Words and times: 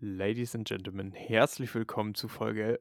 Ladies 0.00 0.54
and 0.54 0.64
Gentlemen, 0.64 1.10
herzlich 1.10 1.74
willkommen 1.74 2.14
zu 2.14 2.28
Folge 2.28 2.80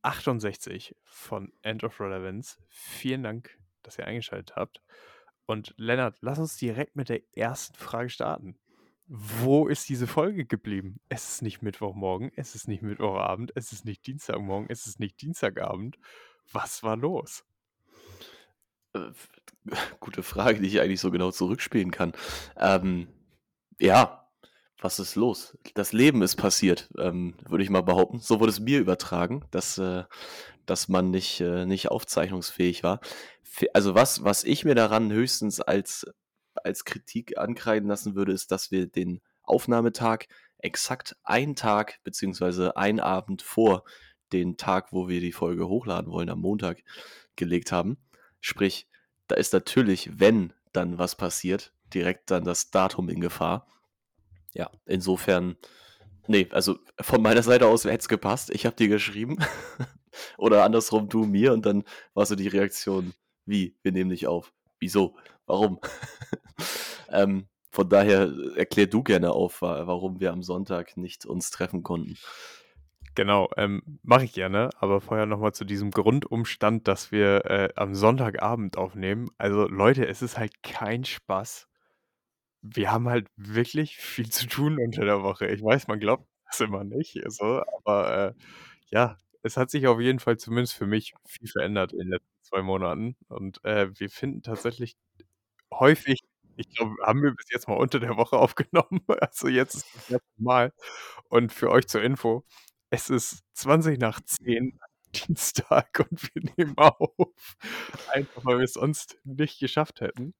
68 0.00 0.96
von 1.04 1.52
End 1.60 1.84
of 1.84 2.00
Relevance. 2.00 2.56
Vielen 2.70 3.22
Dank, 3.22 3.58
dass 3.82 3.98
ihr 3.98 4.06
eingeschaltet 4.06 4.56
habt. 4.56 4.80
Und 5.44 5.74
Lennart, 5.76 6.16
lass 6.22 6.38
uns 6.38 6.56
direkt 6.56 6.96
mit 6.96 7.10
der 7.10 7.20
ersten 7.36 7.76
Frage 7.76 8.08
starten. 8.08 8.58
Wo 9.06 9.68
ist 9.68 9.90
diese 9.90 10.06
Folge 10.06 10.46
geblieben? 10.46 10.98
Es 11.10 11.28
ist 11.28 11.42
nicht 11.42 11.60
Mittwochmorgen, 11.60 12.32
es 12.36 12.54
ist 12.54 12.68
nicht 12.68 12.82
Mittwochabend, 12.82 13.52
es 13.54 13.72
ist 13.72 13.84
nicht 13.84 14.06
Dienstagmorgen, 14.06 14.70
es 14.70 14.86
ist 14.86 14.98
nicht 14.98 15.20
Dienstagabend. 15.20 15.98
Was 16.50 16.82
war 16.82 16.96
los? 16.96 17.44
Äh, 18.94 19.10
gute 20.00 20.22
Frage, 20.22 20.60
die 20.60 20.68
ich 20.68 20.80
eigentlich 20.80 21.00
so 21.00 21.10
genau 21.10 21.32
zurückspielen 21.32 21.90
kann. 21.90 22.14
Ähm, 22.56 23.08
ja, 23.78 24.25
was 24.80 24.98
ist 24.98 25.14
los? 25.14 25.56
Das 25.74 25.92
Leben 25.92 26.22
ist 26.22 26.36
passiert, 26.36 26.90
ähm, 26.98 27.34
würde 27.48 27.64
ich 27.64 27.70
mal 27.70 27.82
behaupten. 27.82 28.20
So 28.20 28.40
wurde 28.40 28.50
es 28.50 28.60
mir 28.60 28.78
übertragen, 28.78 29.44
dass, 29.50 29.78
äh, 29.78 30.04
dass 30.66 30.88
man 30.88 31.10
nicht, 31.10 31.40
äh, 31.40 31.64
nicht 31.64 31.90
aufzeichnungsfähig 31.90 32.82
war. 32.82 33.00
Also 33.72 33.94
was, 33.94 34.22
was 34.24 34.44
ich 34.44 34.64
mir 34.64 34.74
daran 34.74 35.10
höchstens 35.10 35.60
als, 35.60 36.06
als 36.54 36.84
Kritik 36.84 37.38
ankreiden 37.38 37.88
lassen 37.88 38.14
würde, 38.14 38.32
ist, 38.32 38.50
dass 38.50 38.70
wir 38.70 38.86
den 38.86 39.20
Aufnahmetag 39.42 40.26
exakt 40.58 41.16
einen 41.22 41.56
Tag 41.56 42.00
beziehungsweise 42.04 42.76
einen 42.76 43.00
Abend 43.00 43.42
vor 43.42 43.84
den 44.32 44.56
Tag, 44.56 44.92
wo 44.92 45.08
wir 45.08 45.20
die 45.20 45.32
Folge 45.32 45.68
hochladen 45.68 46.10
wollen, 46.10 46.30
am 46.30 46.40
Montag 46.40 46.82
gelegt 47.36 47.72
haben. 47.72 47.96
Sprich, 48.40 48.88
da 49.28 49.36
ist 49.36 49.52
natürlich, 49.52 50.18
wenn 50.18 50.52
dann 50.72 50.98
was 50.98 51.14
passiert, 51.14 51.72
direkt 51.94 52.30
dann 52.30 52.44
das 52.44 52.70
Datum 52.70 53.08
in 53.08 53.20
Gefahr. 53.20 53.66
Ja, 54.56 54.70
insofern, 54.86 55.56
nee, 56.28 56.48
also 56.50 56.78
von 56.98 57.20
meiner 57.20 57.42
Seite 57.42 57.66
aus 57.66 57.84
hätte 57.84 57.98
es 57.98 58.08
gepasst. 58.08 58.50
Ich 58.50 58.64
habe 58.64 58.74
dir 58.74 58.88
geschrieben. 58.88 59.36
Oder 60.38 60.64
andersrum, 60.64 61.10
du 61.10 61.26
mir. 61.26 61.52
Und 61.52 61.66
dann 61.66 61.84
war 62.14 62.24
so 62.24 62.36
die 62.36 62.48
Reaktion, 62.48 63.12
wie, 63.44 63.76
wir 63.82 63.92
nehmen 63.92 64.08
dich 64.10 64.26
auf. 64.26 64.54
Wieso? 64.78 65.14
Warum? 65.44 65.78
ähm, 67.10 67.48
von 67.70 67.90
daher 67.90 68.32
erklär 68.56 68.86
du 68.86 69.02
gerne 69.02 69.32
auf, 69.32 69.60
warum 69.60 70.20
wir 70.20 70.32
am 70.32 70.42
Sonntag 70.42 70.96
nicht 70.96 71.26
uns 71.26 71.50
treffen 71.50 71.82
konnten. 71.82 72.16
Genau, 73.14 73.50
ähm, 73.58 73.82
mache 74.02 74.24
ich 74.24 74.32
gerne, 74.32 74.70
aber 74.78 75.02
vorher 75.02 75.26
nochmal 75.26 75.52
zu 75.52 75.64
diesem 75.64 75.90
Grundumstand, 75.90 76.88
dass 76.88 77.12
wir 77.12 77.44
äh, 77.44 77.68
am 77.76 77.94
Sonntagabend 77.94 78.78
aufnehmen. 78.78 79.28
Also 79.36 79.68
Leute, 79.68 80.06
es 80.06 80.22
ist 80.22 80.38
halt 80.38 80.62
kein 80.62 81.04
Spaß. 81.04 81.68
Wir 82.74 82.92
haben 82.92 83.08
halt 83.08 83.28
wirklich 83.36 83.96
viel 83.96 84.30
zu 84.30 84.46
tun 84.46 84.78
unter 84.80 85.04
der 85.04 85.22
Woche. 85.22 85.46
Ich 85.48 85.62
weiß, 85.62 85.88
man 85.88 86.00
glaubt 86.00 86.26
das 86.46 86.60
immer 86.60 86.84
nicht, 86.84 87.20
so, 87.28 87.62
aber 87.84 88.28
äh, 88.30 88.34
ja, 88.90 89.18
es 89.42 89.56
hat 89.56 89.70
sich 89.70 89.86
auf 89.86 90.00
jeden 90.00 90.18
Fall 90.20 90.36
zumindest 90.38 90.74
für 90.74 90.86
mich 90.86 91.14
viel 91.26 91.48
verändert 91.48 91.92
in 91.92 92.00
den 92.00 92.08
letzten 92.10 92.28
zwei 92.42 92.62
Monaten. 92.62 93.16
Und 93.28 93.64
äh, 93.64 93.88
wir 93.98 94.10
finden 94.10 94.42
tatsächlich 94.42 94.96
häufig, 95.72 96.20
ich 96.56 96.68
glaube, 96.70 96.94
haben 97.04 97.22
wir 97.22 97.32
bis 97.34 97.46
jetzt 97.50 97.68
mal 97.68 97.76
unter 97.76 98.00
der 98.00 98.16
Woche 98.16 98.36
aufgenommen. 98.38 99.00
Also 99.20 99.48
jetzt 99.48 99.74
ist 99.76 99.86
das 99.94 100.10
erste 100.10 100.42
Mal. 100.42 100.72
Und 101.28 101.52
für 101.52 101.70
euch 101.70 101.86
zur 101.88 102.02
Info, 102.02 102.44
es 102.90 103.10
ist 103.10 103.42
20 103.54 103.98
nach 104.00 104.20
10 104.22 104.78
Dienstag 105.14 106.06
und 106.10 106.22
wir 106.34 106.42
nehmen 106.56 106.76
auf. 106.78 107.56
Einfach 108.12 108.44
weil 108.44 108.58
wir 108.58 108.64
es 108.64 108.74
sonst 108.74 109.18
nicht 109.24 109.58
geschafft 109.60 110.00
hätten. 110.00 110.34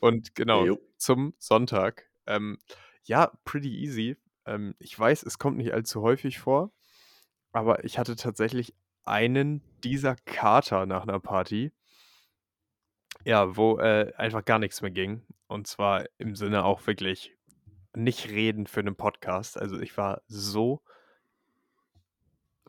Und 0.00 0.34
genau, 0.34 0.64
jo. 0.64 0.78
zum 0.96 1.34
Sonntag. 1.38 2.08
Ähm, 2.26 2.58
ja, 3.04 3.32
pretty 3.44 3.74
easy. 3.82 4.16
Ähm, 4.46 4.74
ich 4.78 4.98
weiß, 4.98 5.22
es 5.22 5.38
kommt 5.38 5.56
nicht 5.56 5.72
allzu 5.72 6.02
häufig 6.02 6.38
vor, 6.38 6.72
aber 7.52 7.84
ich 7.84 7.98
hatte 7.98 8.16
tatsächlich 8.16 8.74
einen 9.04 9.62
dieser 9.82 10.16
Kater 10.16 10.86
nach 10.86 11.02
einer 11.02 11.20
Party. 11.20 11.72
Ja, 13.24 13.56
wo 13.56 13.78
äh, 13.78 14.12
einfach 14.16 14.44
gar 14.44 14.58
nichts 14.58 14.80
mehr 14.82 14.90
ging. 14.90 15.24
Und 15.48 15.66
zwar 15.66 16.04
im 16.18 16.36
Sinne 16.36 16.64
auch 16.64 16.86
wirklich 16.86 17.36
nicht 17.94 18.28
reden 18.28 18.66
für 18.66 18.80
einen 18.80 18.96
Podcast. 18.96 19.58
Also 19.58 19.80
ich 19.80 19.96
war 19.96 20.22
so 20.28 20.82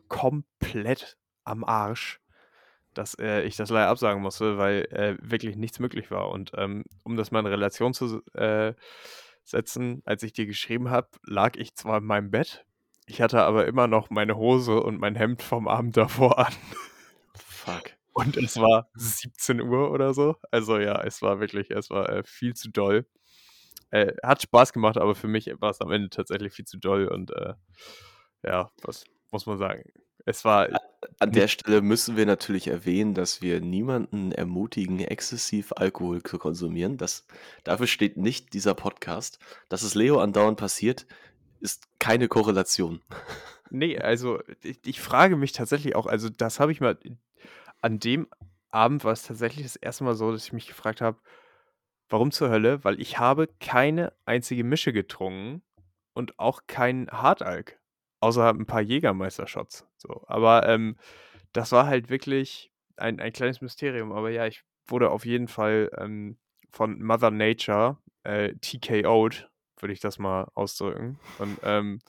komplett 0.08 1.18
am 1.44 1.64
Arsch, 1.64 2.20
dass 2.94 3.14
äh, 3.18 3.42
ich 3.42 3.56
das 3.56 3.70
leider 3.70 3.88
absagen 3.88 4.22
musste, 4.22 4.58
weil 4.58 4.86
äh, 4.90 5.16
wirklich 5.20 5.56
nichts 5.56 5.78
möglich 5.78 6.10
war. 6.10 6.30
Und 6.30 6.52
ähm, 6.56 6.84
um 7.04 7.16
das 7.16 7.30
mal 7.30 7.40
in 7.40 7.46
Relation 7.46 7.94
zu 7.94 8.22
äh, 8.34 8.74
setzen, 9.44 10.02
als 10.04 10.22
ich 10.22 10.32
dir 10.32 10.46
geschrieben 10.46 10.90
habe, 10.90 11.08
lag 11.24 11.56
ich 11.56 11.74
zwar 11.74 11.98
in 11.98 12.04
meinem 12.04 12.30
Bett, 12.30 12.64
ich 13.06 13.20
hatte 13.20 13.42
aber 13.42 13.66
immer 13.66 13.88
noch 13.88 14.08
meine 14.10 14.36
Hose 14.36 14.80
und 14.80 15.00
mein 15.00 15.16
Hemd 15.16 15.42
vom 15.42 15.66
Abend 15.66 15.96
davor 15.96 16.38
an. 16.38 16.52
Fuck. 17.34 17.96
Und 18.12 18.36
es 18.36 18.56
war 18.56 18.88
17 18.94 19.60
Uhr 19.60 19.90
oder 19.90 20.14
so. 20.14 20.36
Also 20.50 20.78
ja, 20.78 21.02
es 21.02 21.20
war 21.20 21.40
wirklich, 21.40 21.70
es 21.70 21.90
war 21.90 22.08
äh, 22.08 22.22
viel 22.24 22.54
zu 22.54 22.70
doll. 22.70 23.06
Äh, 23.90 24.12
hat 24.22 24.42
Spaß 24.42 24.72
gemacht, 24.72 24.96
aber 24.96 25.16
für 25.16 25.26
mich 25.26 25.52
war 25.58 25.70
es 25.70 25.80
am 25.80 25.90
Ende 25.90 26.10
tatsächlich 26.10 26.52
viel 26.52 26.64
zu 26.64 26.78
doll 26.78 27.08
und 27.08 27.32
äh, 27.32 27.54
ja, 28.44 28.70
was 28.82 29.04
muss 29.32 29.46
man 29.46 29.58
sagen. 29.58 29.82
Es 30.30 30.44
war. 30.44 30.68
An 31.18 31.32
der 31.32 31.48
Stelle 31.48 31.82
müssen 31.82 32.16
wir 32.16 32.24
natürlich 32.24 32.68
erwähnen, 32.68 33.14
dass 33.14 33.42
wir 33.42 33.60
niemanden 33.60 34.32
ermutigen, 34.32 35.00
exzessiv 35.00 35.72
Alkohol 35.74 36.22
zu 36.22 36.38
konsumieren. 36.38 36.98
Das, 36.98 37.26
dafür 37.64 37.86
steht 37.86 38.16
nicht 38.16 38.52
dieser 38.52 38.74
Podcast. 38.74 39.38
Dass 39.68 39.82
es 39.82 39.94
Leo 39.94 40.20
andauernd 40.20 40.56
passiert, 40.56 41.06
ist 41.60 41.88
keine 41.98 42.28
Korrelation. 42.28 43.02
Nee, 43.70 43.98
also 43.98 44.40
ich, 44.62 44.78
ich 44.86 45.00
frage 45.00 45.36
mich 45.36 45.52
tatsächlich 45.52 45.96
auch, 45.96 46.06
also 46.06 46.28
das 46.28 46.60
habe 46.60 46.70
ich 46.72 46.80
mal, 46.80 46.96
an 47.80 47.98
dem 47.98 48.28
Abend 48.70 49.02
war 49.02 49.12
es 49.12 49.24
tatsächlich 49.24 49.64
das 49.64 49.76
erste 49.76 50.04
Mal 50.04 50.14
so, 50.14 50.30
dass 50.30 50.44
ich 50.44 50.52
mich 50.52 50.68
gefragt 50.68 51.00
habe, 51.00 51.18
warum 52.08 52.30
zur 52.30 52.50
Hölle? 52.50 52.84
Weil 52.84 53.00
ich 53.00 53.18
habe 53.18 53.48
keine 53.58 54.12
einzige 54.26 54.62
Mische 54.62 54.92
getrunken 54.92 55.62
und 56.12 56.38
auch 56.38 56.62
kein 56.68 57.08
Hartalk. 57.10 57.79
Außer 58.20 58.48
ein 58.48 58.66
paar 58.66 58.82
Jägermeister-Shots. 58.82 59.86
So. 59.96 60.24
Aber 60.26 60.68
ähm, 60.68 60.96
das 61.52 61.72
war 61.72 61.86
halt 61.86 62.10
wirklich 62.10 62.70
ein, 62.96 63.20
ein 63.20 63.32
kleines 63.32 63.60
Mysterium. 63.60 64.12
Aber 64.12 64.30
ja, 64.30 64.46
ich 64.46 64.62
wurde 64.86 65.10
auf 65.10 65.24
jeden 65.24 65.48
Fall 65.48 65.90
ähm, 65.98 66.38
von 66.70 67.02
Mother 67.02 67.30
Nature 67.30 67.98
äh, 68.24 68.54
TKO'd, 68.60 69.48
würde 69.78 69.92
ich 69.92 70.00
das 70.00 70.18
mal 70.18 70.50
ausdrücken. 70.54 71.18
Und 71.38 71.58
ähm, 71.62 72.00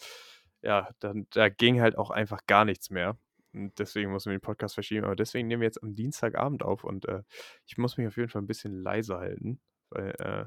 ja, 0.61 0.89
dann, 0.99 1.27
da 1.31 1.49
ging 1.49 1.81
halt 1.81 1.97
auch 1.97 2.11
einfach 2.11 2.45
gar 2.45 2.65
nichts 2.65 2.89
mehr. 2.89 3.17
Und 3.53 3.77
deswegen 3.79 4.11
mussten 4.11 4.29
wir 4.29 4.37
den 4.37 4.43
Podcast 4.43 4.75
verschieben. 4.75 5.05
Aber 5.05 5.15
deswegen 5.15 5.47
nehmen 5.47 5.61
wir 5.61 5.67
jetzt 5.67 5.83
am 5.83 5.95
Dienstagabend 5.95 6.63
auf 6.63 6.83
und 6.83 7.07
äh, 7.07 7.23
ich 7.65 7.77
muss 7.77 7.97
mich 7.97 8.07
auf 8.07 8.17
jeden 8.17 8.29
Fall 8.29 8.41
ein 8.41 8.47
bisschen 8.47 8.81
leiser 8.81 9.19
halten, 9.19 9.59
weil 9.89 10.11
äh, 10.19 10.45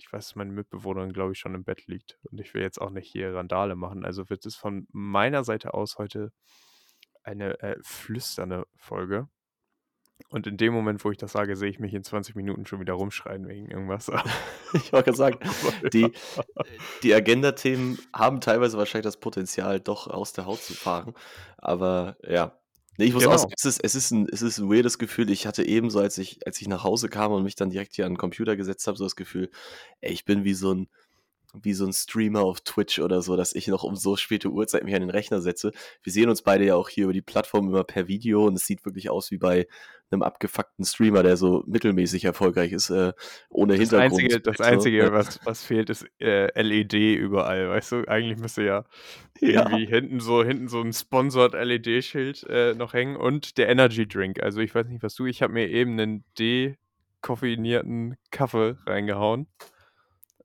ich 0.00 0.12
weiß, 0.12 0.28
dass 0.28 0.36
meine 0.36 0.52
Mitbewohnerin, 0.52 1.12
glaube 1.12 1.32
ich, 1.32 1.38
schon 1.38 1.54
im 1.54 1.64
Bett 1.64 1.86
liegt. 1.86 2.18
Und 2.30 2.40
ich 2.40 2.54
will 2.54 2.62
jetzt 2.62 2.80
auch 2.80 2.90
nicht 2.90 3.10
hier 3.10 3.34
Randale 3.34 3.76
machen. 3.76 4.04
Also 4.04 4.30
wird 4.30 4.46
es 4.46 4.56
von 4.56 4.86
meiner 4.92 5.44
Seite 5.44 5.74
aus 5.74 5.98
heute 5.98 6.32
eine 7.22 7.60
äh, 7.60 7.76
flüsternde 7.82 8.66
Folge. 8.76 9.28
Und 10.28 10.46
in 10.46 10.56
dem 10.56 10.72
Moment, 10.72 11.04
wo 11.04 11.10
ich 11.10 11.18
das 11.18 11.32
sage, 11.32 11.56
sehe 11.56 11.70
ich 11.70 11.78
mich 11.78 11.94
in 11.94 12.04
20 12.04 12.34
Minuten 12.34 12.66
schon 12.66 12.80
wieder 12.80 12.94
rumschreien 12.94 13.46
wegen 13.48 13.70
irgendwas. 13.70 14.08
ich 14.72 14.92
wollte 14.92 15.12
gerade 15.12 15.16
sagen, 15.16 15.38
die, 15.92 16.12
die 17.02 17.14
Agenda-Themen 17.14 17.98
haben 18.14 18.40
teilweise 18.40 18.78
wahrscheinlich 18.78 19.04
das 19.04 19.18
Potenzial, 19.18 19.80
doch 19.80 20.06
aus 20.06 20.32
der 20.32 20.46
Haut 20.46 20.60
zu 20.60 20.74
fahren. 20.74 21.14
Aber 21.58 22.16
ja, 22.26 22.59
Nee, 23.00 23.06
ich 23.06 23.14
muss 23.14 23.22
genau. 23.22 23.34
auch 23.34 23.38
sagen, 23.38 23.54
es 23.56 23.64
ist, 23.64 23.82
es, 23.82 23.94
ist 23.94 24.10
ein, 24.10 24.28
es 24.30 24.42
ist 24.42 24.58
ein 24.58 24.68
weirdes 24.68 24.98
Gefühl. 24.98 25.30
Ich 25.30 25.46
hatte 25.46 25.66
eben 25.66 25.88
so, 25.88 26.00
als 26.00 26.18
ich, 26.18 26.46
als 26.46 26.60
ich 26.60 26.68
nach 26.68 26.84
Hause 26.84 27.08
kam 27.08 27.32
und 27.32 27.44
mich 27.44 27.54
dann 27.54 27.70
direkt 27.70 27.94
hier 27.94 28.04
an 28.04 28.12
den 28.12 28.18
Computer 28.18 28.56
gesetzt 28.56 28.86
habe, 28.86 28.98
so 28.98 29.04
das 29.04 29.16
Gefühl, 29.16 29.50
ey, 30.02 30.12
ich 30.12 30.26
bin 30.26 30.44
wie 30.44 30.52
so 30.52 30.74
ein, 30.74 30.90
wie 31.62 31.74
so 31.74 31.84
ein 31.84 31.92
Streamer 31.92 32.42
auf 32.42 32.60
Twitch 32.60 32.98
oder 32.98 33.22
so, 33.22 33.36
dass 33.36 33.54
ich 33.54 33.68
noch 33.68 33.84
um 33.84 33.96
so 33.96 34.16
späte 34.16 34.48
Uhrzeit 34.48 34.84
mich 34.84 34.94
an 34.94 35.00
den 35.00 35.10
Rechner 35.10 35.40
setze. 35.40 35.72
Wir 36.02 36.12
sehen 36.12 36.28
uns 36.28 36.42
beide 36.42 36.64
ja 36.64 36.74
auch 36.74 36.88
hier 36.88 37.04
über 37.04 37.12
die 37.12 37.22
Plattform 37.22 37.68
immer 37.68 37.84
per 37.84 38.08
Video 38.08 38.46
und 38.46 38.54
es 38.54 38.66
sieht 38.66 38.84
wirklich 38.84 39.10
aus 39.10 39.30
wie 39.30 39.38
bei 39.38 39.66
einem 40.10 40.22
abgefuckten 40.22 40.84
Streamer, 40.84 41.22
der 41.22 41.36
so 41.36 41.62
mittelmäßig 41.66 42.24
erfolgreich 42.24 42.72
ist, 42.72 42.90
äh, 42.90 43.12
ohne 43.48 43.74
das 43.74 43.80
Hintergrund. 43.80 44.22
Einzige, 44.22 44.40
das 44.40 44.60
Einzige, 44.60 45.06
so. 45.06 45.12
was, 45.12 45.40
was 45.44 45.64
fehlt, 45.64 45.90
ist 45.90 46.06
äh, 46.20 46.60
LED 46.60 46.94
überall, 46.94 47.68
weißt 47.68 47.92
du? 47.92 48.04
Eigentlich 48.08 48.38
müsste 48.38 48.64
ja, 48.64 48.84
ja. 49.40 49.68
irgendwie 49.68 49.86
hinten 49.86 50.20
so, 50.20 50.42
hinten 50.42 50.68
so 50.68 50.80
ein 50.80 50.92
sponsored 50.92 51.52
LED-Schild 51.54 52.44
äh, 52.48 52.74
noch 52.74 52.92
hängen 52.92 53.16
und 53.16 53.58
der 53.58 53.68
Energy 53.68 54.06
Drink. 54.06 54.42
Also 54.42 54.60
ich 54.60 54.74
weiß 54.74 54.88
nicht, 54.88 55.02
was 55.02 55.14
du, 55.14 55.26
ich 55.26 55.42
habe 55.42 55.52
mir 55.52 55.68
eben 55.68 55.98
einen 55.98 56.24
dekoffeinierten 56.38 58.16
Kaffee 58.30 58.78
reingehauen. 58.86 59.46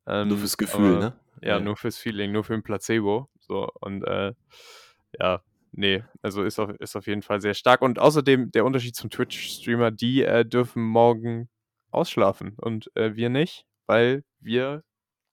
Ähm, 0.08 0.30
nur 0.30 0.38
fürs 0.38 0.58
Gefühl, 0.58 0.98
aber, 0.98 1.00
ne? 1.00 1.14
Ja, 1.42 1.48
ja, 1.50 1.60
nur 1.60 1.76
fürs 1.76 1.98
Feeling, 1.98 2.32
nur 2.32 2.44
für 2.44 2.54
ein 2.54 2.64
Placebo. 2.64 3.30
So, 3.40 3.70
und 3.82 4.04
äh, 4.04 4.34
ja, 5.20 5.42
nee, 5.72 6.04
also 6.22 6.44
ist 6.44 6.60
auf, 6.60 6.70
ist 6.80 6.96
auf 6.96 7.08
jeden 7.08 7.22
Fall 7.22 7.42
sehr 7.42 7.54
stark. 7.54 7.82
Und 7.82 8.00
außerdem 8.00 8.52
der 8.52 8.66
Unterschied 8.66 8.96
zum 8.96 9.10
Twitch-Streamer, 9.10 9.92
die 9.92 10.24
äh, 10.24 10.46
dürfen 10.46 10.84
morgen 10.84 11.50
ausschlafen 11.92 12.56
und 12.58 12.92
äh, 12.96 13.16
wir 13.16 13.30
nicht, 13.30 13.66
weil 13.86 14.24
wir 14.40 14.84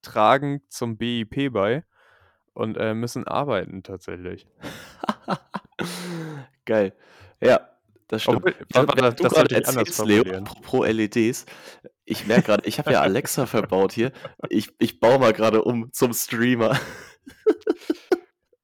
tragen 0.03 0.63
zum 0.69 0.97
BIP 0.99 1.53
bei. 1.53 1.85
und 2.55 2.77
äh, 2.77 2.95
müssen 2.95 3.27
arbeiten 3.27 3.83
tatsächlich. 3.83 4.47
Geil. 6.65 6.93
Ja, 7.41 7.72
das 8.13 8.25
stimmt. 8.25 8.39
Obwohl, 8.39 8.55
während 8.75 8.93
du 8.93 9.23
das 9.23 9.33
gerade 9.33 9.35
sollte 9.35 9.55
ich 9.59 9.69
anders 9.69 9.89
erzählst, 9.89 10.07
Leo, 10.07 10.37
apropos 10.37 10.87
LEDs, 10.87 11.47
ich 12.05 12.27
merke 12.27 12.43
gerade, 12.43 12.69
ich 12.69 12.79
habe 12.79 12.93
ja 12.93 13.01
Alexa 13.01 13.47
verbaut 13.47 13.93
hier. 13.93 14.13
Ich, 14.51 14.71
ich 14.79 15.01
baue 15.01 15.19
mal 15.19 15.33
gerade 15.33 15.65
um 15.65 15.91
zum 15.93 16.13
Streamer. 16.13 16.79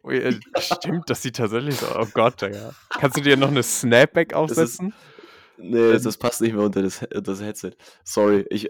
Äh, 0.04 0.34
stimmt, 0.58 1.10
das 1.10 1.22
sieht 1.22 1.36
tatsächlich 1.36 1.76
so. 1.76 1.86
Oh 1.94 2.06
Gott, 2.14 2.40
Digga. 2.40 2.74
Kannst 2.88 3.18
du 3.18 3.20
dir 3.20 3.36
noch 3.36 3.48
eine 3.48 3.62
Snapback 3.62 4.32
aufsetzen? 4.32 4.94
Nee, 5.58 5.92
Ähm. 5.92 6.02
das 6.02 6.16
passt 6.16 6.40
nicht 6.40 6.54
mehr 6.54 6.64
unter 6.64 6.82
das, 6.82 7.06
das 7.10 7.42
Headset. 7.42 7.72
Sorry, 8.04 8.46
ich, 8.48 8.68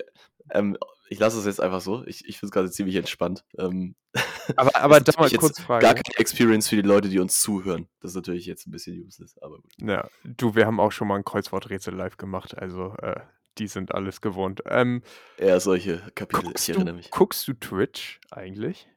ähm, 0.50 0.76
ich 1.08 1.18
lasse 1.18 1.38
es 1.38 1.46
jetzt 1.46 1.60
einfach 1.60 1.80
so. 1.80 2.04
Ich, 2.06 2.26
ich 2.26 2.38
finde 2.38 2.48
es 2.48 2.52
gerade 2.52 2.70
ziemlich 2.70 2.96
entspannt. 2.96 3.44
Ähm, 3.58 3.94
Aber, 4.56 4.74
aber 4.76 5.00
da 5.00 5.12
mal 5.18 5.28
kurz 5.30 5.58
jetzt 5.58 5.60
Frage. 5.60 5.82
Gar 5.82 5.94
keine 5.94 6.16
Experience 6.16 6.68
für 6.68 6.76
die 6.76 6.82
Leute, 6.82 7.08
die 7.08 7.18
uns 7.18 7.40
zuhören. 7.42 7.86
Das 8.00 8.12
ist 8.12 8.14
natürlich 8.16 8.46
jetzt 8.46 8.66
ein 8.66 8.70
bisschen 8.70 9.04
useless, 9.04 9.36
aber 9.42 9.56
gut. 9.56 9.72
Ja, 9.78 10.08
du, 10.24 10.54
wir 10.54 10.66
haben 10.66 10.80
auch 10.80 10.90
schon 10.90 11.06
mal 11.08 11.16
ein 11.16 11.24
Kreuzworträtsel 11.24 11.94
live 11.94 12.16
gemacht, 12.16 12.56
also 12.56 12.94
äh, 13.02 13.20
die 13.58 13.66
sind 13.66 13.94
alles 13.94 14.22
gewohnt. 14.22 14.62
Ähm, 14.66 15.02
Eher 15.36 15.60
solche 15.60 15.98
Kapitel, 16.14 16.44
guckst, 16.44 16.68
ich 16.68 16.74
erinnere 16.74 16.94
du, 16.94 16.96
mich. 16.96 17.10
guckst 17.10 17.46
du 17.46 17.52
Twitch 17.52 18.20
eigentlich? 18.30 18.88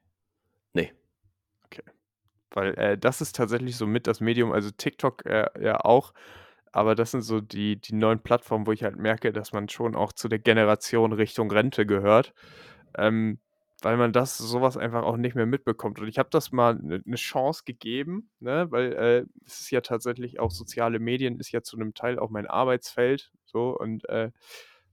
Nee. 0.72 0.92
Okay. 1.66 1.82
Weil 2.50 2.74
äh, 2.78 2.98
das 2.98 3.20
ist 3.20 3.36
tatsächlich 3.36 3.76
so 3.76 3.86
mit 3.86 4.06
das 4.06 4.20
Medium, 4.20 4.52
also 4.52 4.70
TikTok 4.70 5.26
äh, 5.26 5.50
ja 5.62 5.80
auch, 5.80 6.14
aber 6.72 6.94
das 6.94 7.12
sind 7.12 7.22
so 7.22 7.40
die, 7.40 7.80
die 7.80 7.94
neuen 7.94 8.20
Plattformen, 8.20 8.66
wo 8.66 8.72
ich 8.72 8.82
halt 8.82 8.96
merke, 8.96 9.32
dass 9.32 9.52
man 9.52 9.68
schon 9.68 9.94
auch 9.94 10.12
zu 10.12 10.28
der 10.28 10.38
Generation 10.38 11.12
Richtung 11.12 11.50
Rente 11.50 11.86
gehört. 11.86 12.34
Ähm, 12.96 13.38
weil 13.82 13.96
man 13.96 14.12
das 14.12 14.38
sowas 14.38 14.76
einfach 14.76 15.02
auch 15.02 15.16
nicht 15.16 15.34
mehr 15.34 15.46
mitbekommt. 15.46 15.98
Und 15.98 16.08
ich 16.08 16.18
habe 16.18 16.28
das 16.30 16.52
mal 16.52 16.78
eine 16.78 17.02
ne 17.04 17.16
Chance 17.16 17.64
gegeben, 17.66 18.30
ne? 18.40 18.70
weil 18.70 18.92
äh, 18.92 19.26
es 19.44 19.62
ist 19.62 19.70
ja 19.70 19.80
tatsächlich 19.80 20.38
auch 20.40 20.52
soziale 20.52 21.00
Medien, 21.00 21.38
ist 21.38 21.50
ja 21.50 21.62
zu 21.62 21.76
einem 21.76 21.92
Teil 21.94 22.18
auch 22.18 22.30
mein 22.30 22.46
Arbeitsfeld. 22.46 23.32
So 23.44 23.76
und 23.76 24.08
äh, 24.08 24.30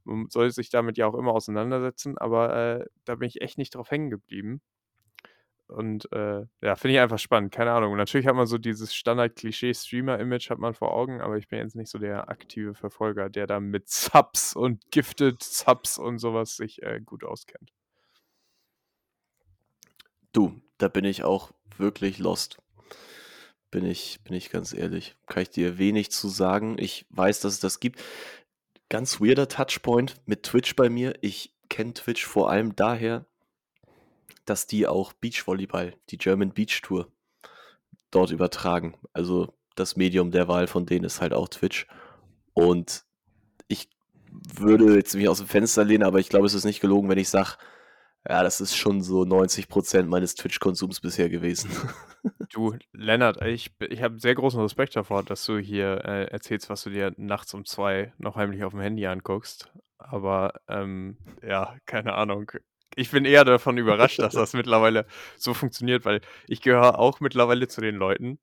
man 0.05 0.27
soll 0.29 0.49
sich 0.51 0.69
damit 0.69 0.97
ja 0.97 1.07
auch 1.07 1.13
immer 1.15 1.33
auseinandersetzen, 1.33 2.17
aber 2.17 2.55
äh, 2.55 2.85
da 3.05 3.15
bin 3.15 3.27
ich 3.27 3.41
echt 3.41 3.57
nicht 3.57 3.75
drauf 3.75 3.91
hängen 3.91 4.09
geblieben. 4.09 4.61
Und 5.69 6.11
äh, 6.11 6.45
ja, 6.61 6.75
finde 6.75 6.95
ich 6.95 6.99
einfach 6.99 7.19
spannend, 7.19 7.51
keine 7.51 7.71
Ahnung. 7.71 7.95
Natürlich 7.95 8.25
hat 8.25 8.35
man 8.35 8.47
so 8.47 8.57
dieses 8.57 8.93
Standard-Klischee-Streamer-Image 8.95 10.49
hat 10.49 10.57
man 10.57 10.73
vor 10.73 10.91
Augen, 10.93 11.21
aber 11.21 11.37
ich 11.37 11.47
bin 11.47 11.59
jetzt 11.59 11.75
nicht 11.75 11.91
so 11.91 11.99
der 11.99 12.27
aktive 12.29 12.73
Verfolger, 12.73 13.29
der 13.29 13.45
da 13.45 13.59
mit 13.59 13.87
Subs 13.87 14.55
und 14.55 14.89
Gifted 14.89 15.43
Subs 15.43 15.99
und 15.99 16.17
sowas 16.17 16.55
sich 16.55 16.81
äh, 16.81 16.99
gut 17.05 17.23
auskennt. 17.23 17.71
Du, 20.33 20.59
da 20.79 20.87
bin 20.87 21.05
ich 21.05 21.23
auch 21.23 21.51
wirklich 21.77 22.17
lost. 22.17 22.57
Bin 23.69 23.85
ich, 23.85 24.19
bin 24.23 24.33
ich 24.33 24.49
ganz 24.49 24.73
ehrlich. 24.73 25.15
Kann 25.27 25.43
ich 25.43 25.51
dir 25.51 25.77
wenig 25.77 26.09
zu 26.09 26.29
sagen. 26.29 26.77
Ich 26.79 27.05
weiß, 27.11 27.41
dass 27.41 27.53
es 27.53 27.59
das 27.59 27.79
gibt. 27.79 28.01
Ganz 28.89 29.21
weirder 29.21 29.47
Touchpoint 29.47 30.15
mit 30.25 30.41
Twitch 30.41 30.75
bei 30.75 30.89
mir. 30.89 31.13
Ich 31.21 31.53
kenne 31.69 31.93
Twitch 31.93 32.25
vor 32.25 32.49
allem 32.49 32.75
daher, 32.75 33.25
dass 34.49 34.67
die 34.67 34.87
auch 34.87 35.13
Beachvolleyball, 35.13 35.95
die 36.09 36.17
German 36.17 36.51
Beach 36.51 36.81
Tour, 36.81 37.11
dort 38.11 38.31
übertragen. 38.31 38.95
Also 39.13 39.53
das 39.75 39.95
Medium 39.95 40.31
der 40.31 40.47
Wahl 40.47 40.67
von 40.67 40.85
denen 40.85 41.05
ist 41.05 41.21
halt 41.21 41.33
auch 41.33 41.47
Twitch. 41.47 41.87
Und 42.53 43.05
ich 43.67 43.89
würde 44.31 44.95
jetzt 44.95 45.15
mich 45.15 45.29
aus 45.29 45.37
dem 45.37 45.47
Fenster 45.47 45.85
lehnen, 45.85 46.03
aber 46.03 46.19
ich 46.19 46.29
glaube, 46.29 46.45
es 46.45 46.53
ist 46.53 46.65
nicht 46.65 46.81
gelogen, 46.81 47.09
wenn 47.09 47.17
ich 47.17 47.29
sage, 47.29 47.57
ja, 48.27 48.43
das 48.43 48.59
ist 48.59 48.75
schon 48.75 49.01
so 49.01 49.21
90% 49.21 50.03
meines 50.03 50.35
Twitch-Konsums 50.35 50.99
bisher 50.99 51.29
gewesen. 51.29 51.71
Du, 52.51 52.75
Lennart, 52.91 53.41
ich, 53.43 53.71
ich 53.79 54.01
habe 54.01 54.19
sehr 54.19 54.35
großen 54.35 54.59
Respekt 54.59 54.93
davor, 54.95 55.23
dass 55.23 55.45
du 55.45 55.57
hier 55.57 56.03
äh, 56.03 56.25
erzählst, 56.25 56.69
was 56.69 56.83
du 56.83 56.89
dir 56.89 57.13
nachts 57.15 57.53
um 57.53 57.63
zwei 57.63 58.11
noch 58.17 58.35
heimlich 58.35 58.65
auf 58.65 58.73
dem 58.73 58.81
Handy 58.81 59.05
anguckst. 59.05 59.71
Aber 59.99 60.59
ähm, 60.67 61.17
ja, 61.41 61.77
keine 61.85 62.15
Ahnung. 62.15 62.51
Ich 62.95 63.11
bin 63.11 63.25
eher 63.25 63.45
davon 63.45 63.77
überrascht, 63.77 64.19
dass 64.19 64.33
das 64.33 64.53
mittlerweile 64.53 65.05
so 65.37 65.53
funktioniert, 65.53 66.05
weil 66.05 66.21
ich 66.47 66.61
gehöre 66.61 66.99
auch 66.99 67.19
mittlerweile 67.19 67.67
zu 67.67 67.81
den 67.81 67.95
Leuten, 67.95 68.39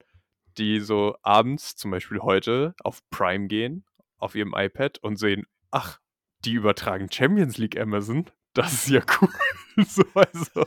die 0.58 0.81
so 0.81 1.16
abends, 1.22 1.76
zum 1.76 1.90
Beispiel 1.90 2.20
heute, 2.20 2.75
auf 2.82 3.00
Prime 3.10 3.48
gehen, 3.48 3.84
auf 4.19 4.34
ihrem 4.34 4.54
iPad 4.56 4.98
und 4.98 5.16
sehen, 5.16 5.46
ach, 5.70 6.00
die 6.44 6.52
übertragen 6.52 7.10
Champions 7.10 7.58
League 7.58 7.78
Amazon. 7.78 8.26
Das 8.54 8.72
ist 8.72 8.88
ja 8.88 9.02
cool. 9.20 9.28
so, 9.87 10.02
also, 10.14 10.66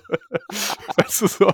weißt 0.98 1.22
du 1.22 1.28
so, 1.28 1.52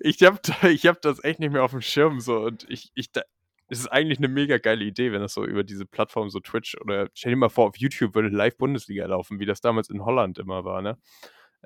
ich 0.00 0.22
habe 0.22 0.38
ich 0.68 0.86
hab 0.86 1.00
das 1.00 1.24
echt 1.24 1.40
nicht 1.40 1.52
mehr 1.52 1.64
auf 1.64 1.70
dem 1.70 1.80
Schirm 1.80 2.20
so 2.20 2.40
und 2.40 2.68
ich, 2.68 2.90
ich 2.94 3.12
da, 3.12 3.22
es 3.68 3.78
ist 3.78 3.86
eigentlich 3.86 4.18
eine 4.18 4.28
mega 4.28 4.58
geile 4.58 4.84
Idee, 4.84 5.12
wenn 5.12 5.20
das 5.22 5.32
so 5.32 5.44
über 5.44 5.62
diese 5.64 5.86
Plattform 5.86 6.28
so 6.28 6.40
Twitch 6.40 6.76
oder 6.80 7.08
stell 7.14 7.32
dir 7.32 7.36
mal 7.36 7.48
vor, 7.48 7.68
auf 7.68 7.78
YouTube 7.78 8.14
würde 8.14 8.28
live 8.28 8.58
Bundesliga 8.58 9.06
laufen, 9.06 9.38
wie 9.38 9.46
das 9.46 9.60
damals 9.60 9.88
in 9.88 10.04
Holland 10.04 10.38
immer 10.38 10.64
war, 10.64 10.82
ne? 10.82 10.98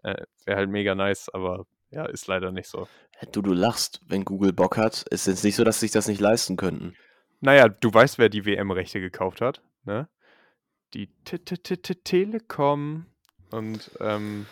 Äh, 0.03 0.25
Wäre 0.45 0.59
halt 0.59 0.71
mega 0.71 0.95
nice, 0.95 1.29
aber 1.33 1.67
ja, 1.91 2.05
ist 2.07 2.27
leider 2.27 2.51
nicht 2.53 2.69
so. 2.69 2.89
du, 3.33 3.43
du 3.43 3.53
lachst, 3.53 4.01
wenn 4.07 4.25
Google 4.25 4.53
Bock 4.53 4.77
hat. 4.77 5.05
Ist 5.11 5.27
jetzt 5.27 5.45
nicht 5.45 5.57
so, 5.57 5.65
dass 5.65 5.77
sie 5.81 5.87
sich 5.87 5.93
das 5.93 6.09
nicht 6.09 6.21
leisten 6.21 6.57
könnten. 6.57 6.97
Naja, 7.41 7.69
du 7.69 7.93
weißt, 7.93 8.19
wer 8.19 8.29
die 8.29 8.45
WM-Rechte 8.47 9.01
gekauft 9.01 9.41
hat, 9.41 9.63
ne? 9.85 10.09
Die 10.95 11.09
T 11.25 11.37
-T 11.37 11.57
-T 11.57 11.77
-T 11.77 12.05
Telekom. 12.05 13.07
Und, 13.51 13.91
ähm, 14.01 14.47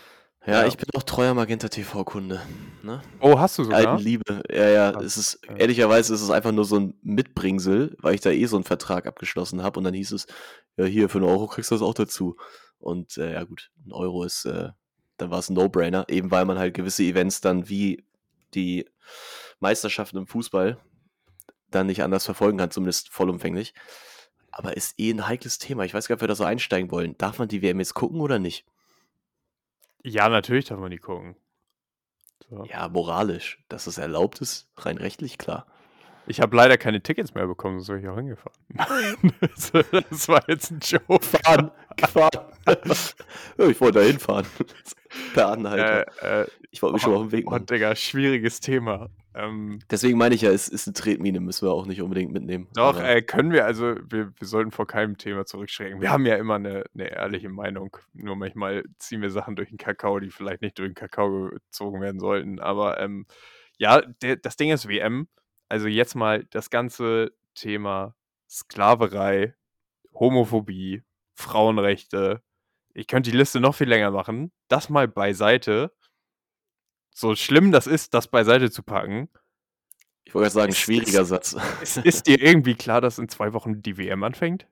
Ja, 0.44 0.62
Ja. 0.62 0.67
ich 0.67 0.77
bin 0.77 0.89
auch 0.94 1.05
treuer 1.05 1.35
Magenta 1.35 1.69
TV-Kunde. 1.69 2.43
Ne? 2.83 3.00
oh, 3.21 3.38
hast 3.38 3.59
du 3.59 3.65
sogar? 3.65 3.79
Alten 3.79 4.03
Liebe. 4.03 4.43
Ja, 4.50 4.69
ja, 4.69 4.91
es 5.00 5.17
ist, 5.17 5.38
ja. 5.49 5.55
ehrlicherweise 5.56 6.12
ist 6.15 6.21
es 6.23 6.31
einfach 6.31 6.50
nur 6.50 6.65
so 6.65 6.79
ein 6.81 6.95
Mitbringsel, 7.03 7.97
weil 8.00 8.15
ich 8.17 8.21
da 8.23 8.31
eh 8.31 8.47
so 8.47 8.56
einen 8.56 8.65
Vertrag 8.65 9.06
abgeschlossen 9.06 9.62
habe 9.62 9.79
und 9.79 9.85
dann 9.85 9.95
hieß 9.95 10.11
es, 10.12 10.27
ja, 10.77 10.85
hier, 10.85 11.09
für 11.09 11.19
einen 11.19 11.29
Euro 11.29 11.47
kriegst 11.47 11.71
du 11.71 11.77
das 11.77 11.83
auch 11.83 11.95
dazu. 11.95 12.37
Und 12.79 13.17
äh, 13.19 13.35
ja, 13.35 13.45
gut, 13.45 13.71
ein 13.87 13.93
Euro 13.93 14.25
ist, 14.25 14.45
äh, 14.45 14.71
dann 15.23 15.31
war 15.31 15.39
es 15.39 15.49
ein 15.49 15.55
No-Brainer, 15.55 16.07
eben 16.09 16.31
weil 16.31 16.45
man 16.45 16.59
halt 16.59 16.75
gewisse 16.75 17.05
Events 17.05 17.41
dann 17.41 17.69
wie 17.69 18.05
die 18.55 18.87
Meisterschaften 19.61 20.19
im 20.19 20.27
Fußball 20.27 20.79
dann 21.71 21.87
nicht 21.87 22.03
anders 22.03 22.25
verfolgen 22.25 22.59
kann, 22.59 22.71
zumindest 22.71 23.09
vollumfänglich. 23.09 23.73
Aber 24.51 24.77
ist 24.77 24.99
eh 24.99 25.11
ein 25.11 25.27
heikles 25.27 25.59
Thema. 25.59 25.85
Ich 25.85 25.95
weiß 25.95 26.09
gar 26.09 26.15
nicht, 26.15 26.19
ob 26.19 26.23
wir 26.23 26.29
da 26.29 26.35
so 26.35 26.45
einsteigen 26.45 26.91
wollen. 26.91 27.17
Darf 27.17 27.39
man 27.39 27.49
die 27.49 27.63
WM 27.63 27.79
jetzt 27.79 27.95
gucken 27.95 28.21
oder 28.21 28.39
nicht? 28.39 28.67
Ja, 30.03 30.29
natürlich 30.29 30.67
darf 30.67 30.81
man 30.81 30.91
die 30.91 30.99
gucken. 30.99 31.37
So. 32.51 32.65
Ja, 32.65 32.89
moralisch. 32.89 33.65
Dass 33.69 33.87
es 33.87 33.97
erlaubt 33.97 34.41
ist, 34.41 34.69
rein 34.77 34.99
rechtlich, 34.99 35.39
klar. 35.39 35.67
Ich 36.26 36.41
habe 36.41 36.57
leider 36.57 36.76
keine 36.79 37.02
Tickets 37.02 37.35
mehr 37.35 37.47
bekommen, 37.47 37.81
sonst 37.81 37.88
wäre 37.88 38.00
ich 38.00 38.09
auch 38.09 38.17
hingefahren. 38.17 38.59
das, 39.41 39.73
das 40.11 40.29
war 40.29 40.43
jetzt 40.49 40.71
ein 40.71 40.81
Joke. 40.81 41.25
Fahren, 41.25 41.71
gefahren. 41.97 42.52
ja, 43.59 43.67
ich 43.67 43.81
wollte 43.81 44.00
da 44.00 44.05
hinfahren. 44.05 44.47
Per 45.35 45.49
Anhalter. 45.49 46.07
Äh, 46.23 46.42
äh, 46.42 46.47
ich 46.71 46.83
wollte 46.83 46.95
mich 46.95 47.02
schon 47.02 47.12
mal 47.12 47.19
auf 47.19 47.26
den 47.26 47.33
Weg 47.33 47.47
oh, 47.47 47.50
machen. 47.50 47.66
Digga, 47.66 47.95
schwieriges 47.95 48.61
Thema. 48.61 49.11
Ähm, 49.35 49.81
Deswegen 49.90 50.19
meine 50.19 50.35
ich 50.35 50.42
ja, 50.42 50.50
es 50.50 50.69
ist 50.69 50.87
eine 50.87 50.95
Tretmine, 50.95 51.40
müssen 51.40 51.66
wir 51.66 51.73
auch 51.73 51.87
nicht 51.87 52.02
unbedingt 52.02 52.33
mitnehmen. 52.33 52.69
doch, 52.75 53.00
äh, 53.00 53.23
können 53.23 53.50
wir, 53.50 53.64
also 53.64 53.95
wir, 54.11 54.33
wir 54.38 54.47
sollten 54.47 54.73
vor 54.73 54.87
keinem 54.87 55.16
Thema 55.16 55.47
zurückschrecken. 55.47 56.00
Wir 56.00 56.11
haben 56.11 56.26
ja 56.26 56.37
immer 56.37 56.57
eine, 56.57 56.85
eine 56.95 57.11
ehrliche 57.11 57.49
Meinung. 57.49 57.97
Nur 58.12 58.37
manchmal 58.37 58.85
ziehen 58.99 59.23
wir 59.23 59.31
Sachen 59.31 59.57
durch 59.57 59.71
den 59.71 59.78
Kakao, 59.78 60.21
die 60.21 60.31
vielleicht 60.31 60.62
nicht 60.62 60.78
durch 60.78 60.90
den 60.90 60.95
Kakao 60.95 61.50
gezogen 61.50 62.00
werden 62.00 62.21
sollten. 62.21 62.61
Aber 62.61 63.00
ähm, 63.00 63.26
ja, 63.78 64.02
der, 64.23 64.37
das 64.37 64.57
Ding 64.57 64.71
ist 64.71 64.88
WM. 64.88 65.28
Also 65.69 65.88
jetzt 65.88 66.14
mal 66.14 66.45
das 66.50 66.69
ganze 66.69 67.33
Thema 67.54 68.14
Sklaverei, 68.49 69.54
Homophobie, 70.12 71.02
Frauenrechte. 71.35 72.42
Ich 72.94 73.06
könnte 73.06 73.30
die 73.30 73.37
Liste 73.37 73.61
noch 73.61 73.75
viel 73.75 73.88
länger 73.88 74.11
machen. 74.11 74.52
Das 74.68 74.88
mal 74.88 75.08
beiseite. 75.08 75.92
So 77.14 77.34
schlimm 77.34 77.72
das 77.72 77.87
ist, 77.87 78.14
das 78.14 78.28
beiseite 78.28 78.70
zu 78.70 78.82
packen. 78.82 79.28
ich 80.25 80.34
wollte 80.34 80.44
gerade 80.44 80.54
sagen, 80.54 80.72
Es 80.72 80.78
schwieriger 80.78 81.25
Satz. 81.25 81.56
Ist, 81.82 81.99
ist 81.99 82.26
dir 82.26 82.40
irgendwie 82.40 82.75
klar, 82.75 83.00
dass 83.00 83.18
in 83.18 83.28
zwei 83.28 83.52
Wochen 83.52 83.82
die 83.82 83.99
WM 83.99 84.22
anfängt? 84.22 84.66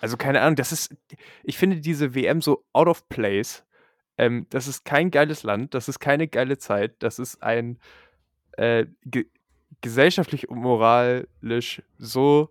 Also 0.00 0.16
keine 0.16 0.42
Ahnung, 0.42 0.56
das 0.56 0.72
ist, 0.72 0.94
ich 1.42 1.56
finde 1.56 1.80
diese 1.80 2.14
WM 2.14 2.42
so 2.42 2.64
out 2.72 2.88
of 2.88 3.08
place. 3.08 3.64
Ähm, 4.18 4.46
das 4.50 4.66
ist 4.66 4.84
kein 4.84 5.10
geiles 5.10 5.42
Land, 5.42 5.74
das 5.74 5.88
ist 5.88 5.98
keine 5.98 6.28
geile 6.28 6.58
Zeit, 6.58 6.96
das 7.00 7.18
ist 7.18 7.42
ein 7.42 7.78
äh, 8.52 8.86
ge 9.04 9.26
gesellschaftlich 9.82 10.48
und 10.48 10.58
moralisch 10.58 11.82
so, 11.98 12.50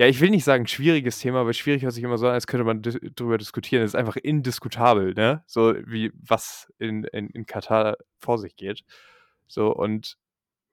ja, 0.00 0.06
ich 0.06 0.20
will 0.20 0.30
nicht 0.30 0.44
sagen 0.44 0.66
schwieriges 0.66 1.18
Thema, 1.18 1.44
weil 1.44 1.52
schwierig 1.54 1.82
hört 1.82 1.92
sich 1.92 2.02
immer 2.02 2.16
so 2.18 2.26
an, 2.26 2.32
als 2.32 2.46
könnte 2.46 2.64
man 2.64 2.80
dis 2.80 2.98
drüber 3.14 3.36
diskutieren. 3.38 3.82
Es 3.84 3.90
ist 3.90 3.94
einfach 3.96 4.16
indiskutabel, 4.16 5.12
ne? 5.14 5.42
So 5.46 5.74
wie 5.86 6.10
was 6.14 6.72
in, 6.78 7.04
in, 7.04 7.28
in 7.28 7.44
Katar 7.46 7.96
vor 8.18 8.38
sich 8.38 8.56
geht. 8.56 8.82
So, 9.46 9.74
und 9.74 10.16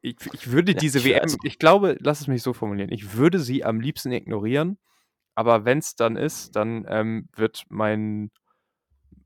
ich, 0.01 0.15
ich 0.33 0.51
würde 0.51 0.71
Ja, 0.73 0.77
diese 0.77 0.99
ich- 0.99 1.05
WM, 1.05 1.21
also- 1.23 1.37
ich 1.43 1.59
glaube, 1.59 1.97
lass 1.99 2.21
es 2.21 2.27
mich 2.27 2.41
so 2.43 2.53
formulieren, 2.53 2.91
ich 2.91 3.15
würde 3.15 3.39
sie 3.39 3.65
am 3.65 3.81
liebsten 3.81 4.11
ignorieren, 4.13 4.77
aber 5.35 5.65
wenn 5.65 5.79
es 5.79 5.95
dann 5.95 6.15
ist, 6.15 6.55
dann 6.55 6.85
ähm, 6.89 7.27
wird 7.35 7.63
mein, 7.69 8.31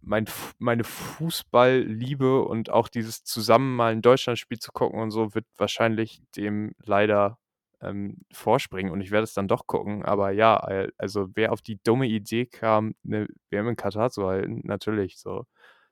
mein 0.02 0.26
meine 0.60 0.84
Fußballliebe 0.84 2.42
und 2.44 2.70
auch 2.72 2.88
dieses 2.90 3.24
zusammen 3.24 3.76
mal 3.76 3.94
'n 3.94 4.02
Deutschlandspiel 4.02 4.60
zu 4.60 4.72
gucken 4.72 5.00
und 5.00 5.12
so, 5.12 5.36
wird 5.36 5.46
wahrscheinlich 5.58 6.22
dem 6.36 6.74
leider, 6.84 7.38
ähm, 7.82 8.20
vorspringen 8.34 8.92
und 8.92 9.02
ich 9.02 9.12
werde 9.12 9.24
es 9.26 9.34
dann 9.34 9.48
doch 9.48 9.68
gucken. 9.68 10.04
Aber 10.06 10.32
ja, 10.32 10.58
also 10.98 11.30
wer 11.36 11.52
auf 11.54 11.62
die 11.62 11.80
dumme 11.84 12.08
Idee 12.08 12.46
kam, 12.48 12.96
'ne 13.04 13.28
WM 13.52 13.68
in 13.70 13.76
Katar 13.78 14.12
zu 14.12 14.28
halten, 14.28 14.62
natürlich 14.66 15.18
so 15.20 15.46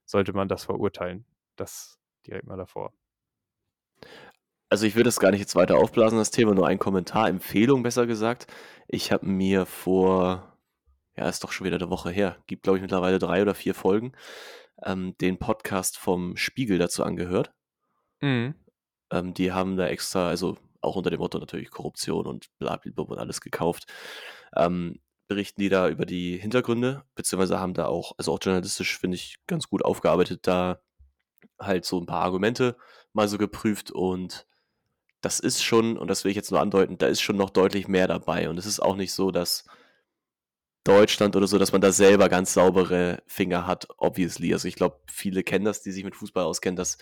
sollte 0.06 0.34
man 0.34 0.48
das 0.50 0.66
verurteilen. 0.66 1.26
Das 1.58 1.98
direkt 2.28 2.48
mal 2.48 2.58
davor. 2.58 2.94
Also, 4.72 4.86
ich 4.86 4.94
würde 4.96 5.06
das 5.06 5.20
gar 5.20 5.32
nicht 5.32 5.40
jetzt 5.40 5.56
weiter 5.56 5.78
aufblasen, 5.78 6.20
das 6.20 6.30
Thema, 6.30 6.54
nur 6.54 6.68
ein 6.68 6.78
Kommentar, 6.78 7.28
Empfehlung 7.28 7.82
besser 7.82 8.06
gesagt. 8.06 8.46
Ich 8.88 9.12
habe 9.12 9.26
mir 9.26 9.66
vor 9.66 10.46
ja, 11.18 11.30
ist 11.30 11.44
doch 11.44 11.52
schon 11.52 11.66
wieder 11.68 11.78
'ne 11.80 11.90
Woche 11.92 12.12
her, 12.12 12.38
gibt, 12.48 12.64
glaube 12.64 12.78
ich, 12.80 12.82
mittlerweile 12.84 13.20
3 13.20 13.42
oder 13.44 13.56
4 13.56 13.76
Folgen, 13.76 14.14
ähm, 14.86 15.16
den 15.22 15.40
Podcast 15.40 15.98
vom 15.98 16.38
Spiegel 16.38 16.78
dazu 16.80 17.04
angehört. 17.04 17.52
Mhm. 18.22 18.60
Ähm, 19.12 19.34
die 19.34 19.52
haben 19.52 19.76
da 19.78 19.88
extra 19.88 20.28
also 20.30 20.58
auch 20.82 20.96
unter 20.96 21.10
dem 21.10 21.20
Motto 21.20 21.40
natürlich 21.40 21.72
Korruption 21.72 22.26
und 22.28 22.48
blablablu 22.60 23.04
und 23.04 23.20
alles 23.20 23.42
gekauft, 23.42 23.86
ähm, 24.56 25.00
berichten 25.28 25.62
die 25.62 25.70
da 25.70 25.90
über 25.90 26.06
die 26.06 26.38
Hintergründe, 26.40 27.04
beziehungsweise 27.16 27.60
haben 27.60 27.74
da 27.76 27.88
auch 27.88 28.14
also 28.18 28.34
auch 28.34 28.40
journalistisch, 28.42 28.98
finde 29.00 29.16
ich, 29.16 29.38
ganz 29.48 29.70
gut 29.70 29.86
aufgearbeitet, 29.86 30.48
da 30.48 30.82
halt 31.60 31.86
so 31.86 32.00
'n 32.00 32.06
paar 32.08 32.22
Argumente 32.24 32.78
mal 33.14 33.28
so 33.30 33.38
geprüft 33.38 33.92
und 33.92 34.48
das 35.22 35.40
ist 35.42 35.64
schon 35.64 35.98
und 35.98 36.10
das 36.10 36.24
will 36.26 36.32
ich 36.32 36.38
jetzt 36.38 36.52
nur 36.52 36.62
andeuten, 36.62 36.98
da 37.00 37.08
ist 37.08 37.22
schon 37.22 37.38
noch 37.38 37.50
deutlich 37.52 37.88
mehr 37.90 38.08
dabei 38.08 38.50
und 38.50 38.58
es 38.60 38.66
ist 38.68 38.82
auch 38.82 38.96
nicht 38.98 39.14
so, 39.14 39.32
dass 39.32 39.66
Deutschland 40.86 41.36
oder 41.36 41.48
so, 41.48 41.58
dass 41.58 41.72
man 41.74 41.82
da 41.82 41.92
selber 41.92 42.30
ganz 42.30 42.54
saubere 42.54 43.22
Finger 43.28 43.68
hat, 43.68 43.88
obviously. 43.98 44.54
Also, 44.54 44.68
ich 44.68 44.76
glaube, 44.76 45.00
viele 45.12 45.44
kennen 45.44 45.66
das, 45.66 45.82
die 45.82 45.92
sich 45.92 46.04
mit 46.06 46.16
Fußball 46.16 46.44
auskennen, 46.46 46.78
dass 46.78 46.98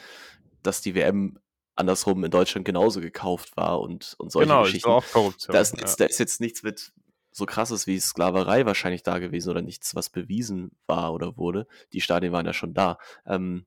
dass 0.63 0.81
die 0.81 0.96
WM 0.96 1.39
andersrum 1.79 2.24
in 2.24 2.31
Deutschland 2.31 2.65
genauso 2.65 3.01
gekauft 3.01 3.57
war 3.57 3.79
und 3.81 4.15
und 4.17 4.31
solche 4.31 4.57
Genau, 4.57 4.65
ist 4.65 4.67
Geschichten. 4.74 4.89
auch 4.89 5.10
Korruption, 5.12 5.51
Da 5.51 5.60
ist 5.62 5.75
ja. 5.75 5.79
jetzt 5.79 6.00
da 6.00 6.05
ist 6.05 6.19
jetzt 6.19 6.41
nichts 6.41 6.63
mit 6.63 6.93
so 7.31 7.46
Krasses 7.46 7.88
wie 7.88 8.00
Sklaverei 8.00 8.65
wahrscheinlich 8.65 9.03
da 9.03 9.19
gewesen 9.19 9.50
oder 9.51 9.62
nichts, 9.62 9.96
was 9.96 10.10
bewiesen 10.10 10.72
war 10.88 11.13
oder 11.13 11.38
wurde. 11.38 11.67
Die 11.93 12.01
Stadien 12.01 12.34
waren 12.34 12.46
ja 12.48 12.53
schon 12.53 12.74
da. 12.74 12.98
Ähm, 13.25 13.65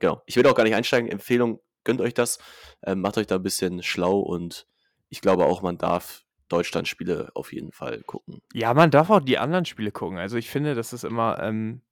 genau. 0.00 0.22
Ich 0.26 0.36
will 0.36 0.46
auch 0.46 0.54
gar 0.56 0.64
nicht 0.64 0.74
einsteigen. 0.76 1.10
Empfehlung, 1.10 1.60
gönnt 1.84 2.00
euch 2.02 2.14
das, 2.14 2.38
ähm, 2.84 3.00
macht 3.02 3.18
euch 3.18 3.26
da 3.28 3.36
'n 3.36 3.42
bisschen 3.44 3.82
schlau 3.82 4.20
und 4.20 4.66
ich 5.10 5.20
glaube 5.22 5.46
auch, 5.46 5.62
man 5.62 5.78
darf 5.78 6.24
Deutschland-Spiele 6.48 7.30
auf 7.34 7.52
jeden 7.52 7.72
Fall 7.72 8.02
gucken. 8.04 8.42
Ja, 8.52 8.72
man 8.74 8.90
darf 8.90 9.10
auch 9.10 9.20
die 9.20 9.38
anderen 9.38 9.64
Spiele 9.64 9.90
gucken. 9.90 10.18
Also, 10.18 10.36
ich 10.36 10.48
finde, 10.50 10.74
das 10.74 10.92
ist 10.92 11.04
immer, 11.04 11.38
ähm 11.42 11.82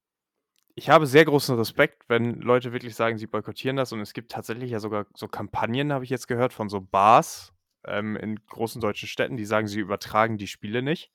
ich 0.76 0.90
habe 0.90 1.06
sehr 1.06 1.24
großen 1.24 1.56
Respekt, 1.56 2.04
wenn 2.08 2.40
Leute 2.40 2.72
wirklich 2.72 2.94
sagen, 2.94 3.18
sie 3.18 3.26
boykottieren 3.26 3.76
das 3.76 3.92
und 3.92 4.00
es 4.00 4.12
gibt 4.14 4.32
tatsächlich 4.32 4.70
ja 4.70 4.80
sogar 4.80 5.06
so 5.14 5.28
Kampagnen, 5.28 5.92
habe 5.92 6.04
ich 6.04 6.10
jetzt 6.10 6.28
gehört, 6.28 6.52
von 6.52 6.68
so 6.68 6.80
Bars, 6.80 7.52
ähm, 7.86 8.16
in 8.16 8.36
großen 8.46 8.80
deutschen 8.80 9.08
Städten, 9.08 9.36
die 9.36 9.44
sagen, 9.46 9.66
sie 9.68 9.80
übertragen 9.80 10.38
die 10.38 10.46
Spiele 10.48 10.82
nicht. 10.82 11.12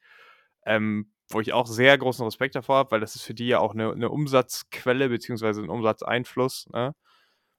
Ähm, 0.66 1.14
wo 1.32 1.42
ich 1.42 1.54
auch 1.54 1.68
sehr 1.68 1.98
großen 1.98 2.26
Respekt 2.26 2.56
davor 2.56 2.78
habe, 2.78 2.92
weil 2.92 3.00
das 3.02 3.16
ist 3.16 3.24
für 3.24 3.34
die 3.34 3.48
ja 3.48 3.60
auch 3.60 3.74
'ne 3.76 3.96
'ne 3.96 4.10
Umsatzquelle 4.10 5.10
beziehungsweise 5.10 5.62
'n 5.62 5.70
Umsatzeinfluss, 5.70 6.68
ne? 6.74 6.96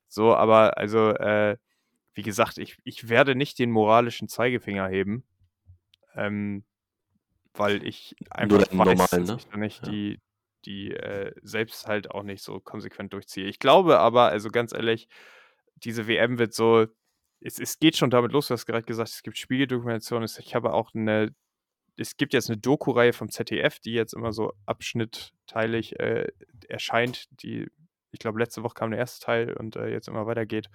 So, 0.09 0.35
aber 0.37 0.79
also, 0.79 1.11
äh, 1.13 1.59
wie 2.15 2.23
gesagt, 2.25 2.59
ich 2.59 2.79
ich 2.85 3.09
werde 3.11 3.35
nicht 3.37 3.59
den 3.61 3.71
moralischen 3.73 4.29
Zeigefinger 4.29 4.89
heben, 4.89 5.25
ähm, 6.17 6.65
weil 7.55 7.85
ich 7.87 8.17
einfach 8.31 8.67
weiß, 8.73 9.15
normalen, 9.15 9.27
dass 9.27 9.29
ne? 9.29 9.39
ich 9.39 9.47
da 9.49 9.59
nicht 9.59 9.87
Ja. 9.87 9.89
die 9.89 10.21
die, 10.67 10.93
äh, 10.95 11.33
selbst 11.43 11.87
halt 11.87 12.11
auch 12.13 12.23
nicht 12.25 12.43
so 12.43 12.61
konsequent 12.61 13.13
durchziehe. 13.13 13.47
Ich 13.49 13.59
glaube 13.61 13.99
aber, 14.01 14.29
also 14.31 14.51
ganz 14.51 14.73
ehrlich, 14.73 15.09
diese 15.77 16.07
WM 16.09 16.39
wird 16.39 16.55
so 16.55 16.87
es 17.41 17.59
es 17.61 17.79
geht 17.79 17.97
schon 17.97 18.11
damit 18.11 18.33
los, 18.33 18.49
du 18.49 18.55
hast 18.55 18.67
grad 18.67 18.87
gesagt, 18.87 19.11
es 19.11 19.23
gibt 19.23 19.39
Spiegeldokumentation. 19.39 20.23
Es 20.25 20.39
ich 20.39 20.55
habe 20.57 20.73
auch 20.75 20.93
'ne 20.95 21.35
es 21.99 22.17
gibt 22.19 22.35
jetzt 22.35 22.49
'ne 22.51 22.59
Doku-Reihe 22.59 23.13
vom 23.15 23.31
ZDF, 23.31 23.81
die 23.81 23.93
jetzt 23.95 24.15
immer 24.15 24.33
so 24.33 24.53
abschnittteilig, 24.67 26.01
äh, 26.01 26.29
erscheint, 26.69 27.27
die 27.43 27.69
ich 28.13 28.21
glaube, 28.21 28.41
letzte 28.41 28.63
Woche 28.65 28.75
kam 28.75 28.91
der 28.93 29.01
1. 29.01 29.21
Teil 29.21 29.55
und, 29.55 29.77
äh, 29.77 29.89
jetzt 29.91 30.09
immer 30.09 30.27
weitergeht. 30.27 30.69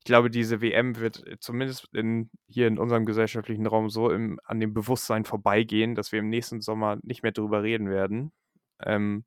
Ich 0.00 0.04
glaube, 0.06 0.30
diese 0.30 0.60
WM 0.62 0.96
wird, 0.98 1.26
äh, 1.28 1.38
zumindest 1.40 1.88
in 1.94 2.30
hier 2.48 2.68
in 2.68 2.78
unserem 2.78 3.06
gesellschaftlichen 3.06 3.66
Raum 3.66 3.90
so 3.90 4.10
im 4.10 4.40
an 4.44 4.60
dem 4.60 4.74
Bewusstsein 4.74 5.24
vorbeigehen, 5.26 5.94
dass 5.96 6.12
wir 6.12 6.20
im 6.20 6.30
nächsten 6.30 6.60
Sommer 6.62 6.98
nicht 7.04 7.22
mehr 7.24 7.32
drüber 7.32 7.62
reden 7.64 7.90
werden. 7.90 8.32
Ähm, 8.84 9.24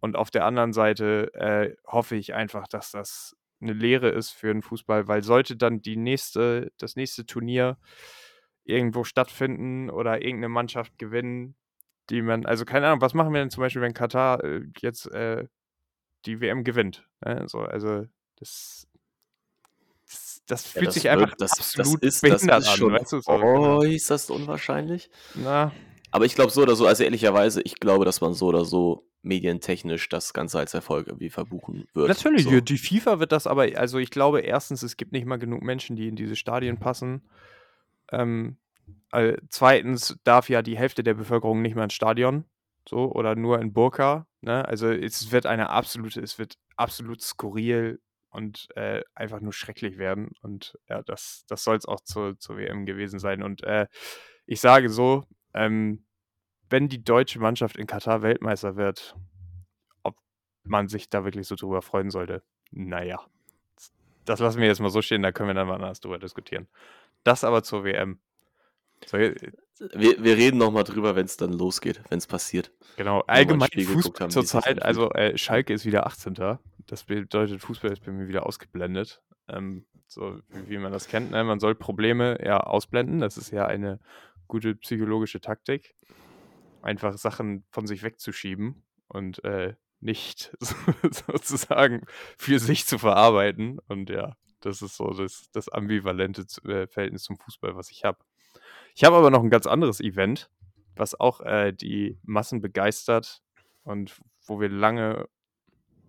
und 0.00 0.16
auf 0.16 0.30
der 0.30 0.44
anderen 0.46 0.72
Seite, 0.74 1.32
äh, 1.34 1.76
hoffe 1.86 2.16
ich 2.16 2.34
einfach, 2.34 2.68
dass 2.68 2.90
das 2.92 3.36
'ne 3.60 3.72
Lehre 3.74 4.10
ist 4.10 4.30
für 4.32 4.50
'n 4.52 4.62
Fußball, 4.62 5.08
weil 5.08 5.22
sollte 5.24 5.56
dann 5.56 5.82
die 5.82 5.96
nächste 5.96 6.72
das 6.78 6.96
nächste 6.96 7.26
Turnier 7.26 7.78
irgendwo 8.64 9.04
stattfinden 9.04 9.90
oder 9.90 10.22
irgend 10.24 10.40
'ne 10.42 10.48
Mannschaft 10.50 10.98
gewinnen, 10.98 11.56
die 12.10 12.22
man 12.22 12.46
also 12.46 12.64
keine 12.66 12.88
Ahnung, 12.88 13.00
was 13.02 13.14
machen 13.14 13.32
wir 13.34 13.40
denn 13.40 13.50
zum 13.50 13.62
Beispiel, 13.62 13.82
wenn 13.82 13.94
Katar, 13.94 14.44
äh, 14.44 14.62
jetzt, 14.80 15.06
äh, 15.12 15.46
die 16.26 16.40
WM 16.42 16.64
gewinnt, 16.64 17.08
ne? 17.24 17.44
So, 17.48 17.60
also 17.62 18.04
das 18.38 18.86
das 20.08 20.42
das 20.46 20.66
Ja, 20.74 20.82
fühlt 20.82 20.92
das 20.92 20.92
sich 20.92 21.08
einfach 21.10 21.32
wird 21.32 21.40
das 21.40 21.64
das 21.74 21.94
absolut 21.94 22.00
ist 22.00 22.28
das 22.28 22.46
behindert 22.46 22.52
ist 22.52 22.68
an, 22.68 22.80
schon 22.80 22.92
weißt 22.92 23.12
du, 23.12 23.20
so, 23.20 23.38
äußerst 23.44 24.30
unwahrscheinlich. 24.30 25.10
Na. 25.34 25.76
Aber 26.10 26.24
ich 26.24 26.34
glaube 26.34 26.50
so 26.50 26.62
oder 26.62 26.76
so 26.76 26.86
also 26.86 27.02
ehrlicherweise, 27.04 27.60
ich 27.62 27.80
glaube, 27.80 28.04
dass 28.04 28.20
man 28.20 28.34
so 28.34 28.46
oder 28.46 28.64
so 28.64 29.06
medientechnisch 29.22 30.08
das 30.08 30.32
Ganze 30.32 30.58
als 30.58 30.72
Erfolg 30.72 31.08
irgendwie 31.08 31.30
verbuchen 31.30 31.88
wird, 31.94 32.08
Natürlich, 32.08 32.44
so. 32.44 32.60
die 32.60 32.78
FIFA 32.78 33.18
wird 33.18 33.32
das 33.32 33.46
aber 33.46 33.66
also 33.76 33.98
ich 33.98 34.10
glaube, 34.10 34.42
1., 34.42 34.70
es 34.70 34.96
gibt 34.96 35.12
nicht 35.12 35.26
mal 35.26 35.38
genug 35.38 35.62
Menschen, 35.62 35.96
die 35.96 36.08
in 36.08 36.16
diese 36.16 36.36
Stadien 36.36 36.78
passen. 36.78 37.28
Ähm, 38.12 38.56
äh, 39.12 39.36
2. 39.48 39.96
darf 40.24 40.48
ja 40.48 40.62
die 40.62 40.78
Hälfte 40.78 41.02
der 41.02 41.14
Bevölkerung 41.14 41.60
nicht 41.60 41.74
mehr 41.74 41.84
ins 41.84 41.94
Stadion, 41.94 42.44
so 42.88 43.10
oder 43.10 43.34
nur 43.34 43.60
in 43.60 43.72
Burka, 43.72 44.26
ne? 44.42 44.66
Also, 44.66 44.90
es 44.90 45.32
wird 45.32 45.46
eine 45.46 45.70
absolute 45.70 46.20
es 46.20 46.38
wird 46.38 46.54
absolut 46.76 47.20
skurril 47.20 48.00
und, 48.30 48.68
äh, 48.76 49.02
einfach 49.14 49.40
nur 49.40 49.52
schrecklich 49.52 49.98
werden 49.98 50.30
und 50.40 50.76
ja, 50.88 51.02
das 51.02 51.44
das 51.48 51.64
soll's 51.64 51.86
auch 51.86 52.00
zur 52.00 52.38
zur 52.38 52.58
WM 52.58 52.86
gewesen 52.86 53.18
sein. 53.18 53.42
Und, 53.42 53.64
äh, 53.64 53.86
ich 54.46 54.60
sage 54.60 54.88
so, 54.88 55.24
ähm, 55.56 56.04
wenn 56.70 56.88
die 56.88 57.04
deutsche 57.04 57.40
Mannschaft 57.40 57.76
in 57.78 57.86
Katar 57.88 58.22
Weltmeister 58.22 58.76
wird, 58.76 59.16
ob 60.04 60.16
man 60.64 60.88
sich 60.88 61.10
da 61.10 61.24
wirklich 61.24 61.46
so 61.48 61.56
drüber 61.56 61.82
freuen 61.82 62.10
sollte, 62.10 62.42
na 62.72 63.02
ja, 63.04 63.20
s 63.78 63.92
das 64.26 64.40
lassen 64.40 64.60
wir 64.60 64.68
jetzt 64.68 64.80
mal 64.80 64.90
so 64.90 65.02
stehen, 65.02 65.22
da 65.22 65.32
können 65.32 65.50
wir 65.50 65.54
dann 65.54 65.68
wann 65.68 65.82
anders 65.82 66.00
drüber 66.00 66.18
diskutieren. 66.18 66.68
Das 67.24 67.44
aber 67.44 67.62
zur 67.64 67.84
WM. 67.84 68.20
So, 69.06 69.18
äh 69.18 69.34
Wir 69.94 70.22
wir 70.24 70.36
reden 70.36 70.58
noch 70.58 70.70
mal 70.72 70.84
drüber, 70.84 71.16
wenn's 71.16 71.36
dann 71.36 71.52
losgeht, 71.52 72.02
passiert. 72.28 72.72
Genau, 72.96 73.22
Wenn 73.30 73.48
wir 73.48 73.56
mal 73.56 73.66
'n 73.66 73.70
allgemein 73.70 73.70
Fußball 73.80 74.30
zurzeit, 74.30 74.82
also, 74.82 75.10
äh, 75.12 75.36
Schalke 75.36 75.74
ist 75.74 75.84
wieder 75.84 76.06
18. 76.06 76.60
Das 76.86 77.04
bedeutet, 77.04 77.60
Fußball 77.60 77.92
ist 77.92 78.04
bei 78.04 78.12
mir 78.12 78.28
wieder 78.28 78.46
ausgeblendet. 78.46 79.22
Ähm, 79.48 79.84
so 80.06 80.40
wie 80.48 80.70
wie 80.70 80.78
man 80.78 80.92
das 80.92 81.08
kennt, 81.08 81.30
ne? 81.30 81.44
Man 81.44 81.60
soll 81.60 81.74
Probleme 81.74 82.38
ja 82.44 82.58
ausblenden. 82.60 83.20
Das 83.20 83.36
ist 83.36 83.50
ja 83.50 83.66
eine 83.66 83.98
gute 84.48 84.74
psychologische 84.76 85.40
Taktik, 85.40 85.94
einfach 86.82 87.18
Sachen 87.18 87.64
von 87.70 87.86
sich 87.86 88.02
wegzuschieben 88.02 88.84
und, 89.08 89.44
äh, 89.44 89.74
nicht 90.00 90.52
so 90.60 90.74
sozusagen 91.10 92.04
für 92.38 92.58
sich 92.58 92.86
zu 92.86 92.98
verarbeiten. 92.98 93.78
Und 93.88 94.10
ja, 94.10 94.36
das 94.60 94.82
ist 94.82 94.96
so 94.96 95.10
das 95.12 95.50
das 95.52 95.68
ambivalente 95.70 96.42
äh, 96.68 96.86
Verhältnis 96.88 97.24
zum 97.24 97.38
Fußball, 97.38 97.76
was 97.76 97.90
ich 97.90 98.04
habe. 98.04 98.18
Ich 98.94 99.04
habe 99.04 99.16
aber 99.16 99.30
noch 99.30 99.42
'n 99.42 99.50
ganz 99.50 99.66
anderes 99.66 100.00
Event, 100.00 100.50
was 100.96 101.18
auch, 101.18 101.40
äh, 101.42 101.72
die 101.72 102.18
Massen 102.24 102.60
begeistert 102.62 103.42
und 103.84 104.20
wo 104.46 104.60
wir 104.60 104.68
lange 104.70 105.28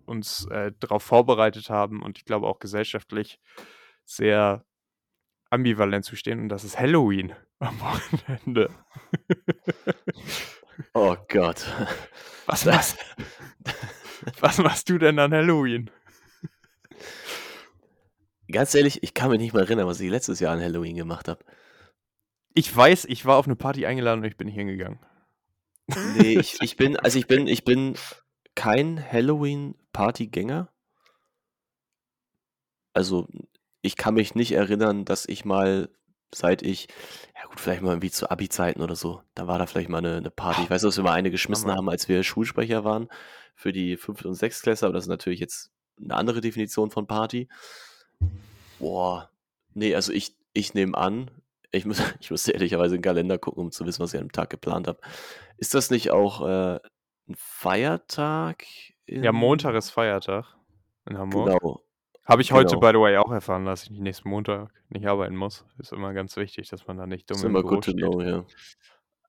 uns, 0.06 0.46
äh, 0.46 0.72
drauf 0.80 1.02
vorbereitet 1.04 1.70
haben 1.70 2.02
und 2.02 2.18
ich 2.18 2.24
glaube 2.24 2.46
auch 2.48 2.58
gesellschaftlich 2.60 3.40
sehr 4.04 4.64
ambivalent 5.50 6.04
zu 6.04 6.16
stehen 6.16 6.40
und 6.40 6.48
das 6.50 6.64
ist 6.64 6.78
Halloween 6.78 7.34
am 7.60 7.80
Wochenende. 7.80 8.70
Oh 10.94 11.16
Gott. 11.28 11.66
Was 12.46 12.64
machst 12.64 12.96
was 14.40 14.58
machst 14.58 14.88
du 14.88 14.98
denn 14.98 15.18
an 15.18 15.32
Halloween? 15.32 15.90
Ganz 18.50 18.74
ehrlich, 18.74 19.02
ich 19.02 19.12
kann 19.14 19.30
mich 19.30 19.40
nicht 19.40 19.52
mehr 19.52 19.62
erinnern, 19.62 19.86
was 19.86 20.00
ich 20.00 20.10
letztes 20.10 20.40
Jahr 20.40 20.54
an 20.54 20.62
Halloween 20.62 20.96
gemacht 20.96 21.28
habe. 21.28 21.44
Ich 22.54 22.74
weiß, 22.74 23.04
ich 23.06 23.24
war 23.26 23.36
auf 23.36 23.46
'ne 23.46 23.56
Party 23.56 23.86
eingeladen 23.86 24.20
und 24.20 24.26
ich 24.26 24.36
bin 24.36 24.46
nicht 24.46 24.56
hingegangen. 24.56 24.98
Ne, 25.94 26.34
ich 26.34 26.58
ich 26.62 26.76
bin 26.76 26.96
also, 26.96 27.18
ich 27.18 27.26
bin 27.26 27.46
ich 27.46 27.64
bin 27.64 27.96
kein 28.54 29.02
Halloween-Partygänger. 29.12 30.70
Also, 32.96 33.28
ich 33.82 33.96
kann 33.96 34.14
mich 34.14 34.34
nicht 34.34 34.52
erinnern, 34.52 35.04
dass 35.04 35.26
ich 35.26 35.44
mal 35.44 35.88
seit 36.34 36.62
ich, 36.62 36.88
ja 37.34 37.46
gut, 37.48 37.60
vielleicht 37.60 37.82
mal 37.82 37.90
irgendwie 37.90 38.10
zu 38.10 38.30
Abi-Zeiten 38.30 38.82
oder 38.82 38.96
so. 38.96 39.22
Da 39.34 39.46
war 39.46 39.58
da 39.58 39.66
vielleicht 39.66 39.88
mal 39.88 39.98
eine, 39.98 40.16
eine 40.16 40.30
Party. 40.30 40.62
Ich 40.62 40.70
weiß, 40.70 40.82
dass 40.82 40.96
wir 40.96 41.04
mal 41.04 41.12
eine 41.12 41.30
geschmissen 41.30 41.70
haben, 41.70 41.88
als 41.88 42.08
wir 42.08 42.22
Schulsprecher 42.22 42.84
waren 42.84 43.08
für 43.54 43.72
die 43.72 43.96
5. 43.96 44.24
und 44.24 44.34
6. 44.34 44.62
Klasse, 44.62 44.86
aber 44.86 44.94
das 44.94 45.04
ist 45.04 45.08
natürlich 45.08 45.40
jetzt 45.40 45.70
eine 46.00 46.14
andere 46.14 46.40
Definition 46.40 46.90
von 46.90 47.06
Party. 47.06 47.48
Boah, 48.78 49.30
nee, 49.74 49.94
also 49.94 50.12
ich, 50.12 50.36
ich 50.52 50.74
nehme 50.74 50.96
an, 50.96 51.30
ich, 51.72 51.84
muss, 51.84 52.00
ich 52.20 52.30
musste 52.30 52.52
ehrlicherweise 52.52 52.94
in 52.94 53.00
den 53.00 53.04
Kalender 53.04 53.38
gucken, 53.38 53.64
um 53.64 53.70
zu 53.72 53.84
wissen, 53.86 54.02
was 54.02 54.14
ich 54.14 54.20
an 54.20 54.26
dem 54.26 54.32
Tag 54.32 54.50
geplant 54.50 54.86
habe. 54.86 55.00
Ist 55.56 55.74
das 55.74 55.90
nicht 55.90 56.10
auch 56.10 56.46
äh, 56.46 56.80
ein 57.28 57.34
Feiertag? 57.36 58.64
Ja, 59.06 59.32
Montag 59.32 59.74
ist 59.74 59.90
Feiertag 59.90 60.56
in 61.08 61.18
Hamburg. 61.18 61.46
Genau. 61.46 61.82
Habe 62.28 62.42
ich 62.42 62.52
heute, 62.52 62.74
genau. 62.74 62.80
by 62.80 62.88
the 62.88 63.00
way, 63.00 63.16
auch 63.16 63.32
erfahren, 63.32 63.64
dass 63.64 63.84
ich 63.84 63.90
nächsten 63.90 64.28
Montag 64.28 64.70
nicht 64.90 65.06
arbeiten 65.06 65.34
muss. 65.34 65.64
Ist 65.78 65.92
immer 65.92 66.12
ganz 66.12 66.36
wichtig, 66.36 66.68
dass 66.68 66.86
man 66.86 66.98
da 66.98 67.06
nicht 67.06 67.30
dumm 67.30 67.36
Ist 67.36 67.44
im 67.44 67.50
immer 67.50 67.62
Büro 67.62 67.76
to 67.76 67.90
steht. 67.90 67.96
know, 67.96 68.20
ja. 68.20 68.44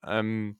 Ähm, 0.03 0.59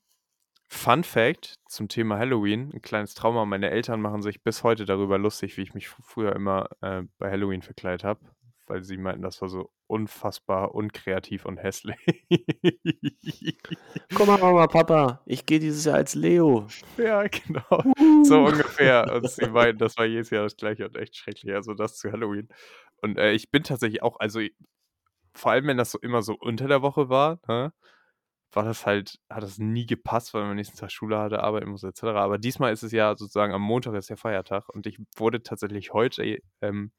Fun 0.71 1.03
Fact 1.03 1.59
zum 1.67 1.89
Thema 1.89 2.17
Halloween, 2.17 2.71
ein 2.73 2.81
kleines 2.81 3.13
Trauma. 3.15 3.43
Meine 3.43 3.71
Eltern 3.71 3.99
machen 4.01 4.21
sich 4.21 4.43
bis 4.43 4.63
heute 4.63 4.85
darüber 4.85 5.17
lustig, 5.17 5.57
wie 5.57 5.63
ich 5.63 5.73
mich 5.73 5.89
früher 5.89 6.33
immer 6.33 6.69
äh, 6.81 7.01
bei 7.17 7.29
Halloween 7.29 7.63
verkleidet 7.63 8.03
habe, 8.03 8.21
weil 8.67 8.83
sie 8.83 8.97
meinten, 8.97 9.23
das 9.23 9.41
war 9.41 9.49
so 9.49 9.71
unfassbar 9.87 10.75
unkreativ 10.75 11.45
und 11.45 11.57
hässlich. 11.57 11.97
Guck 14.13 14.27
mal, 14.27 14.37
Mama, 14.37 14.67
Papa, 14.67 15.21
ich 15.25 15.45
gehe 15.47 15.59
dieses 15.59 15.85
Jahr 15.85 15.95
als 15.95 16.13
Leo. 16.13 16.67
ja, 16.97 17.23
genau. 17.23 17.83
So 18.23 18.45
ungefähr. 18.45 19.11
Und 19.13 19.29
sie 19.29 19.47
meinten, 19.49 19.79
das 19.79 19.97
war 19.97 20.05
jedes 20.05 20.29
Jahr 20.29 20.43
das 20.43 20.57
gleiche 20.57 20.85
und 20.85 20.95
echt 20.97 21.15
schrecklich. 21.15 21.53
Also 21.53 21.73
das 21.73 21.97
zu 21.97 22.11
Halloween. 22.11 22.47
Und 23.01 23.17
äh, 23.17 23.31
ich 23.31 23.51
bin 23.51 23.63
tatsächlich 23.63 24.03
auch, 24.03 24.19
also 24.19 24.41
vor 25.33 25.51
allem, 25.51 25.67
wenn 25.67 25.77
das 25.77 25.91
so 25.91 25.99
immer 25.99 26.21
so 26.21 26.35
unter 26.39 26.67
der 26.67 26.81
Woche 26.81 27.09
war, 27.09 27.39
ne, 27.47 27.73
war 28.51 28.63
das 28.63 28.85
halt, 28.85 29.19
hat 29.29 29.43
das 29.43 29.59
nie 29.59 29.85
gepasst, 29.85 30.33
weil 30.33 30.43
man 30.43 30.55
nächsten 30.55 30.77
Tag 30.77 30.91
Schule 30.91 31.17
hatte, 31.19 31.43
arbeiten 31.43 31.69
muss, 31.69 31.83
etc. 31.83 32.03
Aber 32.05 32.37
diesmal 32.37 32.73
ist 32.73 32.83
es 32.83 32.91
ja 32.91 33.15
sozusagen 33.15 33.53
am 33.53 33.61
Montag 33.61 33.93
ist 33.95 34.09
der 34.09 34.17
Feiertag 34.17 34.69
und 34.69 34.87
ich 34.87 34.99
wurde 35.15 35.43
tatsächlich 35.43 35.93
heute, 35.93 36.39
ähm, 36.61 36.91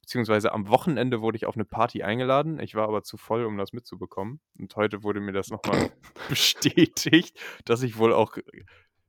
beziehungsweise 0.00 0.52
am 0.52 0.68
Wochenende 0.68 1.20
wurde 1.20 1.36
ich 1.36 1.46
auf 1.46 1.56
eine 1.56 1.64
Party 1.64 2.02
eingeladen. 2.02 2.58
Ich 2.60 2.74
war 2.74 2.88
aber 2.88 3.02
zu 3.02 3.16
voll, 3.16 3.44
um 3.44 3.56
das 3.58 3.72
mitzubekommen. 3.72 4.40
Und 4.58 4.74
heute 4.76 5.02
wurde 5.02 5.20
mir 5.20 5.32
das 5.32 5.48
nochmal 5.50 5.92
bestätigt, 6.28 7.38
dass 7.64 7.82
ich 7.82 7.98
wohl 7.98 8.12
auch 8.12 8.36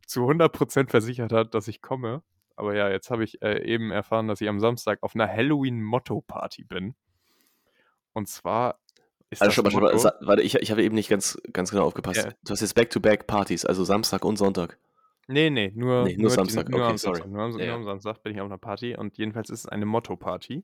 zu 0.05 0.21
100% 0.29 0.89
versichert 0.89 1.31
hat, 1.31 1.53
dass 1.53 1.67
ich 1.67 1.81
komme. 1.81 2.23
Aber 2.55 2.75
ja, 2.75 2.89
jetzt 2.89 3.09
habe 3.09 3.23
ich 3.23 3.41
äh, 3.41 3.63
eben 3.65 3.91
erfahren, 3.91 4.27
dass 4.27 4.39
ich 4.41 4.47
am 4.47 4.59
Samstag 4.59 4.99
auf 5.01 5.13
einer 5.15 5.27
Halloween-Motto-Party 5.27 6.63
bin. 6.63 6.95
Und 8.13 8.29
zwar 8.29 8.79
ist 9.29 9.41
Also 9.41 9.49
das 9.49 9.55
schon 9.55 9.63
mal, 9.65 9.71
schon 9.71 9.81
mal, 9.81 9.87
Motto, 9.87 9.97
sa- 9.97 10.15
warte, 10.21 10.41
ich, 10.41 10.55
ich 10.55 10.71
habe 10.71 10.83
eben 10.83 10.95
nicht 10.95 11.09
ganz, 11.09 11.37
ganz 11.51 11.71
genau 11.71 11.83
aufgepasst. 11.85 12.23
Ja. 12.25 12.31
Du 12.45 12.51
hast 12.51 12.61
jetzt 12.61 12.75
Back-to-Back-Partys, 12.75 13.65
also 13.65 13.83
Samstag 13.83 14.23
und 14.23 14.37
Sonntag. 14.37 14.79
Nee, 15.27 15.49
nee, 15.49 15.71
nur, 15.75 16.03
Nee, 16.05 16.15
nur 16.17 16.29
die- 16.29 16.35
Samstag, 16.35 16.69
Nur 16.69 16.81
okay, 16.81 16.91
am 16.91 16.97
sorry. 16.97 17.17
Samstag. 17.17 17.31
Nur 17.33 17.43
am, 17.43 17.59
Ja, 17.59 17.65
nur 17.65 17.75
am 17.75 17.83
Samstag 17.83 18.23
bin 18.23 18.35
ich 18.35 18.39
auf 18.41 18.45
einer 18.45 18.57
Party 18.59 18.95
und 18.95 19.17
jedenfalls 19.17 19.49
ist 19.49 19.59
es 19.61 19.65
eine 19.65 19.85
Motto-Party. 19.85 20.63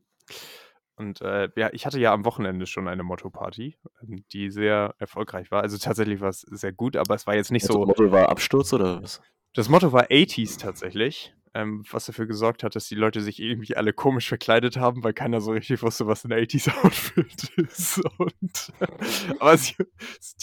Und 1.01 1.20
äh, 1.22 1.50
ja, 1.55 1.72
ich 1.74 1.88
hatte 1.88 2.00
ja 2.00 2.13
am 2.13 2.25
Wochenende 2.25 2.67
schon 2.67 2.88
eine 2.88 3.01
Motto-Party, 3.01 3.75
ähm, 4.03 4.24
die 4.34 4.51
sehr 4.51 4.93
erfolgreich 5.00 5.50
war. 5.50 5.63
Also 5.63 5.79
tatsächlich 5.79 6.22
war 6.22 6.29
es 6.29 6.41
sehr 6.41 6.74
gut, 6.74 6.96
aber 6.96 7.15
es 7.15 7.25
war 7.25 7.34
jetzt 7.34 7.51
nicht 7.51 7.67
Das 7.67 7.74
so. 7.74 7.84
Motto 7.84 8.12
war 8.12 8.29
Absturz 8.29 8.72
oder 8.72 9.01
was? 9.01 9.20
Das 9.55 9.67
Motto 9.67 9.91
war 9.91 10.03
80s 10.12 10.60
tatsächlich, 10.60 11.34
ähm, 11.55 11.84
was 11.89 12.05
dafür 12.05 12.27
gesorgt 12.27 12.62
hat, 12.63 12.75
dass 12.75 12.88
die 12.88 12.93
Leute 12.93 13.22
sich 13.22 13.41
irgendwie 13.41 13.75
alle 13.75 13.93
komisch 13.93 14.27
verkleidet 14.27 14.77
haben, 14.77 15.03
weil 15.03 15.13
keiner 15.13 15.41
so 15.41 15.53
richtig 15.53 15.81
wusste, 15.81 16.05
was 16.05 16.24
ein 16.24 16.34
80s-Outfit 16.34 17.50
ist. 17.58 18.00
Und, 18.20 18.72
aber 19.39 19.58
sie, 19.58 19.74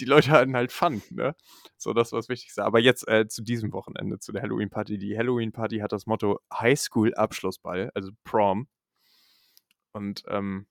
die 0.01 0.07
Leute 0.07 0.33
hatten 0.33 0.57
halt 0.57 0.73
Fun, 0.73 1.03
ne? 1.11 1.37
So, 1.77 1.93
das 1.93 2.11
war 2.11 2.19
das 2.19 2.29
Wichtigste. 2.29 2.65
Aber 2.65 2.81
jetzt 2.81 3.07
äh, 3.07 3.29
zu 3.29 3.45
diesem 3.45 3.73
Wochenende, 3.73 4.19
zu 4.19 4.33
der 4.33 4.43
Halloween-Party. 4.43 4.99
Die 4.99 5.17
Halloween-Party 5.17 5.79
hat 5.79 5.93
das 5.93 6.07
Motto 6.07 6.41
Highschool-Abschlussball, 6.53 7.93
also 7.95 8.11
Prom. 8.25 8.67
Und 9.93 10.23
ähm, 10.29 10.67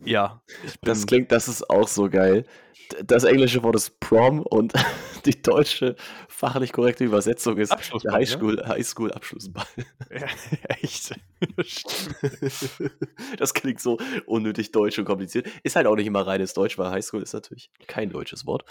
ja. 0.00 0.42
Das 0.82 1.06
klingt, 1.06 1.32
das 1.32 1.48
ist 1.48 1.68
auch 1.70 1.88
so 1.88 2.10
geil. 2.10 2.44
Das 3.04 3.24
englische 3.24 3.62
Wort 3.62 3.74
ist 3.76 4.00
Prom 4.00 4.40
und 4.40 4.72
die 5.24 5.40
deutsche 5.42 5.96
fachlich 6.28 6.72
korrekte 6.72 7.04
Übersetzung 7.04 7.56
ist 7.58 7.70
der 7.70 7.78
Abschlussball, 7.78 8.12
ne? 8.12 8.18
Highschool, 8.18 8.66
Highschool 8.66 9.12
Abschlussball. 9.12 9.66
ja, 10.10 10.26
echt. 10.68 11.18
Das 13.38 13.54
klingt 13.54 13.80
so 13.80 13.98
unnötig 14.26 14.72
deutsch 14.72 14.98
und 14.98 15.04
kompliziert. 15.04 15.46
Ist 15.62 15.76
halt 15.76 15.86
auch 15.86 15.96
nicht 15.96 16.06
immer 16.06 16.26
reines 16.26 16.52
Deutsch, 16.54 16.78
weil 16.78 16.90
Highschool 16.90 17.22
ist 17.22 17.32
natürlich 17.32 17.70
kein 17.86 18.10
deutsches 18.10 18.46
Wort. 18.46 18.64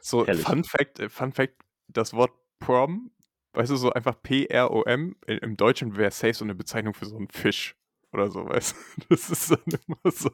So, 0.00 0.26
Herrlich. 0.26 0.44
Fun 0.44 0.64
Fact, 0.64 0.98
äh, 1.00 1.08
Fun 1.08 1.32
Fact, 1.32 1.54
das 1.88 2.12
Wort 2.12 2.32
Prom, 2.58 3.10
weißt 3.54 3.70
du, 3.70 3.76
so 3.76 3.92
einfach 3.92 4.20
P-R-O-M, 4.22 5.16
i- 5.28 5.32
im 5.38 5.56
Deutschen 5.56 5.96
wäre 5.96 6.10
safe 6.10 6.34
so 6.34 6.44
eine 6.44 6.54
Bezeichnung 6.54 6.94
für 6.94 7.06
so 7.06 7.16
einen 7.16 7.28
Fisch 7.28 7.76
oder 8.16 8.30
so, 8.30 8.46
weißt 8.48 8.74
du? 8.74 9.02
Das 9.10 9.30
ist 9.30 9.50
dann 9.50 9.80
immer 9.86 10.10
so 10.12 10.30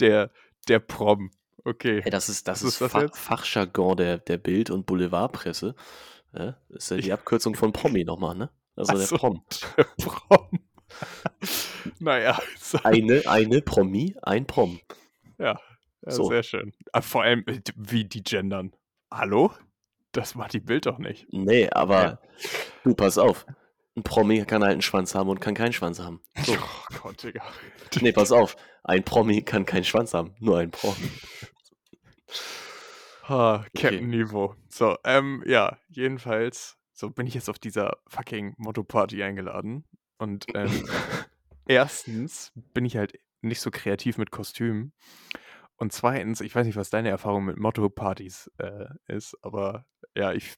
der, 0.00 0.30
der 0.68 0.78
Prom. 0.80 1.30
Okay. 1.64 2.00
Hey, 2.02 2.10
das 2.10 2.28
ist, 2.28 2.46
das 2.48 2.62
Was 2.64 2.74
ist, 2.74 2.80
ist 2.80 2.94
jetzt? 2.94 3.18
Fachjargon 3.18 3.96
der, 3.96 4.18
der 4.18 4.38
Bild- 4.38 4.70
und 4.70 4.86
Boulevardpresse. 4.86 5.74
Ja, 6.32 6.56
das 6.68 6.84
ist 6.84 6.90
ja 6.90 6.96
die 6.98 7.12
Abkürzung 7.12 7.54
von 7.54 7.72
Promi 7.72 8.04
nochmal, 8.04 8.34
ne? 8.36 8.50
Also 8.76 8.92
Ach 8.92 8.98
der 8.98 9.06
so. 9.06 9.16
Prom. 9.16 9.44
Der 9.76 9.84
Prom. 9.98 10.48
naja, 11.98 12.38
so, 12.58 12.78
Eine, 12.84 13.22
eine 13.26 13.60
Promi, 13.62 14.14
ein 14.22 14.46
Prom. 14.46 14.80
ja, 15.38 15.58
ja 16.02 16.10
so. 16.10 16.28
sehr 16.28 16.42
schön. 16.42 16.72
Aber 16.92 17.02
vor 17.02 17.22
allem, 17.22 17.42
äh, 17.46 17.60
wie 17.74 18.04
die 18.04 18.22
gendern. 18.22 18.72
Hallo? 19.10 19.52
Das 20.12 20.34
macht 20.34 20.52
die 20.52 20.60
Bild 20.60 20.86
doch 20.86 20.98
nicht. 20.98 21.26
Nee, 21.32 21.68
aber 21.70 22.02
Ja. 22.02 22.18
du, 22.84 22.94
pass 22.94 23.18
auf. 23.18 23.44
Ein 23.96 24.02
Promi 24.02 24.44
kann 24.44 24.62
halt 24.62 24.72
einen 24.72 24.82
Schwanz 24.82 25.14
haben 25.14 25.30
und 25.30 25.40
kann 25.40 25.54
keinen 25.54 25.72
Schwanz 25.72 25.98
haben. 25.98 26.20
So. 26.44 26.56
Oh 26.92 26.98
Gott, 27.02 27.22
Digga. 27.22 27.42
Nee, 28.00 28.12
pass 28.12 28.30
auf. 28.30 28.56
Ein 28.84 29.02
Promi 29.02 29.42
kann 29.42 29.64
keinen 29.64 29.84
Schwanz 29.84 30.14
haben, 30.14 30.34
nur 30.38 30.58
ein 30.58 30.70
Prom. 30.70 30.96
Ha, 33.28 33.66
Captain 33.76 34.08
Niveau. 34.08 34.54
So, 34.68 34.96
ähm, 35.02 35.42
ja, 35.46 35.78
jedenfalls, 35.88 36.76
so 36.92 37.10
bin 37.10 37.26
ich 37.26 37.34
jetzt 37.34 37.48
auf 37.50 37.58
dieser 37.58 37.96
fucking 38.06 38.54
Motto-Party 38.56 39.20
eingeladen. 39.20 39.84
Und 40.16 40.46
ähm, 40.54 40.88
erstens 41.66 42.52
bin 42.72 42.84
ich 42.84 42.96
halt 42.96 43.18
nicht 43.42 43.60
so 43.60 43.72
kreativ 43.72 44.16
mit 44.16 44.30
Kostümen. 44.30 44.92
Und 45.76 45.92
zweitens, 45.92 46.40
ich 46.40 46.54
weiß 46.54 46.66
nicht, 46.66 46.76
was 46.76 46.90
deine 46.90 47.10
Erfahrung 47.10 47.44
mit 47.46 47.58
Motto-Partys 47.58 48.50
äh, 48.58 48.86
ist, 49.08 49.36
aber 49.42 49.86
ja, 50.14 50.32
ich. 50.32 50.54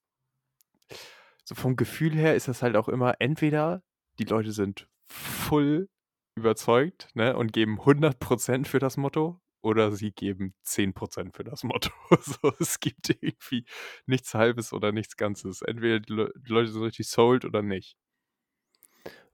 So 1.49 1.55
vom 1.55 1.77
Gefühl 1.77 2.15
her 2.15 2.37
ist 2.37 2.47
das 2.47 2.63
halt 2.63 2.77
auch 2.77 2.91
immer, 2.91 3.15
entweder 3.21 3.83
die 4.19 4.25
Leute 4.25 4.53
sind 4.53 4.87
full 5.07 5.89
überzeugt 6.37 7.09
ne, 7.15 7.35
und 7.35 7.55
geben 7.55 7.81
100% 7.81 8.67
für 8.67 8.79
das 8.79 8.99
Motto 8.99 9.41
oder 9.63 9.91
sie 9.93 10.13
geben 10.13 10.55
10% 10.67 11.35
für 11.35 11.45
das 11.45 11.65
Motto. 11.65 11.91
So, 12.21 12.53
es 12.61 12.81
gibt 12.81 13.09
irgendwie 13.09 13.65
nichts 14.05 14.35
Halbes 14.35 14.75
oder 14.75 14.93
nichts 14.93 15.17
Ganzes. 15.17 15.63
Entweder 15.63 16.01
die, 16.01 16.27
die 16.37 16.53
Leute 16.53 16.71
sind 16.71 16.83
richtig 16.83 17.09
sold 17.09 17.47
oder 17.47 17.63
nicht. 17.63 17.97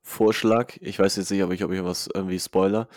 Vorschlag, 0.00 0.76
ich 0.80 1.00
weiß 1.00 1.16
jetzt 1.16 1.32
nicht, 1.32 1.42
ob 1.42 1.50
ich, 1.50 1.64
ob 1.64 1.72
ich 1.72 1.82
was 1.82 2.08
irgendwie 2.14 2.38
spoiler. 2.38 2.88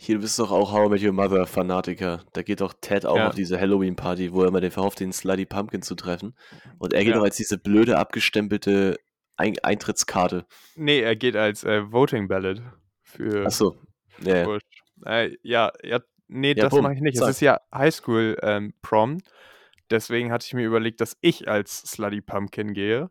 Hier, 0.00 0.14
du 0.14 0.20
bist 0.20 0.38
doch 0.38 0.52
auch 0.52 0.72
How 0.72 0.86
I 0.86 0.90
Met 0.90 1.02
Your 1.02 1.12
Mother 1.12 1.44
Fanatiker. 1.44 2.22
Da 2.32 2.42
geht 2.42 2.60
doch 2.60 2.72
Ted 2.80 3.04
auch 3.04 3.16
Ja. 3.16 3.28
auf 3.28 3.34
diese 3.34 3.58
Halloween-Party, 3.60 4.32
wo 4.32 4.42
er 4.42 4.48
immer 4.48 4.60
den 4.60 4.70
verhofft, 4.70 5.00
den 5.00 5.12
Slutty 5.12 5.44
Pumpkin 5.44 5.82
zu 5.82 5.96
treffen. 5.96 6.36
Und 6.78 6.92
er 6.92 7.00
geht 7.02 7.14
Ja. 7.14 7.18
doch 7.18 7.24
als 7.24 7.36
diese 7.36 7.58
blöde, 7.58 7.98
abgestempelte 7.98 8.96
Ein 9.36 9.54
Eintrittskarte. 9.62 10.46
Nee, 10.76 11.00
er 11.00 11.14
geht 11.16 11.34
als 11.36 11.62
äh, 11.64 11.92
Voting 11.92 12.26
Ballot 12.28 12.60
für. 13.02 13.44
Achso. 13.46 13.76
Ja, 14.20 14.36
ja. 14.48 14.58
Äh, 15.04 15.36
ja, 15.42 15.72
ja, 15.82 16.00
nee, 16.26 16.54
das 16.54 16.72
mache 16.72 16.94
ich 16.94 17.00
nicht. 17.00 17.20
Es 17.20 17.28
ist 17.28 17.40
ja 17.40 17.60
Highschool 17.72 18.36
ähm, 18.42 18.74
Prom. 18.82 19.18
Deswegen 19.90 20.30
hatte 20.32 20.44
ich 20.46 20.54
mir 20.54 20.64
überlegt, 20.66 21.00
dass 21.00 21.16
ich 21.20 21.48
als 21.48 21.78
Slutty 21.82 22.20
Pumpkin 22.20 22.72
gehe 22.72 23.10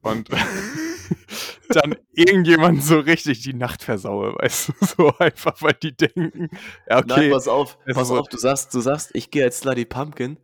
und 0.00 0.28
dann 1.76 1.96
irgendjemand 2.12 2.82
so 2.82 2.98
richtig 2.98 3.42
die 3.42 3.54
Nacht 3.54 3.82
versaue, 3.82 4.34
weißt 4.34 4.68
du, 4.68 4.72
so 4.86 5.18
einfach, 5.18 5.60
weil 5.62 5.74
die 5.74 5.96
denken, 5.96 6.48
ja, 6.88 7.00
Nein, 7.00 7.10
okay, 7.10 7.30
pass 7.30 7.48
auf, 7.48 7.78
pass 7.92 8.10
auf, 8.10 8.28
du 8.28 8.38
sagst, 8.38 8.74
du 8.74 8.80
sagst, 8.80 9.10
ich 9.14 9.30
gehe 9.30 9.44
als 9.44 9.58
Slutty 9.60 9.84
Pumpkin 9.84 10.38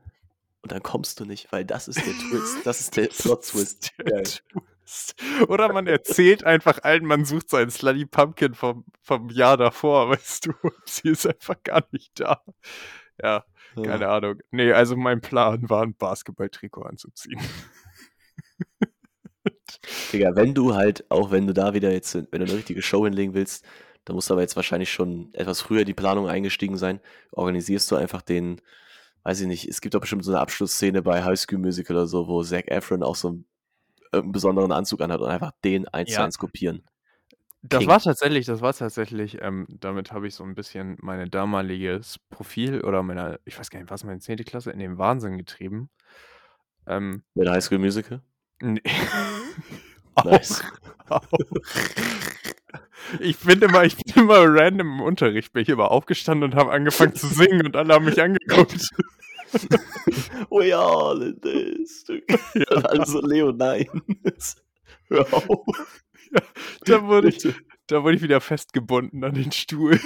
und 0.63 0.73
dann 0.73 0.83
kommst 0.83 1.21
du 1.21 1.25
nicht, 1.25 1.53
weil 1.53 1.65
das 1.65 1.89
ist 1.89 1.99
der 2.05 2.13
Twist, 2.15 2.65
das 2.65 2.81
ist 2.81 2.97
der 2.97 3.07
Das 3.09 3.19
Plot 3.23 3.41
ist 3.45 3.51
Twist. 3.53 3.93
der 3.99 4.05
Geil. 4.05 4.23
Twist. 4.25 5.15
Oder 5.49 5.73
man 5.73 5.87
erzählt 5.87 6.45
einfach 6.45 6.83
allen, 6.83 7.05
man 7.05 7.25
sucht 7.25 7.51
seinen 7.51 7.71
Slutty 7.71 8.07
Pumpkin 8.07 8.55
vom, 8.55 8.85
vom 9.03 9.29
Jahr 9.29 9.57
davor, 9.57 10.09
weißt 10.11 10.47
du, 10.47 10.53
sie 10.87 11.11
ist 11.11 11.27
einfach 11.27 11.63
gar 11.63 11.85
nicht 11.93 12.19
da. 12.21 12.43
Ja, 13.23 13.45
keine 13.77 14.09
Ahnung. 14.09 14.41
Nee, 14.51 14.73
also 14.73 14.97
mein 14.97 15.21
Plan 15.21 15.69
war, 15.69 15.83
ein 15.83 15.95
Basketball-Trikot 15.95 16.83
anzuziehen. 16.83 17.41
Digga, 20.13 20.35
wenn 20.37 20.55
du 20.55 20.75
halt, 20.75 21.11
auch 21.11 21.31
wenn 21.31 21.47
du 21.47 21.53
da 21.55 21.75
wieder 21.75 21.93
jetzt, 21.93 22.15
wenn 22.15 22.25
du 22.41 22.47
eine 22.47 22.55
richtige 22.55 22.83
Show 22.83 23.05
hinlegen 23.05 23.35
willst, 23.35 23.67
Da 24.05 24.15
musst 24.15 24.31
du 24.31 24.35
aber 24.35 24.41
jetzt 24.43 24.57
wahrscheinlich 24.57 24.91
schon 24.91 25.29
etwas 25.35 25.61
früher 25.61 25.85
die 25.85 25.93
Planung 25.95 26.29
eingestiegen 26.29 26.79
sein. 26.79 27.01
Organisierst 27.33 27.91
du 27.91 27.97
einfach 27.97 28.23
den, 28.23 28.61
weiß 29.25 29.41
ich 29.43 29.47
nicht, 29.49 29.69
es 29.69 29.81
gibt 29.83 29.95
doch 29.95 30.01
bestimmt 30.01 30.25
so 30.25 30.33
eine 30.33 30.41
Abschlussszene 30.41 31.03
bei 31.03 31.25
High 31.25 31.39
School 31.39 31.59
Musical 31.59 31.97
oder 31.97 32.07
so, 32.07 32.27
wo 32.29 32.43
Zac 32.43 32.69
Efron 32.71 33.03
auch 33.03 33.17
so 33.17 33.29
einen, 33.29 33.47
einen 34.13 34.33
besonderen 34.33 34.73
Anzug 34.73 35.01
anhat 35.03 35.21
und 35.23 35.29
einfach 35.31 35.53
den 35.65 35.89
eins 35.89 36.13
zu 36.15 36.23
eins 36.23 36.39
kopieren. 36.39 36.85
Das 37.63 37.87
King. 37.87 37.87
war 37.87 37.99
tatsächlich 38.01 38.47
das 38.47 38.61
war 38.61 38.73
tatsächlich, 38.73 39.39
ähm 39.43 39.67
damit 39.69 40.13
habe 40.13 40.29
ich 40.29 40.35
so 40.35 40.45
'n 40.45 40.55
bisschen 40.55 40.97
meine 41.01 41.29
damaliges 41.29 42.19
Profil 42.31 42.83
oder 42.83 43.03
meine 43.03 43.41
ich 43.45 43.59
weiß 43.59 43.71
gar 43.71 43.81
nicht, 43.81 43.91
war's 43.91 44.05
meine 44.05 44.21
10. 44.21 44.45
Klasse, 44.45 44.71
in 44.71 44.79
den 44.79 44.97
Wahnsinn 44.99 45.39
getrieben. 45.39 45.91
Ähm 46.87 47.23
Mit 47.37 47.49
High 47.49 47.63
School 47.65 47.79
Musical? 47.79 48.21
Ne. 48.61 48.81
Auch, 50.15 50.25
Nice. 50.25 50.65
auch. 51.09 51.23
Ich 53.21 53.39
bin 53.39 53.63
immer 53.63 53.85
ich 53.85 53.97
bin 53.97 54.25
immer 54.25 54.41
random 54.45 54.95
im 54.95 55.01
Unterricht 55.01 55.53
bin 55.53 55.63
ich 55.63 55.69
immer 55.69 55.93
aufgestanden 55.93 56.51
und 56.51 56.59
habe 56.59 56.73
angefangen 56.73 57.15
zu 57.15 57.29
singen 57.29 57.65
und 57.65 57.77
alle 57.77 57.95
haben 57.95 58.05
mich 58.05 58.21
angeguckt. 58.21 58.89
We 60.51 60.77
all 60.77 61.23
in 61.23 61.41
this. 61.41 62.05
Ja. 62.55 62.77
Und 62.77 62.87
alle 62.87 63.07
so, 63.07 63.21
Leo, 63.25 63.53
nein. 63.53 63.87
Hör 65.09 65.33
auf. 65.33 65.67
Da 66.85 67.05
wurde 67.05 67.29
ich 67.29 67.49
da 67.87 68.03
wurde 68.03 68.17
ich 68.17 68.23
wieder 68.23 68.41
festgebunden 68.41 69.23
an 69.25 69.35
den 69.35 69.53
Stuhl. 69.53 70.01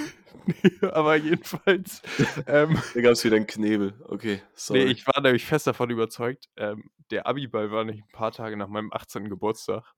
Aber 0.91 1.15
jedenfalls, 1.15 2.01
ähm 2.47 2.77
Da 2.93 3.01
gab's 3.01 3.23
wieder 3.23 3.37
'n 3.37 3.47
Knebel. 3.47 3.93
Okay, 4.07 4.41
sorry. 4.55 4.91
ich 4.91 5.07
war 5.07 5.21
nämlich 5.21 5.45
fest 5.45 5.67
davon 5.67 5.89
überzeugt, 5.89 6.49
ähm, 6.57 6.89
der 7.11 7.25
Abiball 7.27 7.71
war 7.71 7.83
nämlich 7.83 8.03
'n 8.03 8.11
paar 8.11 8.31
Tage 8.31 8.57
nach 8.57 8.67
meinem 8.67 8.91
18. 8.91 9.29
Geburtstag 9.29 9.93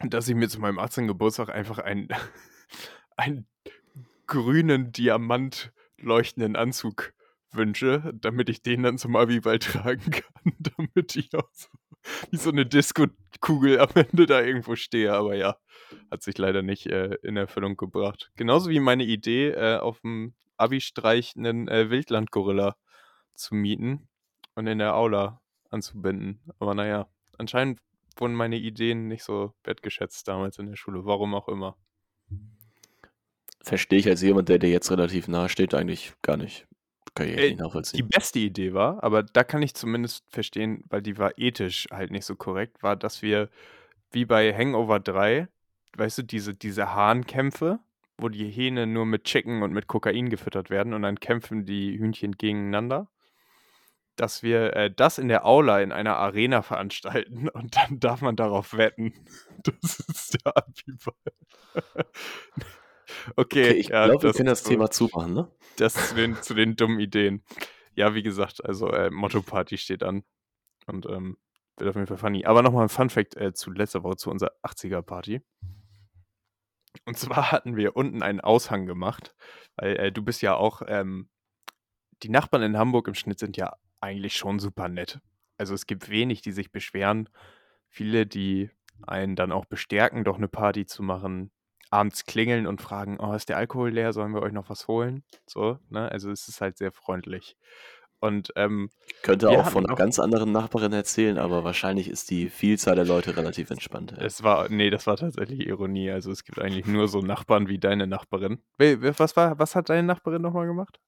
dass 0.00 0.28
ich 0.28 0.34
mir 0.34 0.48
zu 0.48 0.60
meinem 0.60 0.78
18. 0.78 1.08
Geburtstag 1.08 1.48
einfach 1.50 1.78
einen 1.78 2.08
einen 3.16 3.48
grünen, 4.26 4.92
Diamant 4.92 5.72
leuchtenden 5.98 6.56
Anzug 6.56 7.14
wünsche, 7.52 8.12
damit 8.14 8.48
ich 8.50 8.62
den 8.62 8.82
dann 8.84 8.98
zum 8.98 9.16
Abiball 9.16 9.58
tragen 9.58 10.10
kann, 10.12 10.52
damit 10.58 11.16
ich 11.16 11.34
auch 11.34 11.50
so 11.52 11.68
wie 12.30 12.36
so 12.36 12.50
'ne 12.50 12.66
Diskokugel 12.66 13.80
am 13.80 13.90
Ende 13.94 14.26
da 14.26 14.40
irgendwo 14.42 14.76
stehe. 14.76 15.12
Aber 15.14 15.34
ja, 15.36 15.56
hat 16.10 16.22
sich 16.22 16.38
leider 16.38 16.62
nicht, 16.62 16.86
äh, 16.86 17.16
in 17.22 17.36
Erfüllung 17.36 17.76
gebracht. 17.76 18.30
Genauso 18.36 18.70
wie 18.70 18.80
meine 18.80 19.04
Idee, 19.04 19.50
äh, 19.50 19.78
auf'm 19.78 20.32
Abi-Streich 20.58 21.36
'nen, 21.36 21.68
äh, 21.68 21.90
Wildlandgorilla 21.90 22.76
zu 23.34 23.54
mieten 23.54 24.08
und 24.56 24.66
in 24.66 24.78
der 24.78 24.94
Aula 24.96 25.40
anzubinden. 25.70 26.40
Aber 26.58 26.74
na 26.74 26.86
ja, 26.86 27.08
anscheinend 27.38 27.80
wurden 28.18 28.34
meine 28.34 28.56
Ideen 28.58 29.08
nicht 29.08 29.24
so 29.24 29.54
wertgeschätzt 29.64 30.26
damals 30.28 30.58
in 30.58 30.66
der 30.66 30.76
Schule, 30.76 31.04
warum 31.06 31.34
auch 31.34 31.48
immer. 31.48 31.76
Verstehe 33.62 33.98
ich 33.98 34.08
als 34.08 34.22
jemand, 34.22 34.48
der 34.48 34.58
dir 34.58 34.70
jetzt 34.70 34.90
relativ 34.90 35.26
nahe 35.28 35.48
steht, 35.48 35.74
eigentlich 35.74 36.12
gar 36.22 36.36
nicht. 36.36 36.66
Kann 37.18 37.28
ich 37.28 37.36
Äh, 37.36 37.50
nicht 37.50 37.60
die 37.60 37.62
nachvollziehen. 37.62 38.08
beste 38.08 38.38
Idee 38.38 38.74
war 38.74 39.02
aber 39.02 39.22
da 39.22 39.44
kann 39.44 39.62
ich 39.62 39.74
zumindest 39.74 40.24
verstehen, 40.30 40.84
weil 40.88 41.02
die 41.02 41.18
war 41.18 41.32
ethisch 41.38 41.86
halt 41.90 42.10
nicht 42.10 42.24
so 42.24 42.36
korrekt, 42.36 42.82
war, 42.82 42.96
dass 42.96 43.22
wir 43.22 43.48
wie 44.12 44.24
bei 44.24 44.54
Hangover 44.54 45.00
3, 45.00 45.48
weißt 45.96 46.18
du, 46.18 46.22
diese 46.22 46.54
diese 46.54 46.94
Hahnkämpfe, 46.94 47.80
wo 48.18 48.28
die 48.28 48.48
Hähne 48.50 48.86
nur 48.86 49.06
mit 49.06 49.24
Chicken 49.24 49.62
und 49.62 49.72
mit 49.72 49.86
Kokain 49.86 50.30
gefüttert 50.30 50.70
werden 50.70 50.94
und 50.94 51.02
dann 51.02 51.20
kämpfen 51.20 51.66
die 51.66 51.98
Hühnchen 51.98 52.32
gegeneinander, 52.38 53.08
dass 54.16 54.42
wir, 54.42 54.74
äh, 54.76 54.90
das 54.90 55.18
in 55.18 55.28
der 55.28 55.46
Aula 55.46 55.80
in 55.80 55.92
einer 55.92 56.16
Arena 56.16 56.62
veranstalten 56.62 57.48
und 57.48 57.76
dann 57.76 58.00
darf 58.00 58.20
man 58.22 58.36
darauf 58.36 58.74
wetten. 58.76 59.12
Das 59.64 59.98
ist 60.08 60.38
der 60.44 60.56
Abiball. 60.56 61.14
Okay, 63.36 63.72
Okay, 63.72 63.72
ich 63.72 63.90
ja, 63.90 64.08
glaube, 64.08 64.24
wir 64.24 64.30
das 64.30 64.32
können 64.32 64.46
das 64.46 64.62
Thema 64.62 64.90
zumachen, 64.90 65.32
ne? 65.34 65.50
das 65.76 66.02
zu 66.02 66.14
den 66.14 66.40
zu 66.42 66.54
den 66.54 66.76
dummen 66.76 67.00
Ideen. 67.00 67.44
Ja, 67.94 68.14
wie 68.14 68.22
gesagt, 68.22 68.64
also, 68.64 68.88
äh, 68.90 69.10
Motto-Party 69.10 69.78
steht 69.78 70.02
an 70.04 70.24
und, 70.86 71.06
ähm, 71.06 71.38
wird 71.78 71.90
auf 71.90 71.96
jeden 71.96 72.08
Fall 72.08 72.18
funny. 72.18 72.46
Aber 72.46 72.62
noch 72.62 72.72
mal 72.72 72.84
'n 72.84 72.88
Fun-Fact, 72.90 73.36
äh, 73.36 73.54
zu 73.54 73.72
letzter 73.72 74.02
Woche 74.04 74.16
zu 74.18 74.30
unserer 74.30 74.52
80er-Party. 74.62 75.42
Und 77.06 77.18
zwar 77.18 77.52
hatten 77.52 77.76
wir 77.76 77.96
unten 77.96 78.22
einen 78.22 78.40
Aushang 78.40 78.86
gemacht, 78.86 79.34
weil, 79.76 79.96
äh, 79.96 80.12
du 80.12 80.22
bist 80.22 80.42
ja 80.42 80.54
auch, 80.54 80.82
ähm 80.86 81.28
die 82.22 82.30
Nachbarn 82.30 82.62
in 82.62 82.78
Hamburg 82.78 83.08
im 83.08 83.14
Schnitt 83.14 83.38
sind 83.38 83.56
ja 83.56 83.74
eigentlich 84.00 84.36
schon 84.36 84.58
super 84.58 84.88
nett. 84.88 85.20
Also, 85.58 85.74
es 85.74 85.86
gibt 85.86 86.08
wenig, 86.10 86.42
die 86.42 86.52
sich 86.52 86.72
beschweren. 86.72 87.28
Viele, 87.88 88.26
die 88.26 88.70
einen 89.06 89.36
dann 89.36 89.52
auch 89.52 89.66
bestärken, 89.66 90.24
doch 90.24 90.38
'ne 90.38 90.48
Party 90.48 90.86
zu 90.86 91.02
machen, 91.02 91.52
abends 91.92 92.24
klingeln 92.26 92.66
und 92.66 92.80
fragen: 92.82 93.18
„Oh, 93.20 93.32
ist 93.34 93.48
der 93.48 93.56
Alkohol 93.58 93.90
leer? 93.90 94.12
Sollen 94.12 94.34
wir 94.34 94.42
euch 94.42 94.52
noch 94.52 94.70
was 94.70 94.88
holen?“ 94.88 95.24
So, 95.48 95.78
ne? 95.90 96.10
Also, 96.12 96.30
es 96.30 96.48
ist 96.48 96.60
halt 96.60 96.78
sehr 96.78 96.92
freundlich. 96.92 97.56
Und, 98.20 98.52
ähm, 98.56 98.90
Könnte 99.22 99.52
auch 99.52 99.68
von 99.68 99.84
hatten 99.84 99.86
'ner 99.86 99.94
auch 99.94 99.94
ganz 99.94 100.18
anderen 100.18 100.50
Nachbarin 100.50 100.92
erzählen, 100.92 101.38
aber 101.38 101.62
wahrscheinlich 101.62 102.08
ist 102.08 102.30
die 102.30 102.48
Vielzahl 102.50 102.96
der 102.96 103.04
Leute 103.04 103.36
relativ 103.36 103.70
entspannt, 103.70 104.10
ja. 104.10 104.26
Es 104.26 104.42
war 104.42 104.68
ne, 104.68 104.90
das 104.90 105.06
war 105.06 105.16
tatsächlich 105.16 105.60
Ironie. 105.66 106.10
Also, 106.10 106.30
es 106.30 106.44
gibt 106.44 106.58
eigentlich 106.60 106.86
nur 106.86 107.08
so 107.08 107.20
Nachbarn 107.22 107.68
wie 107.68 107.78
deine 107.78 108.06
Nachbarin. 108.06 108.62
Was 108.78 109.36
war 109.36 109.58
was 109.58 109.74
hat 109.76 109.88
deine 109.88 110.02
Nachbarin 110.06 110.42
noch 110.42 110.52
mal 110.52 110.66
gemacht? 110.66 110.98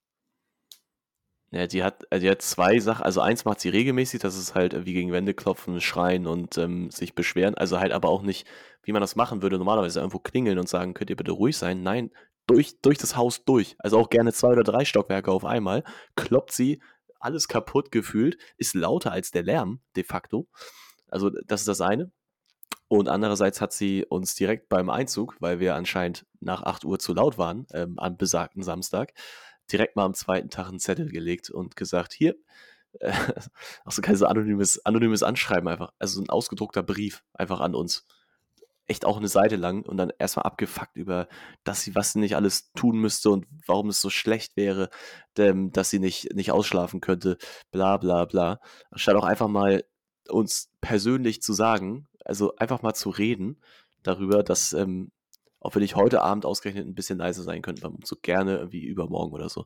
Ja, 1.53 1.67
die 1.67 1.83
hat 1.83 2.05
die 2.13 2.29
hat 2.29 2.41
2 2.41 2.79
Sachen 2.79 3.03
also, 3.03 3.19
eins 3.19 3.43
macht 3.43 3.59
sie 3.59 3.67
regelmäßig, 3.67 4.21
das 4.21 4.37
ist 4.37 4.55
halt, 4.55 4.85
wie 4.85 4.93
gegen 4.93 5.11
Wände 5.11 5.33
klopfen, 5.33 5.81
schreien 5.81 6.25
und, 6.25 6.57
ähm, 6.57 6.89
sich 6.91 7.13
beschweren. 7.13 7.55
Also, 7.55 7.77
halt 7.77 7.91
aber 7.91 8.07
auch 8.07 8.21
nicht, 8.21 8.47
wie 8.83 8.93
man 8.93 9.01
das 9.01 9.17
machen 9.17 9.41
würde 9.41 9.57
normalerweise, 9.57 9.99
irgendwo 9.99 10.19
klingeln 10.19 10.57
und 10.59 10.69
sagen: 10.69 10.93
„Könnt 10.93 11.09
ihr 11.09 11.17
bitte 11.17 11.31
ruhig 11.33 11.57
sein?“ 11.57 11.83
Nein, 11.83 12.11
durch 12.47 12.79
durch 12.81 12.97
das 12.97 13.17
Haus 13.17 13.43
durch. 13.43 13.75
Also, 13.79 13.99
auch 13.99 14.09
gerne 14.09 14.31
2 14.31 14.47
oder 14.53 14.63
3 14.63 14.85
Stockwerke 14.85 15.29
auf 15.29 15.43
einmal, 15.43 15.83
kloppt 16.15 16.53
sie 16.53 16.81
alles 17.19 17.49
kaputt 17.49 17.91
gefühlt, 17.91 18.37
ist 18.57 18.73
lauter 18.73 19.11
als 19.11 19.31
der 19.31 19.43
Lärm 19.43 19.81
de 19.97 20.05
facto. 20.05 20.47
Also, 21.09 21.29
das 21.47 21.61
ist 21.61 21.67
das 21.67 21.81
eine. 21.81 22.11
Und 22.89 23.09
andererseits 23.09 23.61
hat 23.61 23.73
sie 23.73 24.05
uns 24.05 24.35
direkt 24.35 24.69
beim 24.69 24.89
Einzug, 24.89 25.37
weil 25.41 25.59
wir 25.59 25.75
anscheinend 25.75 26.25
nach 26.41 26.63
8:00 26.63 26.99
zu 26.99 27.13
laut 27.13 27.37
waren, 27.37 27.67
ähm, 27.73 27.95
am 27.99 28.17
besagten 28.17 28.63
Samstag, 28.63 29.13
direkt 29.71 29.95
mal 29.95 30.05
am 30.05 30.13
2. 30.15 30.49
Tag 30.49 30.69
'n 30.71 30.79
Zettel 30.79 31.09
gelegt 31.11 31.49
und 31.51 31.75
gesagt: 31.75 32.13
„Hier“ 32.13 32.35
äh, 33.01 33.11
auch 33.85 33.91
so 33.93 34.01
kein 34.03 34.15
so 34.17 34.27
anonymes 34.27 34.85
anonymes 34.85 35.23
Anschreiben 35.23 35.67
einfach, 35.69 35.93
also, 35.99 36.15
so 36.17 36.23
'n 36.25 36.29
ausgedruckter 36.31 36.83
Brief 36.83 37.23
einfach 37.33 37.61
an 37.61 37.75
uns. 37.75 38.05
Echt 38.87 39.05
auch 39.05 39.19
'ne 39.21 39.27
Seite 39.29 39.55
lang 39.57 39.83
und 39.85 39.97
dann 39.97 40.13
erst 40.19 40.37
mal 40.37 40.43
abgefuckt 40.43 40.97
über, 40.97 41.27
dass 41.65 41.83
sie 41.83 41.95
was 41.95 42.15
nicht 42.15 42.35
alles 42.37 42.71
tun 42.73 42.97
müsste 42.99 43.31
und 43.31 43.47
warum 43.67 43.89
es 43.89 44.01
so 44.01 44.09
schlecht 44.11 44.57
wäre, 44.57 44.89
ähm, 45.39 45.71
dass 45.73 45.89
sie 45.91 45.99
nicht 45.99 46.33
nicht 46.35 46.51
ausschlafen 46.53 47.01
könnte, 47.01 47.37
bla 47.71 47.97
bla 47.97 48.25
bla. 48.25 48.59
Anstatt 48.91 49.15
auch 49.17 49.25
einfach 49.25 49.47
mal 49.49 49.83
uns 50.29 50.71
persönlich 50.81 51.41
zu 51.43 51.53
sagen 51.53 52.07
also, 52.25 52.55
einfach 52.57 52.81
mal 52.83 52.93
zu 52.95 53.09
reden 53.11 53.61
darüber, 54.03 54.43
dass, 54.43 54.73
ähm, 54.73 55.11
ob 55.61 55.75
wir 55.75 55.81
nicht 55.81 55.95
heute 55.95 56.21
Abend 56.21 56.45
ausgerechnet 56.45 56.85
'n 56.87 56.95
bisschen 56.95 57.19
leiser 57.19 57.43
sein 57.43 57.61
könnten 57.61 57.81
beim 57.81 57.95
Umzug, 57.95 58.21
gerne 58.23 58.57
irgendwie 58.57 58.83
übermorgen 58.85 59.31
oder 59.33 59.47
so. 59.49 59.65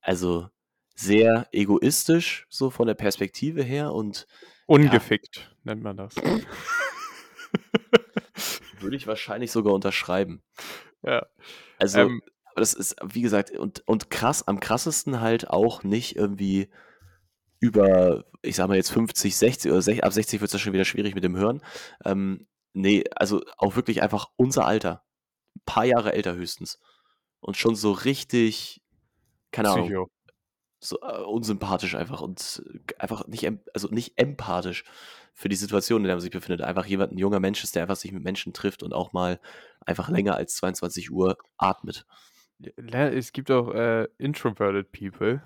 Also, 0.00 0.48
sehr 0.96 1.46
egoistisch 1.52 2.46
so 2.50 2.70
von 2.70 2.86
der 2.88 2.94
Perspektive 2.94 3.62
her 3.62 3.92
und 3.94 4.26
ja. 4.76 4.78
Ungefickt 4.78 5.54
nennt 5.64 5.82
man 5.82 5.96
das. 5.96 6.14
Würde 8.80 8.96
ich 8.96 9.06
wahrscheinlich 9.06 9.52
sogar 9.52 9.72
unterschreiben. 9.74 10.42
Ja. 11.02 11.26
Also, 11.78 12.00
Ähm 12.00 12.22
das 12.56 12.72
ist, 12.74 12.94
wie 13.02 13.22
gesagt 13.22 13.50
und 13.50 13.82
und 13.88 14.10
krass 14.10 14.46
am 14.46 14.60
krassesten 14.60 15.20
halt 15.20 15.50
auch 15.50 15.82
nicht 15.82 16.14
irgendwie 16.14 16.68
über, 17.60 18.24
ich 18.42 18.54
sage 18.56 18.68
mal 18.68 18.76
jetzt 18.76 18.92
50, 18.92 19.36
60 19.36 19.72
oder 19.72 19.82
sech 19.82 20.04
ab 20.04 20.12
60 20.12 20.40
wird's 20.40 20.52
ja 20.52 20.60
schon 20.60 20.72
wieder 20.72 20.84
schwierig 20.84 21.14
mit 21.16 21.24
dem 21.24 21.36
Hören. 21.36 21.62
Ähm, 22.04 22.46
ne, 22.74 23.04
also, 23.16 23.42
auch 23.58 23.76
wirklich 23.76 24.02
einfach 24.02 24.28
unser 24.36 24.66
Alter. 24.66 25.04
'N 25.56 25.62
paar 25.66 25.84
Jahre 25.86 26.12
älter 26.14 26.34
höchstens. 26.36 26.80
Und 27.40 27.56
schon 27.58 27.76
so 27.76 27.92
richtig, 27.92 28.82
keine 29.52 29.70
Ahnung, 29.70 29.94
Psycho. 29.94 30.08
so, 30.82 30.98
äh, 31.02 31.22
unsympathisch 31.24 31.94
einfach 31.96 32.22
und 32.22 32.62
einfach 33.00 33.26
nicht 33.28 33.46
also, 33.74 33.88
nicht 33.90 34.18
empathisch 34.18 34.84
für 35.34 35.48
die 35.50 35.56
Situation, 35.56 36.02
in 36.02 36.06
der 36.08 36.16
man 36.16 36.22
sich 36.22 36.30
befindet. 36.32 36.62
Einfach 36.62 36.86
jemand 36.86 37.12
'n 37.14 37.18
junger 37.18 37.40
Mensch 37.40 37.64
ist, 37.64 37.74
der 37.76 37.82
einfach 37.84 37.96
sich 37.96 38.12
mit 38.12 38.24
Menschen 38.24 38.52
trifft 38.54 38.82
und 38.84 38.94
auch 38.94 39.12
mal 39.14 39.40
einfach 39.86 40.10
länger 40.10 40.36
als 40.36 40.56
22:00 40.56 41.38
atmet. 41.58 42.06
Ja, 42.60 43.08
es 43.08 43.32
gibt 43.32 43.50
auch, 43.50 43.72
äh, 43.74 44.08
introverted 44.18 44.90
people, 44.92 45.42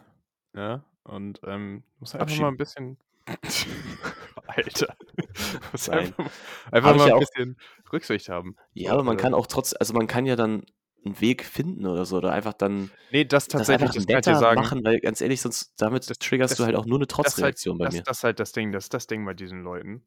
ja? 0.54 0.84
Und, 1.04 1.40
ähm, 1.44 1.84
muss 1.98 2.14
einfach 2.14 2.34
mal 2.36 2.48
Abschieben. 2.48 2.50
'n 2.50 2.56
bisschen 2.56 2.98
Alter. 4.46 4.96
Muss 5.72 5.88
einfach 5.88 6.18
mal 6.18 6.30
einfach 6.72 6.94
mal 6.94 7.06
ja 7.06 7.14
'n 7.14 7.16
auch 7.16 7.28
bisschen 7.28 7.56
Rücksicht 7.92 8.28
haben. 8.28 8.56
Ja, 8.76 8.92
aber 8.92 9.02
man 9.04 9.16
kann 9.16 9.34
auch 9.34 9.46
trotz 9.46 9.74
also, 9.78 9.94
man 9.94 10.06
kann 10.06 10.26
ja 10.26 10.36
dann 10.36 10.64
'n 11.04 11.20
Weg 11.20 11.44
finden 11.44 11.86
oder 11.86 12.04
so 12.04 12.16
oder 12.18 12.32
einfach 12.32 12.52
dann 12.52 12.92
Ne, 13.10 13.24
das 13.24 13.48
das 13.54 13.68
tatsächlich, 13.68 13.70
einfach 13.70 13.92
das 13.92 14.06
kann 14.06 14.20
ich 14.20 14.26
dir 14.26 14.34
sagen. 14.36 14.70
machen, 14.70 14.84
weil 14.84 15.00
ganz 15.00 15.20
ehrlich, 15.22 15.40
sonst 15.40 15.72
damit 15.80 16.08
Das 16.10 16.18
triggerst 16.18 16.58
das 16.58 16.58
du 16.58 16.64
halt 16.64 16.76
auch 16.76 16.84
nur 16.86 16.98
'ne 16.98 17.06
das 17.22 17.42
halt 17.42 17.56
Trotzreaktion 17.56 17.78
bei 17.78 17.86
das 17.86 17.88
mir. 17.88 18.04
das 18.04 18.18
ist 18.18 18.24
halt 18.24 18.40
das 18.40 18.52
Ding 18.52 18.72
das 18.72 18.86
ist 18.86 18.94
das 18.94 19.06
Ding 19.08 19.24
bei 19.26 19.34
diesen 19.34 19.62
Leuten. 19.62 20.06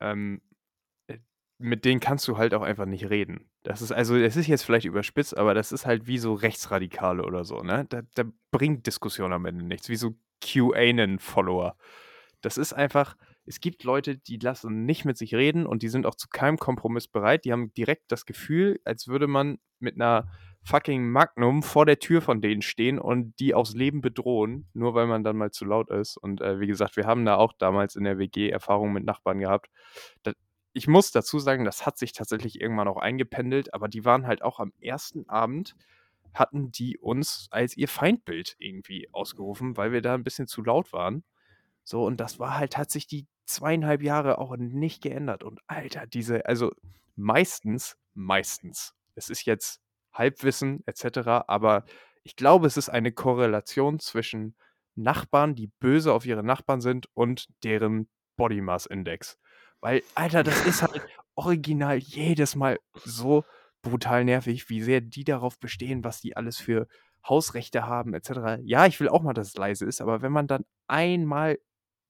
Ähm, 0.00 0.42
äh, 1.08 1.18
mit 1.58 1.84
denen 1.86 2.00
kannst 2.00 2.28
du 2.28 2.38
halt 2.38 2.54
auch 2.54 2.62
einfach 2.62 2.86
nicht 2.86 3.10
reden. 3.10 3.50
Das 3.64 3.82
ist 3.82 3.92
also, 3.92 4.16
es 4.16 4.36
ist 4.36 4.48
jetzt 4.48 4.64
vielleicht 4.64 4.86
überspitzt, 4.86 5.36
aber 5.38 5.54
das 5.54 5.72
ist 5.72 5.86
halt 5.86 6.06
wie 6.08 6.18
so 6.18 6.34
Rechtsradikale 6.34 7.24
oder 7.24 7.44
so, 7.44 7.58
ne? 7.62 7.86
Da, 7.90 8.02
da 8.14 8.24
bringt 8.52 8.86
Diskussion 8.86 9.32
am 9.34 9.46
Ende 9.46 9.64
nichts, 9.66 9.88
wie 9.90 9.96
so 9.96 10.16
QAnon-Follower. 10.42 11.76
Das 12.40 12.58
ist 12.58 12.72
einfach, 12.72 13.16
es 13.46 13.60
gibt 13.60 13.84
Leute, 13.84 14.16
die 14.16 14.38
lassen 14.38 14.84
nicht 14.84 15.04
mit 15.04 15.16
sich 15.18 15.34
reden 15.34 15.66
und 15.66 15.82
die 15.82 15.88
sind 15.88 16.06
auch 16.06 16.14
zu 16.14 16.28
keinem 16.28 16.58
Kompromiss 16.58 17.08
bereit. 17.08 17.44
Die 17.44 17.52
haben 17.52 17.72
direkt 17.74 18.12
das 18.12 18.26
Gefühl, 18.26 18.80
als 18.84 19.08
würde 19.08 19.26
man 19.26 19.58
mit 19.78 19.94
einer 19.94 20.30
fucking 20.62 21.10
Magnum 21.10 21.62
vor 21.62 21.86
der 21.86 21.98
Tür 21.98 22.20
von 22.20 22.40
denen 22.40 22.62
stehen 22.62 22.98
und 22.98 23.38
die 23.40 23.54
aufs 23.54 23.74
Leben 23.74 24.00
bedrohen, 24.00 24.68
nur 24.74 24.94
weil 24.94 25.06
man 25.06 25.24
dann 25.24 25.36
mal 25.36 25.50
zu 25.50 25.64
laut 25.64 25.90
ist. 25.90 26.16
Und 26.16 26.40
äh, 26.40 26.60
wie 26.60 26.66
gesagt, 26.66 26.96
wir 26.96 27.06
haben 27.06 27.24
da 27.24 27.36
auch 27.36 27.52
damals 27.54 27.96
in 27.96 28.04
der 28.04 28.18
WG 28.18 28.50
Erfahrungen 28.50 28.92
mit 28.92 29.04
Nachbarn 29.04 29.38
gehabt. 29.38 29.70
Das, 30.22 30.34
ich 30.72 30.86
muss 30.86 31.10
dazu 31.10 31.38
sagen, 31.38 31.64
das 31.64 31.86
hat 31.86 31.98
sich 31.98 32.12
tatsächlich 32.12 32.60
irgendwann 32.60 32.88
auch 32.88 32.98
eingependelt, 32.98 33.74
aber 33.74 33.88
die 33.88 34.04
waren 34.04 34.26
halt 34.26 34.42
auch 34.42 34.60
am 34.60 34.72
ersten 34.80 35.28
Abend, 35.28 35.74
hatten 36.34 36.70
die 36.70 36.98
uns 36.98 37.48
als 37.50 37.76
ihr 37.76 37.88
Feindbild 37.88 38.56
irgendwie 38.58 39.08
ausgerufen, 39.12 39.76
weil 39.76 39.92
wir 39.92 40.02
da 40.02 40.14
ein 40.14 40.22
bisschen 40.24 40.46
zu 40.46 40.62
laut 40.62 40.92
waren. 40.92 41.24
So, 41.90 42.04
und 42.04 42.20
das 42.20 42.38
war 42.38 42.56
halt, 42.56 42.76
hat 42.76 42.88
sich 42.88 43.08
die 43.08 43.26
zweieinhalb 43.46 44.00
Jahre 44.00 44.38
auch 44.38 44.56
nicht 44.56 45.02
geändert. 45.02 45.42
Und 45.42 45.58
Alter, 45.66 46.06
diese, 46.06 46.46
also 46.46 46.70
meistens, 47.16 47.96
meistens, 48.14 48.94
es 49.16 49.28
ist 49.28 49.44
jetzt 49.44 49.80
Halbwissen 50.12 50.84
etc., 50.86 51.48
aber 51.48 51.84
ich 52.22 52.36
glaube, 52.36 52.68
es 52.68 52.76
ist 52.76 52.90
eine 52.90 53.10
Korrelation 53.10 53.98
zwischen 53.98 54.54
Nachbarn, 54.94 55.56
die 55.56 55.66
böse 55.66 56.12
auf 56.12 56.24
ihre 56.26 56.44
Nachbarn 56.44 56.80
sind 56.80 57.08
und 57.14 57.48
deren 57.64 58.08
Body 58.36 58.60
Mass 58.60 58.86
Index. 58.86 59.36
Weil, 59.80 60.04
Alter, 60.14 60.44
das 60.44 60.64
ist 60.66 60.82
halt 60.82 61.02
original 61.34 61.98
jedes 61.98 62.54
Mal 62.54 62.78
so 63.04 63.42
brutal 63.82 64.24
nervig, 64.24 64.70
wie 64.70 64.80
sehr 64.80 65.00
die 65.00 65.24
darauf 65.24 65.58
bestehen, 65.58 66.04
was 66.04 66.20
die 66.20 66.36
alles 66.36 66.56
für 66.58 66.86
Hausrechte 67.28 67.84
haben, 67.84 68.14
etc. 68.14 68.60
Ja, 68.62 68.86
ich 68.86 69.00
will 69.00 69.08
auch 69.08 69.22
mal, 69.22 69.34
dass 69.34 69.48
es 69.48 69.56
leise 69.56 69.86
ist, 69.86 70.00
aber 70.00 70.22
wenn 70.22 70.30
man 70.30 70.46
dann 70.46 70.64
einmal 70.86 71.58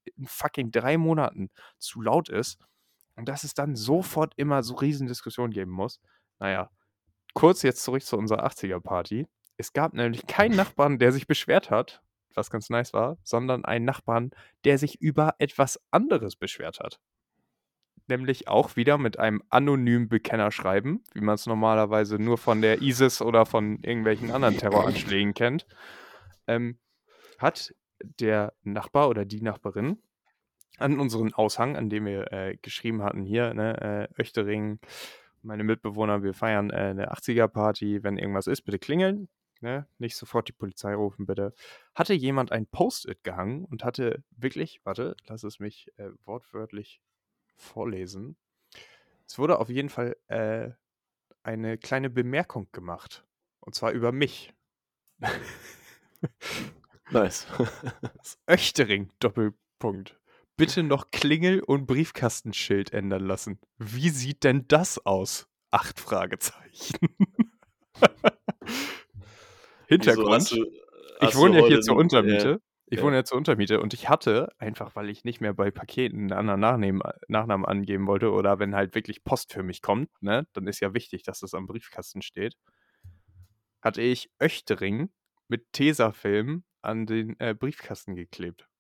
in 0.05 0.27
fucking 0.27 0.71
drei 0.71 0.99
Monaten 0.99 1.51
zu 1.79 2.01
laut 2.01 2.29
ist 2.29 2.59
und 3.17 3.29
dass 3.29 3.45
es 3.45 3.55
dann 3.55 3.77
sofort 3.77 4.35
immer 4.37 4.63
so 4.63 4.75
riesen 4.75 5.07
Diskussionen 5.07 5.53
geben 5.53 5.71
muss, 5.71 6.01
naja, 6.39 6.71
kurz 7.35 7.63
jetzt 7.63 7.83
zurück 7.83 8.03
zu 8.03 8.17
unserer 8.17 8.47
80er-Party. 8.47 9.27
Es 9.57 9.73
gab 9.73 9.93
nämlich 9.93 10.27
keinen 10.27 10.57
Nachbarn, 10.57 10.99
der 10.99 11.13
sich 11.13 11.27
beschwert 11.27 11.71
hat, 11.71 12.03
was 12.35 12.51
ganz 12.51 12.71
nice 12.71 12.93
war, 12.93 13.19
sondern 13.23 13.65
einen 13.65 13.85
Nachbarn, 13.85 14.31
der 14.65 14.79
sich 14.79 15.01
über 15.01 15.35
etwas 15.39 15.81
anderes 15.91 16.37
beschwert 16.37 16.81
hat. 16.81 17.01
Nämlich 18.09 18.49
auch 18.49 18.77
wieder 18.77 18.99
mit 18.99 19.19
einem 19.19 19.43
anonymen 19.51 20.09
Bekennerschreiben, 20.09 21.05
wie 21.13 21.21
man 21.21 21.35
es 21.35 21.47
normalerweise 21.47 22.17
nur 22.19 22.39
von 22.39 22.63
der 22.63 22.83
ISIS 22.83 23.21
oder 23.21 23.47
von 23.47 23.79
irgendwelchen 23.83 24.31
anderen 24.31 24.57
Terroranschlägen 24.57 25.35
kennt, 25.35 25.67
ähm, 26.47 26.79
hat 27.39 27.75
der 28.03 28.53
Nachbar 28.63 29.09
oder 29.09 29.25
die 29.25 29.43
Nachbarin 29.43 29.99
an 30.79 30.99
unseren 30.99 31.35
Aushang, 31.35 31.77
an 31.77 31.91
dem 31.91 32.07
wir 32.07 32.33
äh, 32.33 32.57
geschrieben 32.57 33.03
hatten, 33.03 33.23
hier, 33.23 33.55
ne, 33.55 34.09
äh, 34.17 34.21
Öchtering, 34.21 34.81
meine 35.43 35.65
Mitbewohner, 35.65 36.23
wir 36.23 36.35
feiern 36.35 36.71
äh, 36.71 36.77
eine 36.77 37.13
80er-Party, 37.13 38.03
wenn 38.03 38.19
irgendwas 38.19 38.47
ist, 38.47 38.63
bitte 38.63 38.79
klingeln, 38.79 39.29
ne, 39.61 39.87
nicht 39.99 40.17
sofort 40.17 40.49
die 40.49 40.53
Polizei 40.53 40.95
rufen, 40.95 41.27
bitte. 41.27 41.55
Hatte 41.95 42.15
jemand 42.15 42.53
ein 42.53 42.67
Post-it 42.67 43.23
gehangen 43.25 43.65
und 43.65 43.85
hatte 43.85 44.23
wirklich, 44.31 44.81
warte, 44.85 45.17
lass 45.27 45.45
es 45.45 45.61
mich 45.61 45.91
äh, 45.97 46.11
wortwörtlich 46.25 47.01
vorlesen. 47.57 48.37
Es 49.27 49.39
wurde 49.39 49.59
auf 49.59 49.69
jeden 49.69 49.91
Fall 49.91 50.17
äh, 50.29 50.71
eine 51.43 51.79
kleine 51.79 52.11
Bemerkung 52.11 52.69
gemacht. 52.73 53.25
Und 53.61 53.75
zwar 53.75 53.93
über 53.93 54.13
mich. 54.13 54.53
nice. 57.11 57.47
Öchtering, 58.47 59.11
Doppelpunkt. 59.19 60.19
Bitte 60.57 60.83
noch 60.83 61.11
Klingel- 61.11 61.63
und 61.63 61.87
Briefkastenschild 61.87 62.93
ändern 62.93 63.25
lassen. 63.25 63.59
Wie 63.79 64.11
sieht 64.11 64.45
denn 64.45 64.67
das 64.69 65.05
aus? 65.07 65.49
Acht 65.71 66.01
Fragezeichen. 66.01 66.99
Hintergrund. 69.89 70.51
Du, 70.51 70.67
ich 71.23 71.35
wohne 71.37 71.61
ja 71.61 71.67
hier 71.67 71.81
zur 71.81 71.97
Untermiete. 71.97 72.61
Ich 72.93 72.99
ja. 72.99 73.05
wohne 73.05 73.17
ja 73.17 73.25
zur 73.25 73.39
Untermiete 73.39 73.81
und 73.81 73.95
ich 73.95 74.09
hatte, 74.09 74.53
einfach 74.59 74.97
weil 74.97 75.11
ich 75.11 75.23
nicht 75.23 75.41
mehr 75.41 75.55
bei 75.55 75.71
Paketen 75.71 76.33
einen 76.33 76.33
anderen 76.33 76.61
Nachnamen, 76.61 77.03
Nachnamen 77.29 77.65
angeben 77.65 78.09
wollte 78.09 78.33
oder 78.33 78.59
wenn 78.59 78.75
halt 78.75 78.97
wirklich 78.97 79.23
Post 79.23 79.53
für 79.53 79.63
mich 79.63 79.81
kommt, 79.81 80.11
ne, 80.21 80.47
dann 80.55 80.67
ist 80.67 80.81
ja 80.81 80.93
wichtig, 80.93 81.23
dass 81.23 81.39
das 81.39 81.55
am 81.55 81.69
Briefkasten 81.69 82.21
steht, 82.21 82.57
hatte 83.81 84.03
ich 84.03 84.29
Öchtering 84.41 85.11
mit 85.47 85.73
Tesafilm 85.73 86.65
an 86.83 87.07
den 87.07 87.39
äh, 87.41 87.55
Briefkasten 87.55 88.15
geklebt. 88.15 88.71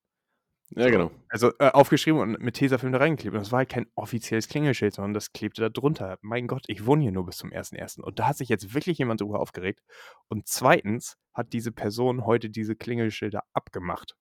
Ja, 0.76 0.88
genau. 0.88 1.10
Also 1.28 1.52
äh, 1.58 1.70
aufgeschrieben 1.70 2.20
und 2.20 2.40
mit 2.40 2.54
Tesafilm 2.54 2.92
da 2.92 2.98
reingeklebt. 2.98 3.34
Und 3.34 3.40
das 3.40 3.50
war 3.50 3.58
halt 3.58 3.70
kein 3.70 3.86
offizielles 3.96 4.48
Klingelschild, 4.48 4.94
sondern 4.94 5.14
das 5.14 5.32
klebte 5.32 5.62
da 5.62 5.68
drunter. 5.68 6.18
Mein 6.20 6.46
Gott, 6.46 6.64
ich 6.68 6.86
wohne 6.86 7.02
hier 7.02 7.12
nur 7.12 7.26
bis 7.26 7.38
zum 7.38 7.50
1.1. 7.50 8.00
Und 8.00 8.20
da 8.20 8.28
hat 8.28 8.36
sich 8.36 8.48
jetzt 8.48 8.72
wirklich 8.72 8.98
jemand 8.98 9.20
drüber 9.20 9.40
aufgeregt. 9.40 9.82
Und 10.28 10.46
zweitens 10.46 11.18
hat 11.34 11.52
diese 11.52 11.72
Person 11.72 12.24
heute 12.24 12.50
diese 12.50 12.76
Klingelschilder 12.76 13.42
abgemacht. 13.52 14.16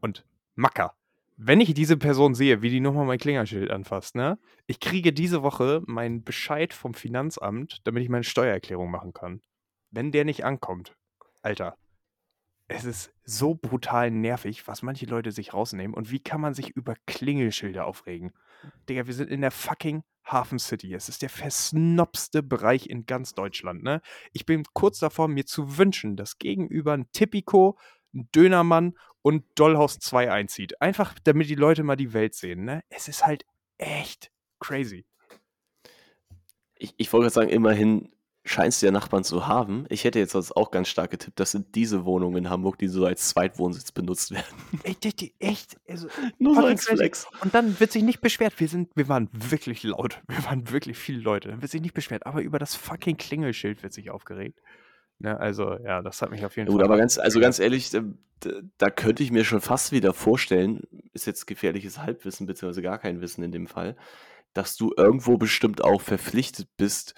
Und 0.00 0.24
Macker. 0.54 0.94
Wenn 1.36 1.60
ich 1.60 1.72
diese 1.74 1.96
Person 1.96 2.34
sehe, 2.34 2.62
wie 2.62 2.70
die 2.70 2.80
nochmal 2.80 3.06
mein 3.06 3.18
Klingelschild 3.18 3.70
anfasst, 3.70 4.14
ne? 4.14 4.38
Ich 4.66 4.78
kriege 4.78 5.12
diese 5.12 5.42
Woche 5.42 5.82
meinen 5.86 6.22
Bescheid 6.22 6.74
vom 6.74 6.92
Finanzamt, 6.92 7.80
damit 7.84 8.02
ich 8.02 8.10
meine 8.10 8.24
Steuererklärung 8.24 8.90
machen 8.90 9.14
kann. 9.14 9.40
Wenn 9.90 10.12
der 10.12 10.24
nicht 10.26 10.44
ankommt, 10.44 10.96
Alter, 11.42 11.76
es 12.70 12.84
ist 12.84 13.12
so 13.24 13.54
brutal 13.56 14.12
nervig, 14.12 14.68
was 14.68 14.82
manche 14.82 15.06
Leute 15.06 15.32
sich 15.32 15.52
rausnehmen 15.52 15.92
und 15.92 16.12
wie 16.12 16.20
kann 16.20 16.40
man 16.40 16.54
sich 16.54 16.70
über 16.70 16.94
Klingelschilder 17.06 17.84
aufregen? 17.84 18.32
Digga, 18.88 19.06
wir 19.06 19.14
sind 19.14 19.28
in 19.28 19.40
der 19.40 19.50
fucking 19.50 20.04
Hafen 20.24 20.60
City. 20.60 20.94
Es 20.94 21.08
ist 21.08 21.22
der 21.22 21.30
versnobste 21.30 22.44
Bereich 22.44 22.88
in 22.88 23.06
ganz 23.06 23.34
Deutschland, 23.34 23.82
ne? 23.82 24.00
Ich 24.32 24.46
bin 24.46 24.62
kurz 24.72 25.00
davor, 25.00 25.26
mir 25.26 25.46
zu 25.46 25.78
wünschen, 25.78 26.16
dass 26.16 26.38
gegenüber 26.38 26.92
ein 26.92 27.10
Tipico, 27.10 27.76
ein 28.14 28.28
Dönermann 28.32 28.96
und 29.22 29.44
Dollhaus 29.56 29.98
2 29.98 30.30
einzieht. 30.30 30.80
Einfach, 30.80 31.18
damit 31.24 31.48
die 31.48 31.56
Leute 31.56 31.82
mal 31.82 31.96
die 31.96 32.12
Welt 32.12 32.34
sehen, 32.34 32.64
ne? 32.64 32.84
Es 32.88 33.08
ist 33.08 33.26
halt 33.26 33.44
echt 33.78 34.30
crazy. 34.60 35.06
Ich, 36.76 36.94
ich 36.98 37.12
wollte 37.12 37.24
gerade 37.24 37.34
sagen, 37.34 37.50
immerhin 37.50 38.12
scheinst 38.44 38.80
du 38.80 38.86
ja 38.86 38.92
Nachbarn 38.92 39.22
zu 39.22 39.46
haben. 39.46 39.84
Ich 39.90 40.04
hätte 40.04 40.18
jetzt 40.18 40.32
sonst 40.32 40.52
auch 40.52 40.70
ganz 40.70 40.88
stark 40.88 41.10
getippt, 41.10 41.38
das 41.38 41.50
sind 41.50 41.74
diese 41.74 42.04
Wohnungen 42.04 42.36
in 42.36 42.50
Hamburg, 42.50 42.78
die 42.78 42.88
so 42.88 43.04
als 43.04 43.28
Zweitwohnsitz 43.28 43.92
benutzt 43.92 44.30
werden. 44.30 44.44
Echt? 44.84 45.04
echt 45.38 45.76
also, 45.88 46.08
Nur 46.38 46.54
so 46.54 46.64
als 46.64 46.86
Flex. 46.86 47.26
Und 47.42 47.54
dann 47.54 47.78
wird 47.78 47.92
sich 47.92 48.02
nicht 48.02 48.20
beschwert. 48.20 48.58
Wir, 48.58 48.68
sind, 48.68 48.90
wir 48.96 49.08
waren 49.08 49.28
wirklich 49.32 49.82
laut. 49.82 50.22
Wir 50.28 50.44
waren 50.44 50.70
wirklich 50.70 50.96
viele 50.96 51.20
Leute. 51.20 51.48
Dann 51.48 51.60
wird 51.60 51.70
sich 51.70 51.82
nicht 51.82 51.94
beschwert. 51.94 52.26
Aber 52.26 52.40
über 52.40 52.58
das 52.58 52.74
fucking 52.74 53.16
Klingelschild 53.16 53.82
wird 53.82 53.92
sich 53.92 54.10
aufgeregt. 54.10 54.60
Ne, 55.18 55.38
also, 55.38 55.76
ja, 55.84 56.00
das 56.00 56.22
hat 56.22 56.30
mich 56.30 56.44
auf 56.46 56.56
jeden 56.56 56.68
Fall. 56.68 56.76
Gut, 56.76 56.82
aber 56.82 56.96
ganz, 56.96 57.18
also 57.18 57.40
ganz 57.40 57.58
ehrlich, 57.58 57.90
da, 57.90 58.02
da, 58.78 58.88
könnte 58.88 59.22
ich 59.22 59.30
mir 59.30 59.44
schon 59.44 59.60
fast 59.60 59.92
wieder 59.92 60.14
vorstellen, 60.14 60.80
ist 61.12 61.26
jetzt 61.26 61.46
gefährliches 61.46 61.98
Halbwissen, 61.98 62.46
beziehungsweise 62.46 62.80
gar 62.80 62.98
kein 62.98 63.20
Wissen 63.20 63.44
in 63.44 63.52
dem 63.52 63.66
Fall, 63.66 63.96
dass 64.54 64.76
du 64.76 64.94
irgendwo 64.96 65.36
bestimmt 65.36 65.84
auch 65.84 66.00
verpflichtet 66.00 66.68
bist, 66.78 67.14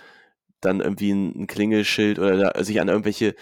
dann 0.65 0.81
irgendwie 0.81 1.13
ein, 1.13 1.43
ein 1.43 1.47
Klingelschild 1.47 2.19
oder 2.19 2.65
sich 2.65 2.81
an 2.81 2.89
irgendwelche 2.89 3.35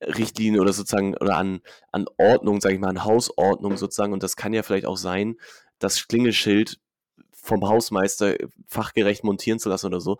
Richtlinien 0.00 0.60
oder 0.60 0.72
sozusagen 0.72 1.16
oder 1.16 1.36
an, 1.36 1.60
an 1.92 2.06
Ordnung, 2.18 2.60
sage 2.60 2.74
ich 2.74 2.80
mal, 2.80 2.88
an 2.88 3.04
Hausordnung 3.04 3.76
sozusagen. 3.76 4.12
Und 4.12 4.22
das 4.22 4.36
kann 4.36 4.52
ja 4.52 4.62
vielleicht 4.62 4.86
auch 4.86 4.96
sein, 4.96 5.36
das 5.78 6.06
Klingelschild 6.06 6.78
vom 7.32 7.66
Hausmeister 7.68 8.36
fachgerecht 8.66 9.24
montieren 9.24 9.58
zu 9.58 9.68
lassen 9.68 9.86
oder 9.86 10.00
so, 10.00 10.18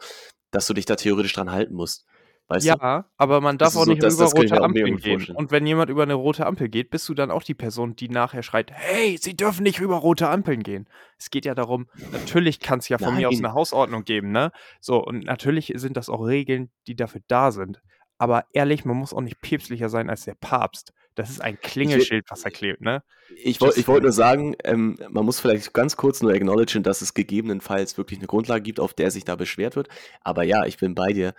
dass 0.51 0.67
du 0.67 0.75
dich 0.75 0.87
da 0.87 0.97
theoretisch 0.97 1.35
dran 1.35 1.51
halten 1.51 1.75
musst. 1.75 2.07
Weißt 2.49 2.65
ja, 2.65 2.77
du? 2.77 3.09
aber 3.17 3.41
man 3.41 3.59
darf 3.59 3.75
auch 3.75 3.85
so, 3.85 3.91
nicht 3.91 4.03
das, 4.03 4.15
über 4.15 4.25
das 4.25 4.37
rote 4.37 4.63
Ampeln 4.63 4.99
gehen. 4.99 5.27
Und 5.35 5.51
wenn 5.51 5.67
jemand 5.67 5.91
über 5.91 6.05
eine 6.05 6.15
rote 6.15 6.47
Ampel 6.47 6.69
geht, 6.69 6.91
bist 6.91 7.09
du 7.09 7.15
dann 7.15 7.33
auch 7.33 7.43
die 7.43 7.55
Person, 7.55 7.97
die 7.97 8.09
nachher 8.09 8.45
schreit, 8.45 8.71
hey, 8.73 9.19
sie 9.21 9.37
dürfen 9.37 9.65
nicht 9.65 9.81
über 9.81 9.97
rote 9.97 10.29
Ampeln 10.29 10.63
gehen. 10.63 10.89
Es 11.19 11.31
geht 11.31 11.45
ja 11.45 11.57
darum, 11.57 11.89
natürlich 12.13 12.61
kann 12.61 12.79
es 12.79 12.89
ja 12.89 12.99
von 12.99 13.09
Nein. 13.09 13.17
mir 13.23 13.29
aus 13.31 13.39
eine 13.39 13.53
Hausordnung 13.53 14.05
geben, 14.05 14.31
ne? 14.31 14.53
So, 14.81 15.03
und 15.05 15.25
natürlich 15.25 15.73
sind 15.75 15.97
das 15.97 16.09
auch 16.09 16.25
Regeln, 16.25 16.71
die 16.87 16.95
dafür 16.95 17.21
da 17.27 17.51
sind. 17.51 17.83
Aber 18.19 18.45
ehrlich, 18.53 18.85
man 18.85 18.97
muss 18.97 19.13
auch 19.13 19.21
nicht 19.21 19.41
päpstlicher 19.41 19.89
sein 19.89 20.09
als 20.09 20.25
der 20.25 20.35
Papst. 20.35 20.93
Das 21.17 21.31
ist 21.31 21.41
ein 21.41 21.59
Klingelschild, 21.61 22.27
was 22.29 22.45
er 22.45 22.51
klebt, 22.51 22.83
ne? 22.83 23.03
Ich, 23.43 23.61
wollte 23.61 23.85
wollt 23.89 24.03
nur 24.03 24.13
sagen, 24.13 24.55
ähm, 24.65 24.99
man 25.11 25.25
muss 25.25 25.41
vielleicht 25.41 25.73
ganz 25.73 25.97
kurz 25.97 26.23
nur 26.23 26.33
acknowledgen, 26.33 26.83
dass 26.83 27.01
es 27.01 27.15
gegebenenfalls 27.15 27.99
wirklich 27.99 28.21
eine 28.21 28.29
Grundlage 28.29 28.63
gibt, 28.63 28.79
auf 28.79 28.95
der 28.95 29.11
sich 29.11 29.25
da 29.25 29.35
beschwert 29.35 29.77
wird. 29.77 29.89
Aber 30.21 30.45
ja, 30.45 30.65
ich 30.67 30.77
bin 30.77 30.95
bei 30.95 31.13
dir. 31.13 31.35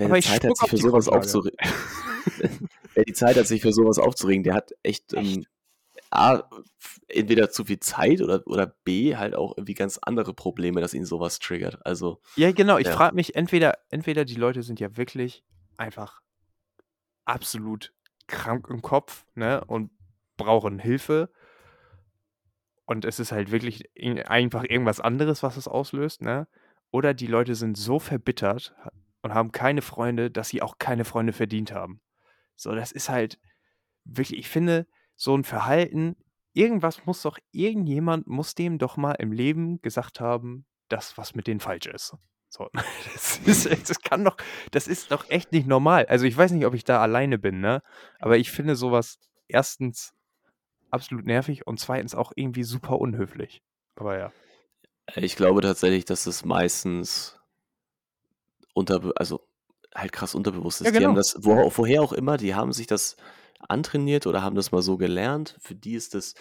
Wer 0.00 0.16
die 0.16 0.22
Zeit 0.22 0.44
hat, 0.44 0.56
sich 0.56 0.70
für 0.70 0.76
sowas 0.76 1.08
aufzuregen, 1.08 1.58
wer 2.94 3.04
die 3.04 3.12
Zeit 3.12 3.36
hat, 3.36 3.46
sich 3.46 3.62
für 3.62 3.72
sowas 3.72 3.98
aufzuregen, 3.98 4.42
der 4.42 4.54
hat 4.54 4.72
echt, 4.82 5.12
ähm, 5.14 5.44
A, 6.10 6.42
f 6.78 7.00
entweder 7.08 7.50
zu 7.50 7.64
viel 7.64 7.78
Zeit 7.78 8.20
oder 8.20 8.42
oder 8.46 8.66
B, 8.66 9.16
halt 9.16 9.34
auch 9.36 9.56
irgendwie 9.56 9.74
ganz 9.74 9.98
andere 10.02 10.34
Probleme, 10.34 10.80
dass 10.80 10.92
ihn 10.92 11.04
so 11.04 11.20
was 11.20 11.38
triggert. 11.38 11.84
Also, 11.86 12.20
Ja, 12.34 12.50
genau. 12.50 12.78
Ich 12.78 12.86
ja. 12.88 12.92
frage 12.92 13.14
mich 13.14 13.36
entweder 13.36 13.78
entweder 13.90 14.24
die 14.24 14.34
Leute 14.34 14.62
sind 14.64 14.80
ja 14.80 14.96
wirklich 14.96 15.44
einfach 15.76 16.20
absolut 17.24 17.92
krank 18.26 18.66
im 18.70 18.82
Kopf, 18.82 19.24
ne, 19.34 19.62
und 19.66 19.90
brauchen 20.36 20.78
Hilfe. 20.78 21.30
Und 22.86 23.04
es 23.04 23.20
ist 23.20 23.30
halt 23.30 23.52
wirklich 23.52 23.88
einfach 24.28 24.64
irgendwas 24.64 24.98
anderes, 24.98 25.44
was 25.44 25.56
es 25.56 25.68
auslöst, 25.68 26.22
ne? 26.22 26.48
Oder 26.90 27.14
die 27.14 27.28
Leute 27.28 27.54
sind 27.54 27.76
so 27.76 28.00
verbittert 28.00 28.74
und 29.22 29.34
haben 29.34 29.52
keine 29.52 29.82
Freunde, 29.82 30.30
dass 30.30 30.48
sie 30.50 30.62
auch 30.62 30.78
keine 30.78 31.04
Freunde 31.04 31.32
verdient 31.32 31.72
haben. 31.72 32.00
So, 32.56 32.74
das 32.74 32.92
ist 32.92 33.08
halt 33.10 33.38
wirklich 34.04 34.40
ich 34.40 34.48
finde, 34.48 34.86
so 35.16 35.34
'n 35.34 35.44
Verhalten 35.44 36.16
irgendwas 36.54 37.06
muss 37.06 37.22
doch 37.22 37.38
irgendjemand 37.52 38.26
muss 38.28 38.54
dem 38.56 38.78
doch 38.78 38.96
mal 38.98 39.12
im 39.14 39.32
Leben 39.32 39.80
gesagt 39.82 40.20
haben, 40.20 40.66
dass 40.88 41.18
was 41.18 41.34
mit 41.34 41.46
denen 41.48 41.60
falsch 41.60 41.86
ist. 41.86 42.16
So, 42.50 42.68
das 43.14 43.38
ist 43.46 43.90
das 43.90 44.00
kann 44.02 44.24
doch 44.24 44.36
das 44.72 44.88
ist 44.88 45.12
doch 45.12 45.28
echt 45.30 45.52
nicht 45.52 45.66
normal. 45.68 46.06
Also, 46.08 46.26
ich 46.26 46.36
weiß 46.36 46.52
nicht, 46.52 46.66
ob 46.66 46.74
ich 46.74 46.84
da 46.84 47.00
alleine 47.02 47.38
bin, 47.38 47.60
ne? 47.60 47.82
Aber 48.20 48.38
ich 48.38 48.50
finde 48.52 48.76
so 48.76 48.92
was 48.92 49.18
1. 49.48 50.12
absolut 50.90 51.26
nervig 51.26 51.66
und 51.66 51.80
2. 51.80 52.14
auch 52.16 52.32
irgendwie 52.36 52.64
super 52.64 53.00
unhöflich. 53.00 53.62
Aber 53.96 54.18
ja. 54.18 54.32
Ich 55.16 55.34
glaube 55.36 55.60
tatsächlich, 55.60 56.04
dass 56.04 56.26
es 56.26 56.44
meistens 56.44 57.39
unterbe 58.74 59.12
also, 59.16 59.46
halt 59.94 60.12
krass 60.12 60.34
unterbewusst 60.34 60.80
Ja, 60.84 60.90
ist. 60.90 60.98
Die 60.98 61.04
haben 61.04 61.14
genau. 61.14 61.16
das 61.16 61.36
wo 61.40 61.70
woher 61.76 62.02
auch 62.02 62.12
immer, 62.12 62.36
die 62.36 62.54
haben 62.54 62.72
sich 62.72 62.86
das 62.86 63.16
antrainiert 63.68 64.26
oder 64.26 64.42
haben 64.42 64.56
das 64.56 64.72
mal 64.72 64.82
so 64.82 64.96
gelernt. 64.98 65.56
Für 65.60 65.74
die 65.74 65.94
ist 65.94 66.14
das 66.14 66.34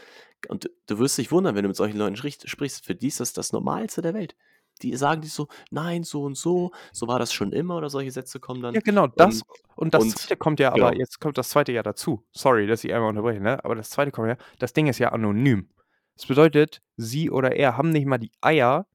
und 0.49 0.69
du 0.87 0.99
wirst 0.99 1.17
dich 1.17 1.31
wundern, 1.31 1.55
wenn 1.55 1.63
du 1.63 1.69
mit 1.69 1.75
solchen 1.77 1.97
Leuten 1.97 2.15
sprichst, 2.17 2.85
für 2.85 2.95
die 2.95 3.07
ist 3.07 3.19
das 3.19 3.33
das 3.33 3.51
Normalste 3.53 4.01
der 4.01 4.13
Welt. 4.13 4.35
Die 4.83 4.95
sagen 4.97 5.21
dir 5.21 5.29
so: 5.29 5.47
„Nein, 5.71 6.03
so 6.03 6.23
und 6.23 6.37
so, 6.37 6.71
so 6.93 7.07
war 7.07 7.19
das 7.19 7.33
schon 7.33 7.51
immer“, 7.53 7.75
oder 7.77 7.89
solche 7.89 8.11
Sätze 8.11 8.39
kommen 8.39 8.61
dann. 8.61 8.75
Ja, 8.75 8.81
genau, 8.81 9.07
das 9.07 9.41
Ähm, 9.41 9.43
und 9.75 9.93
das 9.95 10.09
und 10.09 10.15
2. 10.15 10.37
kommt 10.37 10.59
ja 10.59 10.71
aber 10.71 10.95
genau. 10.95 10.95
jetzt 10.95 11.19
kommt 11.19 11.37
das 11.39 11.49
2. 11.49 11.71
ja 11.71 11.81
dazu. 11.81 12.23
Sorry, 12.31 12.67
dass 12.67 12.83
ich 12.83 12.93
einmal 12.93 13.09
unterbreche, 13.09 13.41
ne? 13.41 13.63
Aber 13.65 13.73
das 13.75 13.89
2. 13.89 14.11
kommt 14.11 14.27
ja 14.27 14.37
das 14.59 14.73
Ding 14.73 14.85
ist 14.87 14.99
ja 14.99 15.09
anonym. 15.11 15.69
Das 16.15 16.27
bedeutet, 16.27 16.81
sie 16.95 17.31
oder 17.31 17.55
er 17.55 17.77
haben 17.77 17.89
nicht 17.91 18.05
mal 18.05 18.17
die 18.19 18.31
Eier, 18.41 18.85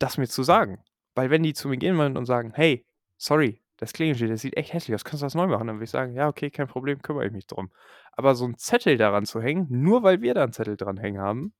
das 0.00 0.18
mir 0.18 0.28
zu 0.28 0.42
sagen. 0.44 0.82
Weil 1.16 1.30
wenn 1.30 1.42
die 1.42 1.54
zu 1.54 1.68
mir 1.68 1.76
gehen 1.78 1.96
würden 1.98 2.16
und 2.16 2.26
sagen: 2.26 2.52
„Hey, 2.54 2.84
sorry, 3.18 3.60
das 3.78 3.92
Klingelschild, 3.92 4.30
das 4.30 4.40
sieht 4.42 4.56
echt 4.56 4.72
hässlich 4.72 4.94
aus. 4.94 5.04
Kannst 5.04 5.22
du 5.22 5.26
das 5.26 5.34
neu 5.34 5.46
machen?“ 5.46 5.66
Dann 5.66 5.76
würde 5.76 5.84
ich 5.84 5.90
sagen: 5.90 6.14
„Ja, 6.14 6.28
okay, 6.28 6.50
kein 6.50 6.68
Problem, 6.68 7.02
kümmere 7.02 7.26
ich 7.26 7.32
mich 7.32 7.46
drum.“ 7.46 7.70
Aber 8.12 8.34
so 8.34 8.44
'n 8.46 8.56
Zettel 8.58 8.96
daran 8.96 9.26
zu 9.26 9.40
hängen, 9.40 9.66
nur 9.70 10.02
weil 10.02 10.20
wir 10.22 10.34
da 10.34 10.44
'n 10.44 10.52
Zettel 10.52 10.76
dran 10.76 10.98
hängen 10.98 11.20
haben, 11.20 11.52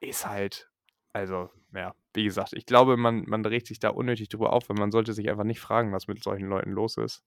ist 0.00 0.26
halt 0.28 0.70
also, 1.14 1.50
ja, 1.74 1.94
wie 2.14 2.24
gesagt, 2.24 2.54
ich 2.54 2.66
glaube, 2.66 2.96
man 2.98 3.24
man 3.28 3.44
regt 3.46 3.66
sich 3.68 3.80
da 3.80 3.90
unnötig 3.90 4.28
drüber 4.30 4.52
auf, 4.54 4.68
weil 4.70 4.76
man 4.78 4.92
sollte 4.92 5.12
sich 5.14 5.30
einfach 5.30 5.44
nicht 5.44 5.60
fragen, 5.60 5.92
was 5.92 6.08
mit 6.08 6.22
solchen 6.24 6.48
Leuten 6.48 6.72
los 6.72 6.96
ist. 6.98 7.20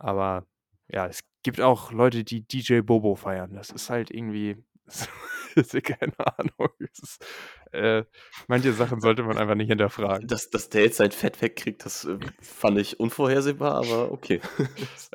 Aber 0.00 0.46
ja, 0.88 1.06
es 1.06 1.20
gibt 1.42 1.60
auch 1.60 1.92
Leute, 1.92 2.24
die 2.24 2.42
DJ 2.46 2.80
Bobo 2.82 3.14
feiern. 3.14 3.54
Das 3.54 3.70
ist 3.70 3.90
halt 3.90 4.10
irgendwie 4.10 4.56
keine 5.82 6.18
Ahnung. 6.18 6.70
Ist 6.78 7.24
äh, 7.72 8.04
manche 8.48 8.72
Sachen 8.72 9.00
sollte 9.00 9.22
man 9.22 9.38
einfach 9.38 9.54
nicht 9.54 9.68
hinterfragen. 9.68 10.26
Dass 10.26 10.50
dass 10.50 10.68
der 10.68 10.82
jetzt 10.82 10.96
sein 10.96 11.10
Fett 11.10 11.40
wegkriegt, 11.42 11.84
das, 11.84 12.04
äh, 12.04 12.18
fand 12.40 12.78
ich 12.78 13.00
unvorhersehbar, 13.00 13.74
aber 13.76 14.12
okay. 14.12 14.40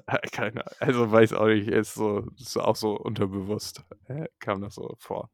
Äh, 0.05 0.17
keine 0.31 0.63
also, 0.79 1.11
weiß 1.11 1.33
auch 1.33 1.47
nicht, 1.47 1.67
ist 1.67 1.93
so 1.93 2.27
ist 2.37 2.57
auch 2.57 2.75
so 2.75 2.93
unterbewusst, 2.97 3.83
äh, 4.07 4.27
kam 4.39 4.61
das 4.61 4.75
so 4.75 4.95
vor. 4.99 5.29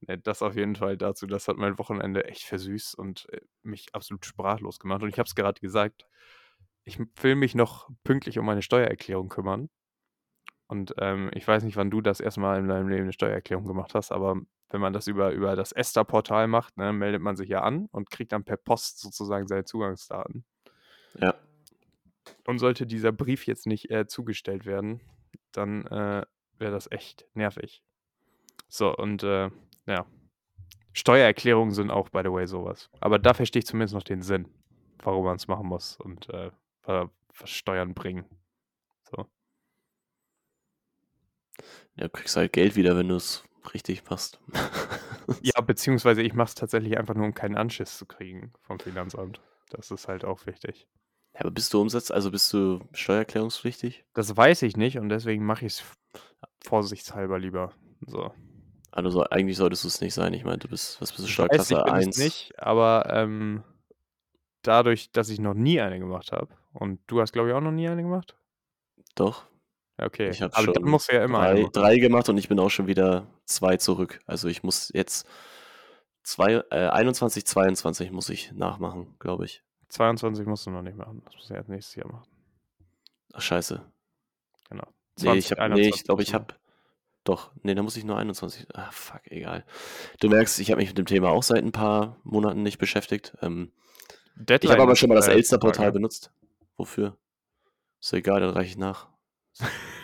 Ne, 0.00 0.18
das 0.18 0.42
auf 0.42 0.56
jeden 0.56 0.76
Fall 0.76 0.96
dazu. 0.96 1.26
Das 1.26 1.48
hat 1.48 1.56
mein 1.56 1.78
Wochenende 1.78 2.24
echt 2.26 2.42
versüßt 2.44 2.96
und, 2.98 3.28
äh, 3.32 3.40
mich 3.62 3.94
absolut 3.94 4.26
sprachlos 4.26 4.78
gemacht. 4.78 5.02
Und 5.02 5.08
ich 5.08 5.18
habe 5.18 5.26
es 5.26 5.34
grad 5.34 5.60
gesagt, 5.60 6.06
ich 6.84 6.98
will 7.22 7.34
mich 7.34 7.54
noch 7.54 7.88
pünktlich 8.04 8.38
um 8.38 8.46
meine 8.46 8.62
Steuererklärung 8.62 9.28
kümmern. 9.28 9.68
Und, 10.70 10.94
ähm, 10.98 11.30
ich 11.34 11.46
weiß 11.46 11.62
nicht, 11.62 11.76
wann 11.76 11.90
du 11.90 12.00
das 12.00 12.20
1. 12.20 12.40
Mal 12.40 12.58
in 12.58 12.68
deinem 12.68 12.88
Leben 12.88 13.06
'ne 13.06 13.12
Steuererklärung 13.12 13.66
gemacht 13.66 13.94
hast, 13.94 14.10
aber 14.12 14.36
wenn 14.70 14.80
man 14.80 14.92
das 14.92 15.06
über 15.06 15.30
über 15.30 15.54
das 15.54 15.70
ESTA-Portal 15.72 16.48
macht, 16.48 16.76
ne, 16.76 16.92
meldet 16.92 17.22
man 17.22 17.36
sich 17.36 17.48
ja 17.48 17.62
an 17.62 17.86
und 17.92 18.10
kriegt 18.10 18.32
dann 18.32 18.44
per 18.44 18.56
Post 18.56 19.00
sozusagen 19.00 19.46
seine 19.46 19.64
Zugangsdaten. 19.64 20.44
Ja. 21.20 21.34
Und 22.46 22.58
sollte 22.60 22.86
dieser 22.86 23.12
Brief 23.12 23.46
jetzt 23.46 23.66
nicht, 23.66 23.90
äh, 23.90 24.06
zugestellt 24.06 24.66
werden, 24.66 25.00
dann, 25.52 25.86
äh, 25.86 26.24
wäre 26.58 26.72
das 26.72 26.90
echt 26.90 27.26
nervig. 27.34 27.82
So 28.68 28.96
und, 28.96 29.22
äh, 29.24 29.50
ja. 29.86 30.06
Steuererklärungen 30.94 31.74
sind 31.74 31.90
auch 31.90 32.10
by 32.10 32.22
the 32.24 32.32
way 32.32 32.46
so 32.46 32.64
was. 32.66 32.90
Aber 33.00 33.18
da 33.18 33.34
verstehe 33.34 33.60
ich 33.60 33.66
zumindest 33.66 33.94
noch 33.94 34.04
den 34.04 34.22
Sinn, 34.22 34.48
warum 35.02 35.24
man's 35.26 35.48
machen 35.48 35.66
muss 35.68 35.96
und, 35.98 36.28
äh, 36.30 36.50
wa 36.84 37.10
was 37.40 37.50
Steuern 37.50 37.94
bringen. 37.94 38.26
So. 39.10 39.26
Ja, 41.96 42.08
kriegst 42.08 42.36
halt 42.36 42.52
Geld 42.52 42.76
wieder, 42.76 42.96
wenn 42.96 43.08
du's 43.08 43.44
richtig 43.74 44.08
machst. 44.08 44.40
Ja, 45.42 45.60
beziehungsweise 45.60 46.22
ich 46.22 46.34
mache 46.34 46.48
es 46.48 46.54
tatsächlich 46.54 46.98
einfach 46.98 47.14
nur, 47.14 47.26
um 47.26 47.34
keinen 47.34 47.56
Anschiss 47.56 47.98
zu 47.98 48.06
kriegen 48.06 48.52
vom 48.62 48.78
Finanzamt. 48.78 49.40
Das 49.70 49.90
ist 49.90 50.08
halt 50.08 50.24
auch 50.24 50.46
wichtig. 50.46 50.86
Ja, 51.34 51.40
aber 51.40 51.50
bist 51.50 51.72
du 51.74 51.80
Umsatz 51.80 52.10
also, 52.10 52.30
bist 52.30 52.52
du 52.52 52.80
steuererklärungspflichtig? 52.92 54.04
Das 54.14 54.36
weiß 54.36 54.62
ich 54.62 54.76
nicht 54.76 54.98
und 54.98 55.08
deswegen 55.08 55.44
mache 55.44 55.66
ich's 55.66 55.80
v 55.80 55.94
vorsichtshalber 56.64 57.38
lieber, 57.38 57.72
so. 58.06 58.32
Also, 58.90 59.22
eigentlich 59.24 59.56
solltest 59.56 59.84
du's 59.84 60.00
nicht 60.00 60.14
sein. 60.14 60.32
Ich 60.32 60.44
meine, 60.44 60.58
du 60.58 60.68
bist 60.68 61.00
was 61.02 61.12
bist 61.12 61.24
du, 61.24 61.30
Ich 61.30 61.38
weiß, 61.48 61.70
ich 61.70 61.76
Steuerklasse 61.76 61.82
bin 61.84 61.96
es 61.96 62.06
1? 62.06 62.18
nicht, 62.18 62.58
aber, 62.58 63.06
ähm, 63.12 63.62
dadurch, 64.62 65.10
dass 65.12 65.28
ich 65.28 65.38
noch 65.38 65.54
nie 65.54 65.80
eine 65.80 65.98
gemacht 65.98 66.32
habe 66.32 66.54
und 66.72 67.00
du 67.06 67.20
hast, 67.20 67.32
glaube 67.32 67.48
ich, 67.50 67.54
auch 67.54 67.60
noch 67.60 67.72
nie 67.72 67.88
eine 67.88 68.02
gemacht? 68.02 68.36
Doch. 69.14 69.46
Ja, 69.98 70.06
okay. 70.06 70.28
Ich 70.28 70.42
habe 70.42 70.54
Aber 70.56 70.72
dann 70.72 70.84
musst 70.84 71.10
du 71.10 71.16
ja 71.16 71.24
immer 71.24 71.40
eine 71.40 71.54
3 71.54 71.62
machen. 71.62 71.72
3 71.72 71.98
gemacht 71.98 72.28
und 72.28 72.38
ich 72.38 72.48
bin 72.48 72.58
auch 72.58 72.70
schon 72.70 72.86
wieder 72.86 73.26
2 73.44 73.76
zurück. 73.78 74.20
Also, 74.26 74.48
ich 74.48 74.62
muss 74.62 74.90
jetzt 74.94 75.26
zwei 76.22 76.62
äh, 76.70 76.88
21, 76.88 77.46
22 77.46 78.10
muss 78.10 78.28
ich 78.28 78.52
nachmachen, 78.52 79.14
glaube 79.18 79.44
ich. 79.44 79.62
22 79.88 80.46
musst 80.46 80.66
du 80.66 80.70
noch 80.70 80.82
nicht 80.82 80.96
machen. 80.96 81.22
Das 81.24 81.34
musst 81.34 81.50
du 81.50 81.54
erst 81.54 81.68
nächstes 81.68 81.94
Jahr 81.94 82.08
machen. 82.08 82.28
Ach, 83.32 83.40
scheiße. 83.40 83.82
Genau. 84.68 84.86
Ne, 85.20 85.36
ich 85.36 85.50
habe 85.52 85.74
ne, 85.74 85.90
2021 85.90 85.94
ich 85.94 86.04
glaube, 86.04 86.18
musst 86.18 86.28
ich 86.28 86.32
du 86.32 86.34
habe 86.34 86.54
doch, 87.24 87.50
ne, 87.62 87.74
da 87.74 87.82
muss 87.82 87.96
ich 87.96 88.04
nur 88.04 88.16
21 88.18 88.66
ah, 88.74 88.90
fuck, 88.92 89.20
egal. 89.24 89.64
Du 90.20 90.28
merkst, 90.28 90.60
ich 90.60 90.70
habe 90.70 90.80
mich 90.80 90.90
mit 90.90 90.98
dem 90.98 91.06
Thema 91.06 91.30
auch 91.30 91.42
seit 91.42 91.64
'n 91.64 91.72
paar 91.72 92.20
Monaten 92.22 92.62
nicht 92.62 92.78
beschäftigt. 92.78 93.36
Ähm, 93.42 93.72
ich 94.36 94.70
habe 94.70 94.82
aber 94.82 94.96
schon 94.96 95.08
mal 95.08 95.14
das 95.14 95.28
Elster-Portal 95.28 95.92
benutzt. 95.92 96.30
Wofür? 96.76 97.16
Ist 98.00 98.12
egal, 98.12 98.40
dann 98.40 98.50
reiche 98.50 98.70
ich 98.70 98.76
nach. 98.76 99.08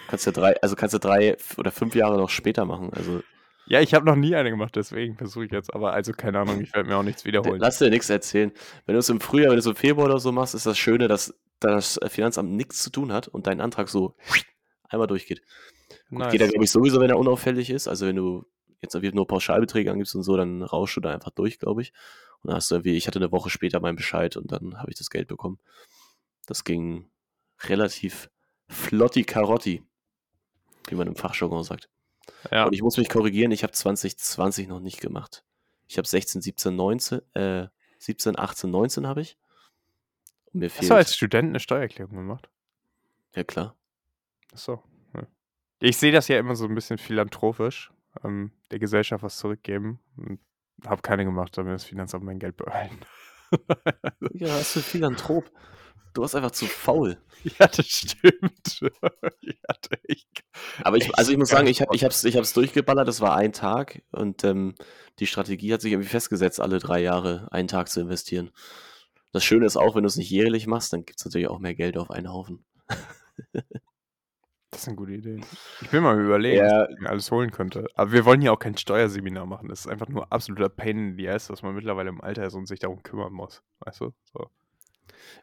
Kannst 0.09 0.27
ja 0.27 0.33
3 0.33 0.61
also, 0.63 0.77
kannst 0.77 0.95
du 0.95 0.99
3 0.99 1.31
f 1.33 1.59
oder 1.59 1.71
5 1.71 1.95
Jahre 1.95 2.17
noch 2.19 2.31
später 2.31 2.65
machen. 2.65 2.93
Also 2.93 3.23
Ja, 3.67 3.81
ich 3.81 3.95
habe 3.95 4.05
noch 4.05 4.17
nie 4.17 4.35
eine 4.35 4.51
gemacht, 4.51 4.75
deswegen 4.75 5.17
versuche 5.17 5.45
ich 5.47 5.53
jetzt 5.53 5.73
aber 5.73 5.93
also, 5.93 6.13
keine 6.13 6.41
Ahnung, 6.41 6.61
ich 6.61 6.75
werde 6.75 6.89
mir 6.89 6.97
auch 6.97 7.03
nichts 7.05 7.25
wiederholen. 7.25 7.61
lass 7.61 7.79
dir 7.79 7.91
nix 7.91 8.11
erzählen. 8.11 8.53
Wenn 8.87 8.95
du's 8.97 9.09
im 9.09 9.21
Frühjahr 9.21 9.51
wenn 9.51 9.57
du's 9.57 9.67
im 9.67 9.77
Februar 9.77 10.07
oder 10.07 10.19
so 10.19 10.33
machst, 10.33 10.55
ist 10.55 10.67
das 10.67 10.79
Schöne, 10.79 11.09
dass 11.09 11.35
das 11.61 11.99
Finanzamt 12.09 12.51
nix 12.53 12.83
zu 12.83 12.91
tun 12.91 13.13
hat 13.13 13.29
und 13.29 13.47
dein 13.47 13.61
Antrag 13.61 13.89
so 13.89 14.17
einmal 14.89 15.07
durchgeht. 15.07 15.43
Gut, 16.15 16.29
geht 16.31 16.41
Nice. 16.41 16.51
glaube 16.51 16.65
ich, 16.65 16.71
sowieso, 16.71 17.01
wenn 17.01 17.11
er 17.11 17.19
unauffällig 17.19 17.71
ist. 17.71 17.89
Also, 17.89 18.07
wenn 18.07 18.17
du 18.17 18.45
jetzt 18.83 18.95
irgendwie 18.95 19.15
nur 19.17 19.27
Pauschalbeträge 19.29 19.91
angibst 19.93 20.15
und 20.17 20.23
so, 20.25 20.37
dann 20.37 20.63
rauschst 20.63 20.97
du 20.97 21.01
da 21.03 21.13
einfach 21.15 21.31
durch, 21.33 21.59
glaube 21.61 21.83
ich. 21.83 21.93
Und 22.43 22.49
dann 22.51 22.57
hast 22.57 22.71
du 22.71 22.77
irgendwie 22.77 22.97
ich 22.97 23.07
hatte 23.09 23.21
'ne 23.21 23.33
Woche 23.33 23.51
später 23.51 23.81
meinen 23.81 23.97
Bescheid 23.97 24.37
und 24.37 24.53
dann 24.53 24.79
habe 24.81 24.91
ich 24.93 24.99
das 24.99 25.11
Geld 25.11 25.29
bekommen. 25.29 25.61
Das 26.47 26.65
ging 26.65 27.11
relativ 27.65 28.31
flotti 28.73 29.25
Karotti, 29.25 29.83
wie 30.89 30.95
man 30.95 31.07
im 31.09 31.17
Fachjargon 31.17 31.65
sagt. 31.65 31.89
Ja. 32.51 32.65
Und 32.67 32.73
ich 32.73 32.83
muss 32.83 32.97
mich 32.97 33.09
korrigieren, 33.09 33.53
ich 33.53 33.63
habe 33.63 33.73
2020 33.73 34.69
noch 34.69 34.81
nicht 34.81 35.01
gemacht. 35.01 35.45
Ich 35.89 35.99
habe 35.99 36.09
16, 36.09 36.41
17, 36.41 36.75
19 36.75 37.21
äh, 37.35 37.69
17, 37.99 38.39
18, 38.39 38.71
19 38.71 39.07
habe 39.07 39.21
ich. 39.21 39.37
Und 40.53 40.61
mir 40.61 40.71
Hast 40.71 40.91
du 40.91 40.95
als 40.95 41.11
fehlt 41.11 41.17
Student 41.17 41.53
'ne 41.53 41.61
Steuererklärung 41.61 42.17
gemacht? 42.17 42.51
Ja, 43.35 43.45
klar. 43.45 43.77
Ach 44.55 44.59
so, 44.59 44.83
ja. 45.15 45.27
Ich 45.81 45.97
sehe 45.97 46.13
das 46.13 46.29
ja 46.29 46.39
immer 46.39 46.57
so 46.57 46.67
'n 46.67 46.75
bisschen 46.75 46.99
philanthropisch, 46.99 47.93
ähm, 48.25 48.53
der 48.71 48.79
Gesellschaft 48.79 49.23
was 49.23 49.39
zurückgeben 49.39 50.01
und 50.17 50.41
habe 50.87 51.03
keine 51.03 51.25
gemacht, 51.25 51.57
damit 51.57 51.75
das 51.75 51.85
Finanzamt 51.85 52.25
mein 52.25 52.39
Geld 52.39 52.57
behalten. 52.57 52.99
Ja, 54.33 54.49
was 54.49 54.73
für 54.73 54.81
Philanthrop. 54.81 55.51
Du 56.13 56.21
warst 56.23 56.35
einfach 56.37 56.51
zu 56.53 56.67
faul. 56.67 57.19
Ja, 57.59 57.67
das 57.67 57.87
stimmt. 57.87 58.81
Ich 59.41 59.59
hatte 59.69 59.99
echt 60.07 60.45
Aber 60.85 60.97
ich 60.97 61.13
also, 61.19 61.33
ich 61.33 61.39
muss 61.39 61.49
sagen, 61.49 61.67
ich 61.67 61.81
habe 61.83 61.95
ich 61.97 62.03
es 62.05 62.23
ich 62.25 62.37
es 62.37 62.53
durchgeballert. 62.53 63.09
Das 63.09 63.21
war 63.21 63.35
1 63.35 63.59
Tag 63.59 64.03
und, 64.13 64.45
ähm, 64.45 64.75
die 65.19 65.27
Strategie 65.27 65.73
hat 65.73 65.81
sich 65.81 65.93
irgendwie 65.93 66.09
festgesetzt, 66.09 66.61
alle 66.61 66.79
3 66.79 67.01
Jahre 67.01 67.49
einen 67.51 67.67
Tag 67.69 67.89
zu 67.89 68.01
investieren. 68.01 68.51
Das 69.33 69.43
Schöne 69.45 69.67
ist 69.67 69.77
auch, 69.77 69.97
wenn 69.97 70.05
du's 70.05 70.17
nicht 70.17 70.31
jährlich 70.31 70.67
machst, 70.69 70.93
dann 70.93 71.05
gibt's 71.05 71.25
natürlich 71.25 71.49
auch 71.49 71.59
mehr 71.59 71.75
Geld 71.75 71.97
auf 71.99 72.11
einen 72.13 72.31
Haufen. 72.33 72.65
Das 74.71 74.83
ist 74.83 74.89
eine 74.89 74.97
gute 74.97 75.13
Idee. 75.13 75.41
Ich 75.81 75.93
will 75.93 76.01
mal 76.01 76.19
überlegen, 76.21 76.65
Ja. 76.65 76.83
was 76.83 76.91
ich 76.95 77.01
mir 77.01 77.11
alles 77.11 77.31
holen 77.31 77.51
könnte. 77.51 77.87
Aber 77.95 78.13
wir 78.13 78.25
wollen 78.25 78.41
ja 78.43 78.53
auch 78.53 78.59
kein 78.59 78.77
Steuerseminar 78.77 79.47
machen. 79.47 79.69
Das 79.69 79.81
ist 79.81 79.87
einfach 79.89 80.09
nur 80.09 80.33
absoluter 80.33 80.69
Pain 80.69 80.99
in 81.11 81.17
the 81.17 81.29
ass, 81.29 81.49
dass 81.49 81.63
man 81.63 81.75
mittlerweile 81.75 82.09
im 82.09 82.21
Alter 82.21 82.47
ist 82.47 82.55
und 82.55 82.67
sich 82.67 82.79
darum 82.81 83.03
kümmern 83.03 83.33
muss. 83.33 83.63
Weißt 83.81 84.01
du? 84.01 84.13
So. 84.33 84.49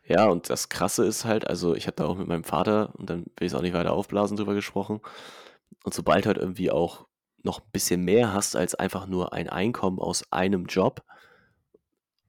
Ja, 0.05 0.27
und 0.27 0.49
das 0.49 0.69
Krasse 0.69 1.05
ist 1.05 1.25
halt, 1.25 1.47
also 1.47 1.75
ich 1.75 1.87
habe 1.87 1.95
da 1.95 2.05
auch 2.05 2.17
mit 2.17 2.27
meinem 2.27 2.43
Vater, 2.43 2.93
und 2.97 3.09
dann 3.09 3.19
will 3.37 3.45
ich 3.45 3.47
es 3.47 3.55
auch 3.55 3.61
nicht 3.61 3.73
weiter 3.73 3.93
aufblasen, 3.93 4.37
drüber 4.37 4.53
gesprochen. 4.55 5.01
Und 5.83 5.93
sobald 5.93 6.25
halt 6.25 6.37
irgendwie 6.37 6.71
auch 6.71 7.05
noch 7.43 7.59
ein 7.61 7.69
bisschen 7.71 8.03
mehr 8.03 8.33
hast 8.33 8.55
als 8.55 8.75
einfach 8.75 9.07
nur 9.07 9.33
ein 9.33 9.49
Einkommen 9.49 9.99
aus 9.99 10.23
einem 10.31 10.65
Job, 10.65 11.03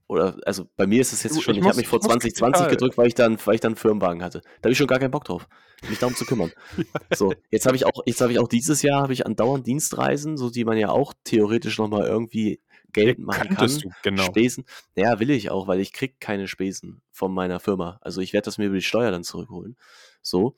oder, 0.07 0.35
also 0.45 0.65
bei 0.75 0.85
mir 0.87 0.99
ist 0.99 1.13
es 1.13 1.23
jetzt 1.23 1.37
Du, 1.37 1.41
schon, 1.41 1.55
ich 1.55 1.61
ich 1.61 1.67
habe 1.67 1.77
mich 1.77 1.87
vor 1.87 1.99
ich 1.99 2.03
muss 2.03 2.11
2020 2.11 2.53
total- 2.53 2.69
gedrückt, 2.69 2.97
weil 2.97 3.07
ich 3.07 3.15
dann, 3.15 3.37
weil 3.45 3.55
ich 3.55 3.61
dann 3.61 3.69
einen 3.71 3.75
Firmenwagen 3.77 4.21
hatte. 4.21 4.41
Da 4.61 4.67
habe 4.67 4.71
ich 4.73 4.77
schon 4.77 4.87
gar 4.87 4.99
keinen 4.99 5.11
Bock 5.11 5.23
drauf, 5.23 5.47
mich 5.87 5.99
darum 5.99 6.15
zu 6.15 6.25
kümmern. 6.25 6.51
So, 7.15 7.33
jetzt 7.49 7.65
habe 7.65 7.77
ich 7.77 7.85
auch, 7.85 8.01
jetzt 8.05 8.19
habe 8.21 8.31
ich 8.33 8.39
auch 8.39 8.47
dieses 8.49 8.81
Jahr 8.81 9.01
habe 9.03 9.13
ich 9.13 9.25
andauernd 9.25 9.65
Dienstreisen, 9.67 10.35
so 10.37 10.49
die 10.49 10.65
man 10.65 10.77
ja 10.77 10.89
auch 10.89 11.13
theoretisch 11.23 11.77
nochmal 11.77 12.07
irgendwie 12.07 12.59
Geld 12.93 13.19
machen 13.19 13.49
kann. 13.49 13.57
Könntest 13.57 13.85
du, 13.85 13.89
genau. 14.03 14.23
Spesen. 14.23 14.65
Ja, 14.95 15.19
will 15.19 15.29
ich 15.29 15.49
auch, 15.51 15.67
weil 15.67 15.79
ich 15.79 15.93
krieg 15.93 16.19
keine 16.19 16.47
Spesen 16.47 17.01
von 17.11 17.33
meiner 17.33 17.59
Firma. 17.59 17.99
Also 18.01 18.21
ich 18.21 18.33
werde 18.33 18.45
das 18.45 18.57
mir 18.57 18.65
über 18.65 18.75
die 18.75 18.81
Steuer 18.81 19.11
dann 19.11 19.23
zurückholen. 19.23 19.75
So. 20.21 20.55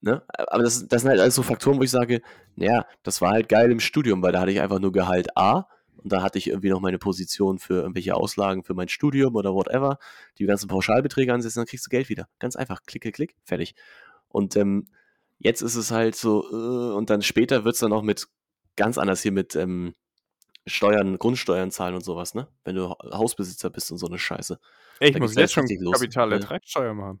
Ne? 0.00 0.22
Aber 0.28 0.64
das, 0.64 0.88
das 0.88 1.02
sind 1.02 1.10
halt 1.10 1.20
alles 1.20 1.34
so 1.34 1.42
Faktoren, 1.42 1.78
wo 1.78 1.82
ich 1.82 1.90
sage, 1.90 2.22
naja, 2.56 2.86
das 3.02 3.20
war 3.20 3.30
halt 3.30 3.48
geil 3.48 3.70
im 3.70 3.80
Studium, 3.80 4.22
weil 4.22 4.32
da 4.32 4.40
hatte 4.40 4.50
ich 4.50 4.60
einfach 4.60 4.80
nur 4.80 4.92
Gehalt 4.92 5.36
A 5.36 5.66
und 5.96 6.12
da 6.12 6.22
hatte 6.22 6.38
ich 6.38 6.48
irgendwie 6.48 6.70
noch 6.70 6.80
meine 6.80 6.98
Position 6.98 7.58
für 7.58 7.74
irgendwelche 7.82 8.14
Auslagen 8.14 8.64
für 8.64 8.74
mein 8.74 8.88
Studium 8.88 9.36
oder 9.36 9.54
whatever, 9.54 9.98
die 10.38 10.46
ganzen 10.46 10.68
Pauschalbeträge 10.68 11.32
ansetzen, 11.32 11.60
dann 11.60 11.66
kriegst 11.66 11.86
du 11.86 11.90
Geld 11.90 12.08
wieder. 12.08 12.28
Ganz 12.40 12.56
einfach, 12.56 12.82
klicke, 12.84 13.12
klick, 13.12 13.36
fertig. 13.44 13.76
Und 14.28 14.56
ähm, 14.56 14.88
jetzt 15.38 15.62
ist 15.62 15.76
es 15.76 15.92
halt 15.92 16.16
so, 16.16 16.44
äh, 16.50 16.96
und 16.96 17.10
dann 17.10 17.22
später 17.22 17.64
wird 17.64 17.74
es 17.74 17.80
dann 17.80 17.92
auch 17.92 18.02
mit 18.02 18.26
ganz 18.76 18.98
anders 18.98 19.22
hier 19.22 19.32
mit 19.32 19.54
ähm, 19.54 19.94
Steuern, 20.66 21.18
Grundsteuern 21.18 21.70
zahlen 21.70 21.94
und 21.94 22.04
sowas, 22.04 22.34
ne? 22.34 22.48
Wenn 22.64 22.76
du 22.76 22.90
Ha- 22.90 22.98
Hausbesitzer 23.12 23.70
bist 23.70 23.90
und 23.90 23.98
so 23.98 24.06
eine 24.06 24.18
Scheiße. 24.18 24.58
Ey, 25.00 25.08
ich 25.08 25.14
Da 25.14 25.20
muss 25.20 25.34
jetzt 25.34 25.52
schon? 25.54 25.66
Kapitalertragssteuer 25.90 26.94
machen. 26.94 27.20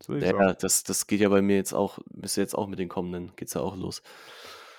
Ist 0.00 0.08
Ja, 0.22 0.52
das, 0.52 0.82
das 0.84 1.06
geht 1.06 1.20
ja 1.20 1.28
bei 1.28 1.42
mir 1.42 1.56
jetzt 1.56 1.72
auch, 1.72 1.98
bis 2.10 2.36
jetzt 2.36 2.54
auch 2.54 2.66
mit 2.66 2.78
den 2.78 2.88
kommenden, 2.88 3.32
geht's 3.36 3.54
ja 3.54 3.60
auch 3.62 3.76
los. 3.76 4.02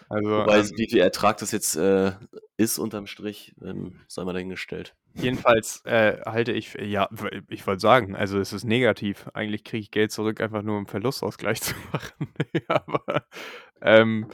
Also, 0.10 0.30
Wobei, 0.30 0.60
ähm, 0.60 0.72
wie 0.78 0.88
viel 0.90 1.00
Ertrag 1.00 1.38
das 1.38 1.52
jetzt 1.52 1.76
äh, 1.76 2.14
ist 2.56 2.80
unterm 2.80 3.08
Strich, 3.08 3.54
ähm, 3.62 4.00
sei 4.08 4.24
mal 4.24 4.34
dahingestellt. 4.34 4.96
jedenfalls 5.16 5.84
äh, 5.86 6.22
halte 6.26 6.54
ich, 6.54 6.76
ja, 6.76 7.10
ich 7.50 7.66
wollte 7.68 7.82
sagen, 7.82 8.16
also 8.16 8.40
es 8.40 8.54
ist 8.54 8.64
negativ. 8.64 9.28
Eigentlich 9.34 9.64
kriege 9.64 9.82
ich 9.82 9.92
Geld 9.92 10.12
zurück, 10.12 10.40
einfach 10.40 10.62
nur 10.62 10.78
um 10.78 10.88
Verlustausgleich 10.88 11.62
zu 11.62 11.74
machen. 11.92 12.28
Ja, 12.70 12.84
Aber 12.88 13.26
ähm, 13.82 14.28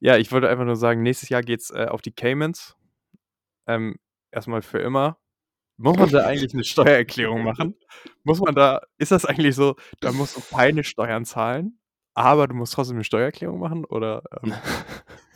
ja, 0.00 0.16
ich 0.16 0.32
wollte 0.32 0.48
einfach 0.48 0.64
nur 0.64 0.76
sagen, 0.76 1.02
nächstes 1.02 1.28
Jahr 1.28 1.42
geht's 1.42 1.70
äh, 1.70 1.86
auf 1.88 2.02
die 2.02 2.12
Caymans. 2.12 2.76
Ähm, 3.66 3.96
erstmal 4.30 4.62
für 4.62 4.78
immer. 4.78 5.18
Muss 5.76 5.96
man 5.96 6.10
da 6.10 6.26
eigentlich 6.26 6.52
eine 6.52 6.64
Steuererklärung 6.64 7.42
machen? 7.42 7.74
Muss 8.24 8.40
man 8.40 8.54
da, 8.54 8.82
ist 8.98 9.12
das 9.12 9.24
eigentlich 9.24 9.54
so, 9.54 9.76
da 10.00 10.12
musst 10.12 10.36
du 10.36 10.42
keine 10.54 10.84
Steuern 10.84 11.24
zahlen, 11.24 11.78
aber 12.12 12.46
du 12.48 12.54
musst 12.54 12.74
trotzdem 12.74 12.96
eine 12.96 13.04
Steuererklärung 13.04 13.58
machen? 13.58 13.86
Oder 13.86 14.22
ähm, 14.42 14.52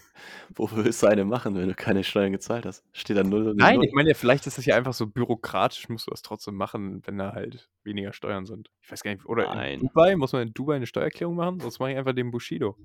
Wofür 0.56 0.84
willst 0.84 1.02
du 1.02 1.06
eine 1.06 1.24
machen, 1.24 1.54
wenn 1.54 1.68
du 1.68 1.74
keine 1.74 2.04
Steuern 2.04 2.32
gezahlt 2.32 2.66
hast? 2.66 2.84
Steht 2.92 3.16
da 3.16 3.24
null 3.24 3.54
Nein, 3.56 3.76
null. 3.76 3.86
ich 3.86 3.92
meine 3.92 4.10
ja, 4.10 4.14
vielleicht 4.14 4.46
ist 4.46 4.58
das 4.58 4.66
ja 4.66 4.76
einfach 4.76 4.94
so 4.94 5.06
bürokratisch, 5.06 5.88
musst 5.88 6.06
du 6.06 6.10
das 6.10 6.22
trotzdem 6.22 6.54
machen, 6.54 7.02
wenn 7.06 7.18
da 7.18 7.32
halt 7.32 7.70
weniger 7.82 8.12
Steuern 8.12 8.46
sind. 8.46 8.70
Ich 8.82 8.92
weiß 8.92 9.02
gar 9.02 9.12
nicht, 9.12 9.26
oder 9.26 9.54
Nein. 9.54 9.80
in 9.80 9.88
Dubai, 9.88 10.16
muss 10.16 10.32
man 10.32 10.48
in 10.48 10.54
Dubai 10.54 10.76
eine 10.76 10.86
Steuererklärung 10.86 11.36
machen? 11.36 11.60
Sonst 11.60 11.78
mache 11.78 11.92
ich 11.92 11.96
einfach 11.96 12.14
den 12.14 12.30
Bushido. 12.30 12.76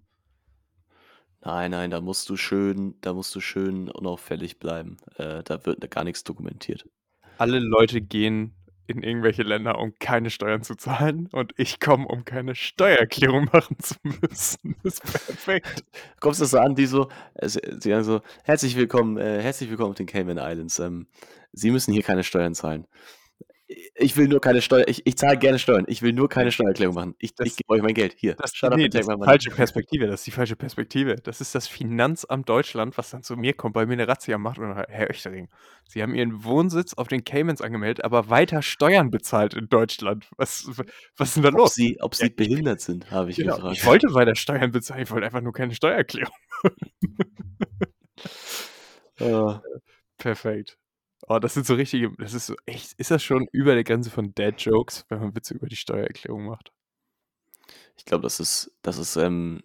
Nein, 1.41 1.71
nein, 1.71 1.91
da 1.91 2.01
musst 2.01 2.29
du 2.29 2.35
schön, 2.35 2.95
da 3.01 3.13
musst 3.13 3.33
du 3.33 3.39
schön 3.39 3.89
unauffällig 3.89 4.59
bleiben. 4.59 4.97
Äh, 5.15 5.43
da 5.43 5.65
wird 5.65 5.89
gar 5.89 6.03
nichts 6.03 6.23
dokumentiert. 6.23 6.85
Alle 7.37 7.59
Leute 7.59 8.01
gehen 8.01 8.53
in 8.87 9.03
irgendwelche 9.03 9.43
Länder, 9.43 9.77
um 9.77 9.93
keine 9.99 10.31
Steuern 10.31 10.63
zu 10.63 10.75
zahlen 10.75 11.29
und 11.31 11.53
ich 11.57 11.79
komme, 11.79 12.07
um 12.07 12.25
keine 12.25 12.55
Steuererklärung 12.55 13.45
machen 13.53 13.77
zu 13.79 13.95
müssen. 14.03 14.75
Das 14.83 14.95
ist 14.95 15.03
perfekt. 15.03 15.83
Kommst 16.19 16.41
du 16.41 16.45
so 16.45 16.57
an, 16.57 16.75
die 16.75 16.87
so, 16.87 17.07
äh, 17.35 17.47
sie 17.47 17.61
sie 17.79 17.91
sagen 17.91 18.03
so, 18.03 18.21
herzlich 18.43 18.75
willkommen, 18.75 19.17
äh, 19.17 19.41
herzlich 19.41 19.69
willkommen 19.69 19.91
auf 19.91 19.97
den 19.97 20.07
Cayman 20.07 20.37
Islands. 20.37 20.79
Ähm, 20.79 21.07
Sie 21.51 21.71
müssen 21.71 21.93
hier 21.93 22.03
keine 22.03 22.23
Steuern 22.23 22.53
zahlen. 22.53 22.85
Ich 23.95 24.17
will 24.17 24.27
nur 24.27 24.41
keine 24.41 24.63
Steuern, 24.63 24.85
ich, 24.87 25.05
ich 25.05 25.15
zahle 25.15 25.37
gerne 25.37 25.59
Steuern, 25.59 25.85
ich 25.87 26.01
will 26.01 26.11
nur 26.11 26.27
keine 26.27 26.51
Steuererklärung 26.51 26.95
machen. 26.95 27.15
Ich, 27.19 27.33
ich 27.43 27.55
gebe 27.55 27.69
euch 27.71 27.83
mein 27.83 27.93
Geld. 27.93 28.15
Hier, 28.17 28.33
Das, 28.33 28.55
shut 28.55 28.75
nee, 28.75 28.89
das 28.89 29.01
ist 29.07 29.09
die 29.15 29.23
falsche 29.23 29.51
Perspektive. 29.51 30.07
Das 30.07 30.21
ist 30.21 30.25
die 30.27 30.31
falsche 30.31 30.55
Perspektive. 30.55 31.17
Das 31.17 31.39
ist 31.39 31.53
das 31.53 31.67
Finanzamt 31.67 32.49
Deutschland, 32.49 32.97
was 32.97 33.11
dann 33.11 33.21
zu 33.21 33.35
mir 33.37 33.53
kommt, 33.53 33.75
bei 33.75 33.85
mir 33.85 33.93
eine 33.93 34.07
Razzia 34.07 34.39
macht 34.39 34.57
und 34.57 34.73
sagt, 34.73 34.89
Herr 34.89 35.07
Oechtering, 35.09 35.49
Sie 35.87 36.01
haben 36.01 36.15
Ihren 36.15 36.43
Wohnsitz 36.43 36.95
auf 36.95 37.09
den 37.09 37.23
Caymans 37.23 37.61
angemeldet, 37.61 38.03
aber 38.03 38.29
weiter 38.31 38.63
Steuern 38.63 39.11
bezahlt 39.11 39.53
in 39.53 39.69
Deutschland. 39.69 40.27
Was, 40.37 40.67
was 41.17 41.27
ist 41.29 41.35
denn 41.35 41.43
da 41.43 41.49
Ob 41.49 41.57
los? 41.59 41.75
sie, 41.75 41.97
ob 42.01 42.15
sie 42.15 42.25
Ja, 42.27 42.33
behindert 42.35 42.81
sind, 42.81 43.11
habe 43.11 43.29
ich 43.29 43.37
Genau, 43.37 43.55
gefragt. 43.57 43.77
ich 43.77 43.85
wollte 43.85 44.07
weiter 44.15 44.35
Steuern 44.35 44.71
bezahlen, 44.71 45.03
ich 45.03 45.11
wollte 45.11 45.27
einfach 45.27 45.41
nur 45.41 45.53
keine 45.53 45.75
Steuererklärung. 45.75 46.33
Äh, 49.19 49.53
Perfekt. 50.17 50.77
Oh, 51.29 51.39
das 51.39 51.53
sind 51.53 51.65
so 51.65 51.75
richtige, 51.75 52.11
das 52.17 52.33
ist 52.33 52.47
so 52.47 52.55
echt, 52.65 52.93
ist 52.93 53.11
das 53.11 53.23
schon 53.23 53.47
über 53.53 53.73
der 53.75 53.83
Grenze 53.85 54.09
von 54.09 54.33
Dad-Jokes, 54.35 55.05
wenn 55.09 55.19
man 55.19 55.35
Witze 55.35 55.53
über 55.53 55.67
die 55.67 55.75
Steuererklärung 55.77 56.45
macht? 56.45 56.71
ich 57.97 58.05
glaube, 58.05 58.23
das 58.23 58.39
ist, 58.39 58.71
das 58.81 58.97
ist 58.97 59.15
ähm, 59.15 59.61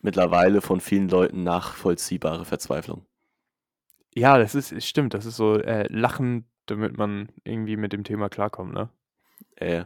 mittlerweile 0.00 0.60
von 0.60 0.80
vielen 0.80 1.08
Leuten 1.08 1.42
nachvollziehbare 1.44 2.44
Verzweiflung. 2.44 3.06
Ja, 4.14 4.38
das 4.38 4.54
ist, 4.54 4.84
stimmt, 4.86 5.14
das 5.14 5.24
ist 5.26 5.36
so 5.36 5.56
äh, 5.58 5.86
Lachen, 5.92 6.46
damit 6.66 6.96
man 6.98 7.28
irgendwie 7.44 7.76
mit 7.76 7.92
dem 7.92 8.04
Thema 8.04 8.28
klarkommt, 8.28 8.72
ne? 8.74 8.90
Äh, 9.56 9.84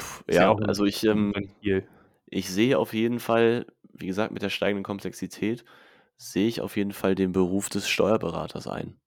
pff, 0.00 0.24
ja, 0.28 0.52
ein- 0.52 0.62
also 0.62 0.84
ich, 0.84 1.04
ähm, 1.04 1.34
ich 2.26 2.50
sehe 2.50 2.78
auf 2.78 2.94
jeden 2.94 3.20
Fall, 3.20 3.66
wie 3.92 4.06
gesagt, 4.06 4.32
mit 4.32 4.42
der 4.42 4.50
steigenden 4.50 4.84
Komplexität, 4.84 5.64
sehe 6.18 6.48
ich 6.48 6.60
auf 6.60 6.76
jeden 6.76 6.92
Fall 6.92 7.14
den 7.14 7.32
Beruf 7.32 7.68
des 7.70 7.88
Steuerberaters 7.88 8.66
ein. 8.68 8.98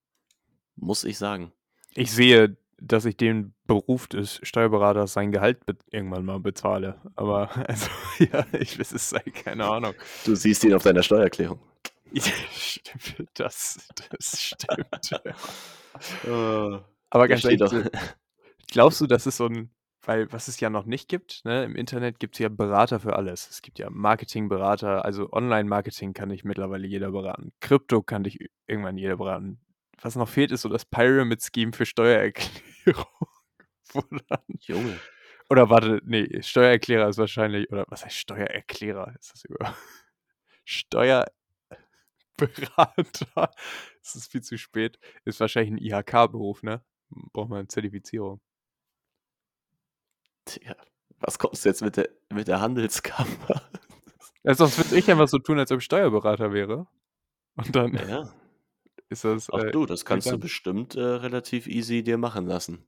Muss 0.79 1.03
ich 1.03 1.17
sagen. 1.17 1.51
Ich 1.93 2.11
sehe, 2.11 2.57
dass 2.81 3.05
ich 3.05 3.17
den 3.17 3.53
Beruf 3.67 4.07
des 4.07 4.39
Steuerberaters 4.43 5.13
sein 5.13 5.31
Gehalt 5.31 5.59
irgendwann 5.91 6.25
mal 6.25 6.39
bezahle. 6.39 6.99
Aber, 7.15 7.55
also, 7.67 7.87
ja, 8.19 8.45
ich, 8.57 8.79
es 8.79 8.91
ist 8.91 9.13
halt 9.13 9.33
keine 9.33 9.65
Ahnung. 9.65 9.93
Du 10.25 10.35
siehst 10.35 10.63
ihn 10.63 10.73
auf 10.73 10.83
deiner 10.83 11.03
Steuererklärung. 11.03 11.59
stimmt, 12.19 13.29
das, 13.35 13.87
das 14.09 14.41
stimmt. 14.41 15.11
Äh, 16.25 16.79
Aber 17.11 17.27
ganz 17.27 17.43
ehrlich, 17.43 17.59
doch, 17.59 17.73
glaubst 18.67 18.99
du, 19.01 19.05
das 19.05 19.27
ist 19.27 19.37
so 19.37 19.45
ein, 19.45 19.69
weil 20.03 20.31
was 20.31 20.47
es 20.47 20.59
ja 20.59 20.71
noch 20.71 20.85
nicht 20.85 21.07
gibt, 21.07 21.45
ne? 21.45 21.63
Im 21.65 21.75
Internet 21.75 22.19
gibt 22.19 22.35
es 22.35 22.39
ja 22.39 22.49
Berater 22.49 22.99
für 22.99 23.15
alles. 23.15 23.47
Es 23.51 23.61
gibt 23.61 23.77
ja 23.77 23.91
Marketingberater, 23.91 25.05
also 25.05 25.31
Online-Marketing 25.31 26.13
kann 26.13 26.29
dich 26.29 26.43
mittlerweile 26.43 26.87
jeder 26.87 27.11
beraten. 27.11 27.51
Krypto 27.59 28.01
kann 28.01 28.23
dich 28.23 28.39
irgendwann 28.65 28.97
jeder 28.97 29.17
beraten. 29.17 29.59
Was 30.01 30.15
noch 30.15 30.29
fehlt, 30.29 30.51
ist 30.51 30.61
so 30.61 30.69
das 30.69 30.85
Pyramid-Scheme 30.85 31.73
für 31.73 31.85
Steuererklärung. 31.85 33.05
Dann 34.27 34.43
Junge. 34.59 34.99
Oder 35.49 35.69
warte, 35.69 35.99
nee, 36.05 36.41
Steuererklärer 36.41 37.09
ist 37.09 37.17
wahrscheinlich, 37.17 37.71
oder 37.71 37.85
was 37.89 38.05
heißt 38.05 38.15
Steuererklärer? 38.15 39.15
Ist 39.19 39.33
das 39.33 39.45
über 39.45 39.75
Steuerberater? 40.65 41.31
Es 44.01 44.15
ist 44.15 44.31
viel 44.31 44.41
zu 44.41 44.57
spät. 44.57 44.97
Ist 45.25 45.39
wahrscheinlich 45.39 45.71
ein 45.71 45.77
IHK-Beruf, 45.77 46.63
ne? 46.63 46.83
Braucht 47.33 47.49
man 47.49 47.59
eine 47.59 47.67
Zertifizierung. 47.67 48.41
Tja, 50.45 50.75
was 51.19 51.37
kommst 51.37 51.65
du 51.65 51.69
jetzt 51.69 51.81
mit 51.81 51.97
der, 51.97 52.09
mit 52.33 52.47
der 52.47 52.61
Handelskammer? 52.61 53.61
Also 54.43 54.65
sonst 54.65 54.77
würde 54.77 54.97
ich 54.97 55.11
einfach 55.11 55.27
so 55.27 55.37
tun, 55.37 55.59
als 55.59 55.71
ob 55.71 55.79
ich 55.79 55.85
Steuerberater 55.85 56.53
wäre. 56.53 56.87
Und 57.55 57.75
dann 57.75 57.93
Ja, 57.93 58.33
ist 59.09 59.25
das. 59.25 59.49
ach 59.51 59.63
Äh, 59.63 59.71
du, 59.71 59.85
das 59.85 60.05
kannst 60.05 60.31
du 60.31 60.37
bestimmt 60.37 60.95
äh, 60.95 61.01
relativ 61.01 61.67
easy 61.67 62.03
dir 62.03 62.17
machen 62.17 62.45
lassen. 62.45 62.85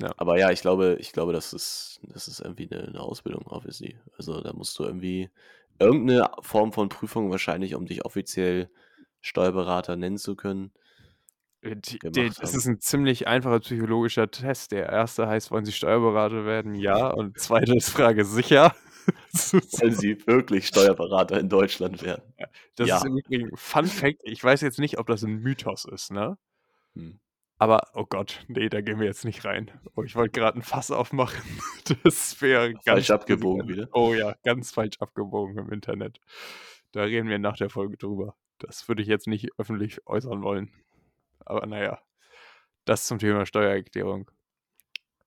Ja. 0.00 0.12
Aber 0.16 0.38
ja, 0.38 0.50
ich 0.50 0.60
glaube, 0.60 0.96
ich 1.00 1.12
glaube, 1.12 1.32
das 1.32 1.52
ist, 1.52 2.00
das 2.04 2.28
ist 2.28 2.40
irgendwie 2.40 2.70
eine, 2.70 2.88
eine 2.88 3.00
Ausbildung, 3.00 3.46
obviously. 3.46 3.98
Also 4.16 4.40
da 4.40 4.52
musst 4.52 4.78
du 4.78 4.84
irgendwie 4.84 5.30
irgendeine 5.78 6.30
Form 6.40 6.72
von 6.72 6.88
Prüfung 6.88 7.30
wahrscheinlich, 7.30 7.74
um 7.74 7.86
dich 7.86 8.04
offiziell 8.04 8.70
Steuerberater 9.20 9.96
nennen 9.96 10.18
zu 10.18 10.36
können. 10.36 10.72
äh, 11.62 11.76
die, 11.76 11.98
die, 11.98 12.30
das 12.30 12.54
ist 12.54 12.66
ein 12.66 12.80
ziemlich 12.80 13.26
einfacher 13.26 13.60
psychologischer 13.60 14.30
Test. 14.30 14.72
Der 14.72 14.88
erste 14.88 15.26
heißt, 15.26 15.50
wollen 15.50 15.64
Sie 15.64 15.72
Steuerberater 15.72 16.44
werden? 16.44 16.74
Ja. 16.76 17.08
Und 17.08 17.38
zweite 17.38 17.74
ist 17.74 17.90
Frage 17.90 18.24
sicher. 18.24 18.74
Wenn 19.80 19.92
sie 19.94 20.26
wirklich 20.26 20.66
Steuerberater 20.66 21.38
in 21.40 21.48
Deutschland 21.48 22.02
werden. 22.02 22.22
Das 22.76 22.88
Ja. 22.88 22.96
ist 22.98 23.06
im 23.06 23.18
Übrigen 23.18 23.56
Fun 23.56 23.86
Fact. 23.86 24.20
Ich 24.24 24.42
weiß 24.42 24.60
jetzt 24.60 24.78
nicht, 24.78 24.98
ob 24.98 25.06
das 25.06 25.22
ein 25.22 25.40
Mythos 25.40 25.84
ist, 25.84 26.10
ne? 26.10 26.36
Hm. 26.94 27.20
Aber, 27.58 27.88
oh 27.92 28.06
Gott, 28.06 28.42
nee, 28.48 28.70
da 28.70 28.80
gehen 28.80 28.98
wir 28.98 29.06
jetzt 29.06 29.24
nicht 29.26 29.44
rein. 29.44 29.70
Oh, 29.94 30.02
ich 30.02 30.16
wollte 30.16 30.40
gerade 30.40 30.58
ein 30.58 30.62
Fass 30.62 30.90
aufmachen. 30.90 31.42
Das 32.04 32.40
wäre 32.40 32.72
ganz 32.72 32.84
Falsch 32.84 33.10
abgebogen 33.10 33.66
wieder. 33.68 33.88
Oh 33.92 34.14
ja, 34.14 34.34
ganz 34.44 34.70
falsch 34.70 34.96
abgebogen 35.00 35.58
im 35.58 35.72
Internet. 35.72 36.20
Da 36.92 37.02
reden 37.02 37.28
wir 37.28 37.38
nach 37.40 37.56
der 37.56 37.68
Folge 37.68 37.96
drüber. 37.96 38.36
Das 38.58 38.86
würde 38.88 39.02
ich 39.02 39.08
jetzt 39.08 39.26
nicht 39.26 39.48
öffentlich 39.58 40.06
äußern 40.06 40.42
wollen. 40.42 40.70
Aber 41.44 41.66
naja, 41.66 42.00
das 42.84 43.06
zum 43.06 43.18
Thema 43.18 43.44
Steuererklärung. 43.44 44.30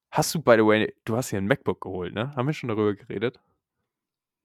Hast 0.09 0.33
du, 0.35 0.41
by 0.41 0.53
the 0.57 0.65
way, 0.65 0.93
du 1.05 1.17
hast 1.17 1.29
hier 1.31 1.39
ein 1.39 1.47
MacBook 1.47 1.81
geholt, 1.81 2.13
ne? 2.13 2.33
Haben 2.35 2.47
wir 2.47 2.53
schon 2.53 2.69
darüber 2.69 2.93
geredet? 2.95 3.39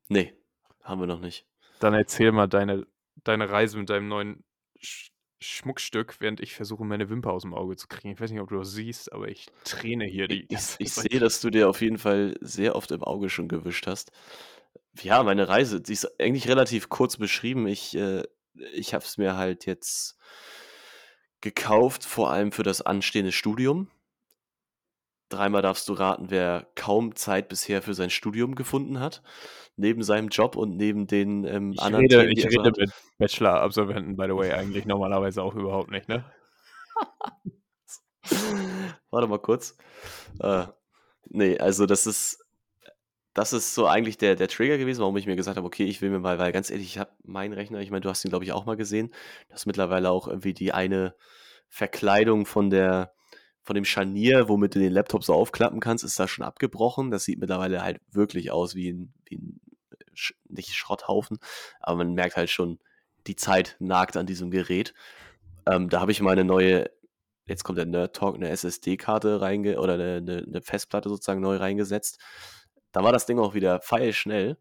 Nee, 0.09 0.35
haben 0.83 1.01
wir 1.01 1.07
noch 1.07 1.21
nicht. 1.21 1.47
Dann 1.81 1.95
erzähl 1.95 2.33
mal 2.33 2.49
deine, 2.49 2.87
deine 3.25 3.51
Reise 3.51 3.79
mit 3.79 3.91
deinem 3.91 4.09
neuen 4.09 4.45
Sch 4.81 5.11
Schmuckstück, 5.41 6.17
während 6.19 6.41
ich 6.41 6.55
versuche, 6.55 6.85
meine 6.85 7.11
Wimper 7.11 7.33
aus 7.33 7.43
dem 7.43 7.55
Auge 7.55 7.77
zu 7.77 7.87
kriegen. 7.87 8.13
Ich 8.13 8.21
weiß 8.21 8.33
nicht, 8.33 8.41
ob 8.41 8.49
du 8.49 8.59
das 8.59 8.73
siehst, 8.73 9.13
aber 9.13 9.29
ich 9.29 9.47
träne 9.63 10.05
hier 10.05 10.27
die. 10.27 10.47
Ich, 10.49 10.59
ich, 10.59 10.81
ich 10.81 10.93
sehe, 10.93 11.21
dass 11.21 11.41
du 11.41 11.51
dir 11.51 11.69
auf 11.69 11.81
jeden 11.81 11.99
Fall 11.99 12.35
sehr 12.41 12.75
oft 12.75 12.91
im 12.91 13.05
Auge 13.05 13.31
schon 13.31 13.47
gewischt 13.47 13.87
hast. 13.87 14.11
Ja, 15.01 15.23
meine 15.23 15.49
Reise, 15.49 15.81
die 15.81 15.93
ist 15.93 16.21
eigentlich 16.21 16.49
relativ 16.49 16.89
kurz 16.89 17.19
beschrieben. 17.19 17.69
Ich, 17.69 17.97
äh, 17.97 18.25
ich 18.73 18.95
habe 18.95 19.05
es 19.05 19.17
mir 19.17 19.37
halt 19.37 19.65
jetzt 19.67 20.19
gekauft, 21.41 22.05
vor 22.05 22.33
allem 22.33 22.51
für 22.51 22.65
das 22.65 22.83
anstehende 22.83 23.31
Studium. 23.31 23.89
Dreimal 25.29 25.63
darfst 25.63 25.89
du 25.89 25.93
raten, 25.93 26.31
wer 26.31 26.67
kaum 26.75 27.15
Zeit 27.15 27.49
bisher 27.49 27.83
für 27.83 27.95
sein 27.95 28.11
Studium 28.11 28.55
gefunden 28.55 28.99
hat. 29.01 29.23
Neben 29.77 30.03
seinem 30.03 30.29
Job 30.29 30.57
und 30.57 30.77
neben 30.77 31.07
den 31.07 31.45
ähm, 31.45 31.73
Ich 31.73 31.81
anderen 31.81 32.07
rede, 32.07 32.21
Themen, 32.21 32.33
ich 32.33 32.47
rede 32.47 32.73
mit 32.77 32.91
Bachelor-Absolventen, 33.19 34.17
by 34.17 34.25
the 34.25 34.35
way, 34.35 34.53
eigentlich 34.53 34.87
normalerweise 34.87 35.43
auch 35.43 35.55
überhaupt 35.55 35.91
nicht, 35.91 36.09
ne? 36.09 36.25
Warte 39.11 39.29
mal 39.29 39.39
kurz. 39.39 39.77
Äh, 40.41 40.67
nee, 41.29 41.59
also 41.59 41.87
das 41.87 42.07
ist, 42.07 42.45
das 43.35 43.53
ist 43.53 43.75
so 43.75 43.87
eigentlich 43.87 44.19
der, 44.19 44.35
der 44.35 44.49
Trigger 44.49 44.79
gewesen, 44.79 45.01
warum 45.01 45.17
ich 45.17 45.27
mir 45.27 45.37
gesagt 45.37 45.57
habe, 45.57 45.67
okay, 45.67 45.85
ich 45.85 46.03
will 46.03 46.11
mir 46.11 46.19
mal, 46.19 46.39
weil 46.39 46.53
ganz 46.53 46.71
ehrlich, 46.71 46.87
ich 46.89 46.99
habe 46.99 47.13
meinen 47.23 47.53
Rechner, 47.53 47.81
ich 47.81 47.91
meine, 47.91 48.01
du 48.01 48.09
hast 48.09 48.25
ihn, 48.25 48.31
glaube 48.31 48.45
ich, 48.45 48.53
auch 48.53 48.67
mal 48.67 48.77
gesehen, 48.77 49.15
das 49.49 49.61
ist 49.61 49.67
mittlerweile 49.67 50.11
auch 50.11 50.27
irgendwie 50.27 50.55
die 50.55 50.73
eine 50.73 51.15
Verkleidung 51.69 52.47
von 52.47 52.71
der, 52.71 53.15
von 53.69 53.75
dem 53.75 53.85
Scharnier, 53.85 54.49
womit 54.49 54.75
du 54.75 54.79
den 54.79 54.95
Laptop 54.95 55.23
so 55.25 55.35
aufklappen 55.35 55.79
kannst, 55.79 56.03
ist 56.03 56.19
da 56.19 56.27
schon 56.27 56.43
abgebrochen. 56.43 57.11
Das 57.11 57.25
sieht 57.25 57.39
mittlerweile 57.39 57.83
halt 57.83 58.01
wirklich 58.11 58.51
aus 58.51 58.75
wie 58.75 58.91
ein, 58.91 59.13
wie 59.27 59.37
ein 59.37 59.61
Sch 60.15 60.33
nicht 60.49 60.75
Schrotthaufen, 60.75 61.39
aber 61.79 61.99
man 61.99 62.15
merkt 62.15 62.39
halt 62.39 62.49
schon, 62.49 62.79
die 63.27 63.37
Zeit 63.37 63.77
nagt 63.79 64.17
an 64.17 64.25
diesem 64.25 64.51
Gerät. 64.51 64.95
Ähm, 65.67 65.91
da 65.91 66.01
habe 66.01 66.13
ich 66.13 66.23
meine 66.23 66.45
neue, 66.45 66.91
jetzt 67.45 67.63
kommt 67.63 67.77
der 67.77 67.85
Nerd 67.85 68.17
Talk, 68.17 68.37
eine 68.37 68.49
SSD-Karte 68.49 69.43
reinge 69.43 69.79
oder 69.79 69.95
eine, 69.95 70.17
eine, 70.17 70.45
eine 70.47 70.63
Festplatte 70.63 71.11
sozusagen 71.11 71.43
neu 71.43 71.57
reingesetzt. 71.57 72.19
Da 72.93 73.05
war 73.05 73.13
das 73.13 73.27
Ding 73.27 73.39
auch 73.39 73.53
wieder 73.53 73.83
feilschnell, 73.83 74.57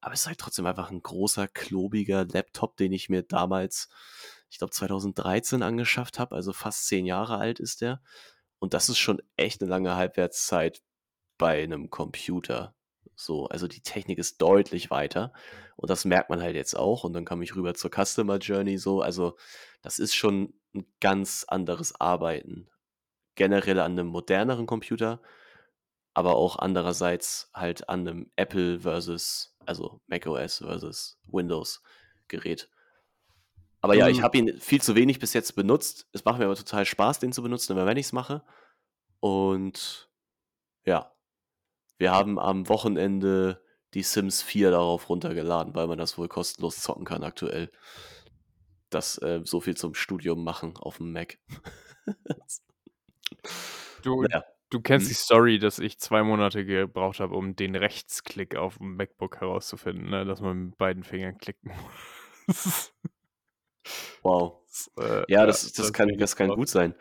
aber 0.00 0.14
es 0.14 0.22
ist 0.22 0.26
halt 0.26 0.38
trotzdem 0.38 0.66
einfach 0.66 0.90
ein 0.90 1.00
großer, 1.00 1.46
klobiger 1.46 2.24
Laptop, 2.24 2.76
den 2.76 2.90
ich 2.90 3.08
mir 3.08 3.22
damals, 3.22 3.88
ich 4.50 4.58
glaube 4.58 4.72
2013 4.72 5.62
angeschafft 5.62 6.18
habe, 6.18 6.34
also 6.34 6.52
fast 6.52 6.88
zehn 6.88 7.06
Jahre 7.06 7.36
alt 7.36 7.60
ist 7.60 7.82
der. 7.82 8.02
Und 8.58 8.74
das 8.74 8.88
ist 8.88 8.98
schon 8.98 9.22
echt 9.36 9.60
eine 9.62 9.70
lange 9.70 9.96
Halbwertszeit 9.96 10.82
bei 11.38 11.62
einem 11.62 11.90
Computer. 11.90 12.74
So, 13.14 13.46
also 13.46 13.66
die 13.66 13.80
Technik 13.80 14.18
ist 14.18 14.40
deutlich 14.40 14.90
weiter 14.90 15.32
und 15.76 15.90
das 15.90 16.04
merkt 16.04 16.30
man 16.30 16.42
halt 16.42 16.56
jetzt 16.56 16.76
auch. 16.76 17.04
Und 17.04 17.12
dann 17.14 17.24
kam 17.24 17.42
ich 17.42 17.56
rüber 17.56 17.74
zur 17.74 17.90
Customer 17.90 18.38
Journey 18.38 18.78
so. 18.78 19.00
Also, 19.02 19.36
das 19.82 19.98
ist 19.98 20.14
schon 20.14 20.54
ein 20.74 20.86
ganz 21.00 21.44
anderes 21.48 22.00
Arbeiten. 22.00 22.68
Generell 23.36 23.80
an 23.80 23.92
einem 23.92 24.08
moderneren 24.08 24.66
Computer, 24.66 25.20
aber 26.14 26.36
auch 26.36 26.56
andererseits 26.58 27.50
halt 27.54 27.88
an 27.88 28.00
einem 28.00 28.30
Apple 28.36 28.80
versus, 28.80 29.56
also 29.66 30.00
macOS 30.08 30.58
versus 30.58 31.18
Windows 31.24 31.82
Gerät. 32.28 32.68
Aber 33.80 33.94
ja, 33.94 34.08
ich 34.08 34.18
Du, 34.18 34.22
habe 34.22 34.38
ihn 34.38 34.60
viel 34.60 34.82
zu 34.82 34.94
wenig 34.96 35.18
bis 35.20 35.34
jetzt 35.34 35.54
benutzt. 35.54 36.08
Es 36.12 36.24
macht 36.24 36.38
mir 36.38 36.46
aber 36.46 36.56
total 36.56 36.84
Spaß, 36.84 37.20
den 37.20 37.32
zu 37.32 37.42
benutzen, 37.42 37.72
immer 37.72 37.86
wenn 37.86 37.96
ich 37.96 38.06
es 38.06 38.12
mache. 38.12 38.42
Und 39.20 40.10
ja, 40.84 41.12
wir 41.98 42.12
haben 42.12 42.38
am 42.38 42.68
Wochenende 42.68 43.62
die 43.94 44.02
Sims 44.02 44.42
4 44.42 44.70
darauf 44.72 45.08
runtergeladen, 45.08 45.74
weil 45.74 45.86
man 45.86 45.98
das 45.98 46.18
wohl 46.18 46.28
kostenlos 46.28 46.80
zocken 46.80 47.04
kann 47.04 47.22
aktuell. 47.24 47.70
Das 48.90 49.18
äh, 49.18 49.40
so 49.44 49.60
viel 49.60 49.76
zum 49.76 49.94
Studium 49.94 50.44
machen 50.44 50.76
auf 50.78 50.96
dem 50.98 51.12
Mac. 51.12 51.38
du, 54.02 54.22
naja. 54.22 54.44
du 54.70 54.80
kennst 54.80 55.06
Hm? 55.06 55.08
die 55.08 55.14
Story, 55.14 55.58
dass 55.58 55.78
ich 55.78 55.98
zwei 55.98 56.22
Monate 56.22 56.64
gebraucht 56.64 57.20
habe, 57.20 57.34
um 57.34 57.56
den 57.56 57.74
Rechtsklick 57.76 58.56
auf 58.56 58.78
dem 58.78 58.96
MacBook 58.96 59.40
herauszufinden, 59.40 60.10
ne? 60.10 60.24
dass 60.24 60.40
man 60.40 60.66
mit 60.68 60.78
beiden 60.78 61.04
Fingern 61.04 61.38
klicken 61.38 61.72
muss. 62.46 62.92
Wow. 64.22 64.58
Äh, 64.98 65.24
Ja, 65.28 65.46
das, 65.46 65.62
das, 65.62 65.72
das 65.72 65.92
kann, 65.92 66.16
das 66.18 66.36
kann 66.36 66.50
gut 66.50 66.68
sein. 66.68 66.94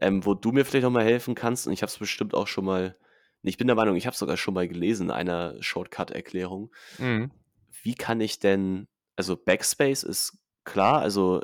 Ähm, 0.00 0.24
wo 0.24 0.34
du 0.34 0.52
mir 0.52 0.64
vielleicht 0.64 0.86
auch 0.86 0.90
mal 0.90 1.04
helfen 1.04 1.34
kannst, 1.34 1.66
und 1.66 1.72
ich 1.72 1.82
habe 1.82 1.90
es 1.90 1.98
bestimmt 1.98 2.34
auch 2.34 2.46
schon 2.46 2.64
mal, 2.64 2.96
ich 3.42 3.56
bin 3.56 3.66
der 3.66 3.76
Meinung, 3.76 3.96
ich 3.96 4.06
habe 4.06 4.14
es 4.14 4.18
sogar 4.18 4.36
schon 4.36 4.54
mal 4.54 4.68
gelesen 4.68 5.06
in 5.06 5.10
einer 5.10 5.62
Shortcut-Erklärung. 5.62 6.72
Mhm. 6.98 7.30
Wie 7.82 7.94
kann 7.94 8.20
ich 8.20 8.38
denn, 8.38 8.88
also 9.16 9.36
Backspace 9.36 10.02
ist 10.02 10.38
klar, 10.64 11.00
also 11.00 11.42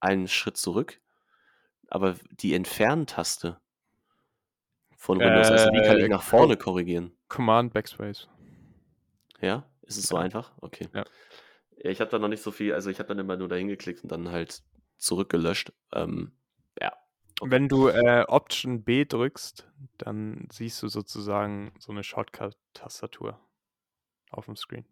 einen 0.00 0.28
Schritt 0.28 0.56
zurück, 0.56 1.00
aber 1.88 2.16
die 2.30 2.54
Entfernen-Taste 2.54 3.60
von 4.96 5.20
Windows, 5.20 5.50
also 5.50 5.72
wie 5.72 5.82
kann 5.82 5.98
ich 5.98 6.04
Äh, 6.04 6.08
nach 6.08 6.22
vorne 6.22 6.56
korrigieren? 6.56 7.16
Command 7.28 7.72
Backspace. 7.72 8.28
Ja? 9.40 9.64
Ist 9.82 9.96
es 9.96 10.08
so 10.08 10.16
Ja. 10.16 10.22
einfach? 10.22 10.52
Okay. 10.60 10.88
Ja. 10.92 11.04
Ja, 11.82 11.90
ich 11.90 12.00
habe 12.00 12.10
da 12.10 12.18
noch 12.18 12.28
nicht 12.28 12.42
so 12.42 12.50
viel, 12.50 12.74
also 12.74 12.90
ich 12.90 12.98
habe 12.98 13.08
dann 13.08 13.18
immer 13.18 13.36
nur 13.36 13.48
dahin 13.48 13.68
geklickt 13.68 14.02
und 14.02 14.10
dann 14.10 14.30
halt 14.30 14.62
zurückgelöscht. 14.96 15.72
Ähm, 15.92 16.32
ja, 16.80 16.92
okay. 17.40 17.50
Wenn 17.50 17.68
du 17.68 17.88
äh, 17.88 18.24
Option 18.26 18.82
B 18.82 19.04
drückst, 19.04 19.68
dann 19.96 20.48
siehst 20.50 20.82
du 20.82 20.88
sozusagen 20.88 21.72
so 21.78 21.92
eine 21.92 22.02
Shortcut-Tastatur 22.02 23.38
auf 24.30 24.46
dem 24.46 24.56
Screen. 24.56 24.84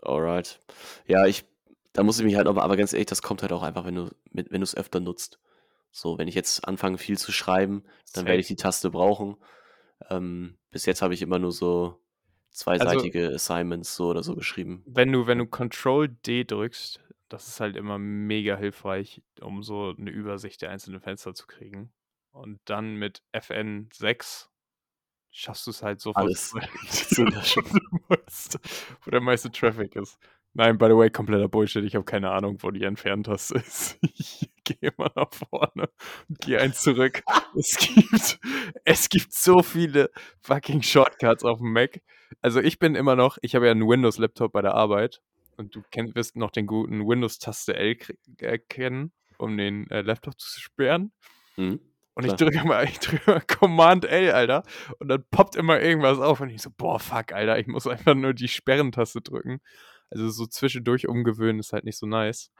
Alright. 0.00 0.60
Ja, 1.06 1.26
ich, 1.26 1.44
da 1.92 2.02
muss 2.02 2.18
ich 2.18 2.24
mich 2.24 2.36
halt 2.36 2.46
aber, 2.46 2.62
aber 2.62 2.76
ganz 2.76 2.92
ehrlich, 2.92 3.06
das 3.06 3.22
kommt 3.22 3.42
halt 3.42 3.52
auch 3.52 3.62
einfach, 3.62 3.84
wenn 3.84 3.94
du 3.94 4.10
wenn 4.32 4.46
du 4.48 4.62
es 4.62 4.76
öfter 4.76 5.00
nutzt. 5.00 5.38
So, 5.90 6.16
wenn 6.16 6.28
ich 6.28 6.34
jetzt 6.34 6.66
anfange, 6.66 6.96
viel 6.96 7.18
zu 7.18 7.32
schreiben, 7.32 7.84
dann 8.14 8.24
werde 8.24 8.40
ich 8.40 8.46
die 8.46 8.56
Taste 8.56 8.90
brauchen. 8.90 9.36
Ähm, 10.08 10.56
bis 10.70 10.86
jetzt 10.86 11.02
habe 11.02 11.12
ich 11.12 11.20
immer 11.20 11.38
nur 11.38 11.52
so 11.52 12.01
Also, 12.52 12.64
zweiseitige 12.64 13.28
Assignments 13.34 13.96
so 13.96 14.08
oder 14.08 14.22
so 14.22 14.34
geschrieben. 14.34 14.82
wenn 14.86 15.10
du, 15.12 15.26
wenn 15.26 15.38
du 15.38 15.46
Control 15.46 16.08
D 16.08 16.44
drückst, 16.44 17.00
das 17.28 17.48
ist 17.48 17.60
halt 17.60 17.76
immer 17.76 17.98
mega 17.98 18.56
hilfreich, 18.56 19.22
um 19.40 19.62
so 19.62 19.94
eine 19.98 20.10
Übersicht 20.10 20.60
der 20.60 20.70
einzelnen 20.70 21.00
Fenster 21.00 21.34
zu 21.34 21.46
kriegen. 21.46 21.92
Und 22.30 22.60
dann 22.66 22.94
mit 22.96 23.22
FN6 23.34 24.48
schaffst 25.30 25.66
du 25.66 25.70
es 25.70 25.82
halt 25.82 26.00
sofort, 26.00 26.24
Alles 26.24 26.52
wo 26.54 26.58
zu 26.58 27.24
meiste- 28.08 28.60
wo 29.04 29.10
der 29.10 29.20
meiste 29.20 29.50
Traffic 29.50 29.96
ist. 29.96 30.18
Nein, 30.54 30.76
by 30.76 30.86
the 30.86 30.96
way, 30.96 31.08
kompletter 31.08 31.48
Bullshit. 31.48 31.82
Ich 31.84 31.94
habe 31.94 32.04
keine 32.04 32.30
Ahnung, 32.30 32.58
wo 32.62 32.70
die 32.70 32.82
Entferntaste 32.84 33.54
ist. 33.58 33.98
Gehe 34.80 34.92
mal 34.96 35.10
nach 35.14 35.32
vorne 35.32 35.88
und 36.28 36.40
gehe 36.40 36.60
eins 36.60 36.82
zurück. 36.82 37.22
Es 37.56 37.76
gibt, 37.76 38.40
es 38.84 39.08
gibt 39.08 39.32
so 39.32 39.62
viele 39.62 40.10
fucking 40.40 40.82
Shortcuts 40.82 41.44
auf 41.44 41.58
dem 41.58 41.72
Mac. 41.72 42.00
Also 42.40 42.60
ich 42.60 42.78
bin 42.78 42.94
immer 42.94 43.16
noch, 43.16 43.38
ich 43.42 43.54
habe 43.54 43.66
ja 43.66 43.72
einen 43.72 43.86
Windows-Laptop 43.88 44.52
bei 44.52 44.62
der 44.62 44.74
Arbeit 44.74 45.20
und 45.56 45.74
du 45.74 45.82
kenn, 45.90 46.14
wirst 46.14 46.36
noch 46.36 46.50
den 46.50 46.66
guten 46.66 47.06
Windows-Taste 47.06 47.74
L 47.74 47.96
erkennen, 48.38 49.12
um 49.38 49.56
den 49.56 49.90
äh, 49.90 50.00
Laptop 50.02 50.38
zu 50.38 50.60
sperren. 50.60 51.12
Mhm, 51.56 51.80
Und 52.14 52.24
ich 52.24 52.32
drücke 52.34 52.58
immer, 52.60 52.82
ich 52.84 52.98
drücke 52.98 53.30
immer 53.30 53.40
Command 53.40 54.04
L, 54.06 54.32
Alter. 54.32 54.62
Und 54.98 55.08
dann 55.08 55.24
poppt 55.30 55.56
immer 55.56 55.80
irgendwas 55.80 56.18
auf. 56.18 56.40
Und 56.40 56.50
ich 56.50 56.62
so, 56.62 56.70
boah, 56.76 56.98
fuck, 56.98 57.32
Alter, 57.32 57.58
ich 57.58 57.66
muss 57.66 57.86
einfach 57.86 58.14
nur 58.14 58.32
die 58.34 58.48
Sperrentaste 58.48 59.20
drücken. 59.20 59.60
Also 60.10 60.28
so 60.28 60.46
zwischendurch 60.46 61.08
umgewöhnen 61.08 61.60
ist 61.60 61.72
halt 61.72 61.84
nicht 61.84 61.98
so 61.98 62.06
nice. 62.06 62.50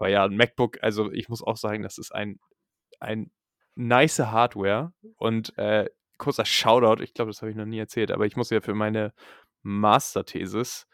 Aber 0.00 0.08
ja, 0.08 0.24
ein 0.24 0.34
MacBook, 0.34 0.82
also 0.82 1.12
ich 1.12 1.28
muss 1.28 1.42
auch 1.42 1.58
sagen, 1.58 1.82
das 1.82 1.98
ist 1.98 2.14
ein, 2.14 2.40
ein 3.00 3.30
nice 3.74 4.18
Hardware. 4.18 4.94
Und 5.16 5.56
äh, 5.58 5.90
kurzer 6.16 6.46
Shoutout, 6.46 7.02
ich 7.02 7.12
glaube, 7.12 7.30
das 7.30 7.42
habe 7.42 7.50
ich 7.50 7.56
noch 7.56 7.66
nie 7.66 7.78
erzählt, 7.78 8.10
aber 8.10 8.24
ich 8.24 8.34
muss 8.34 8.48
ja 8.48 8.62
für 8.62 8.72
meine 8.72 9.12
Masterthesis, 9.60 10.86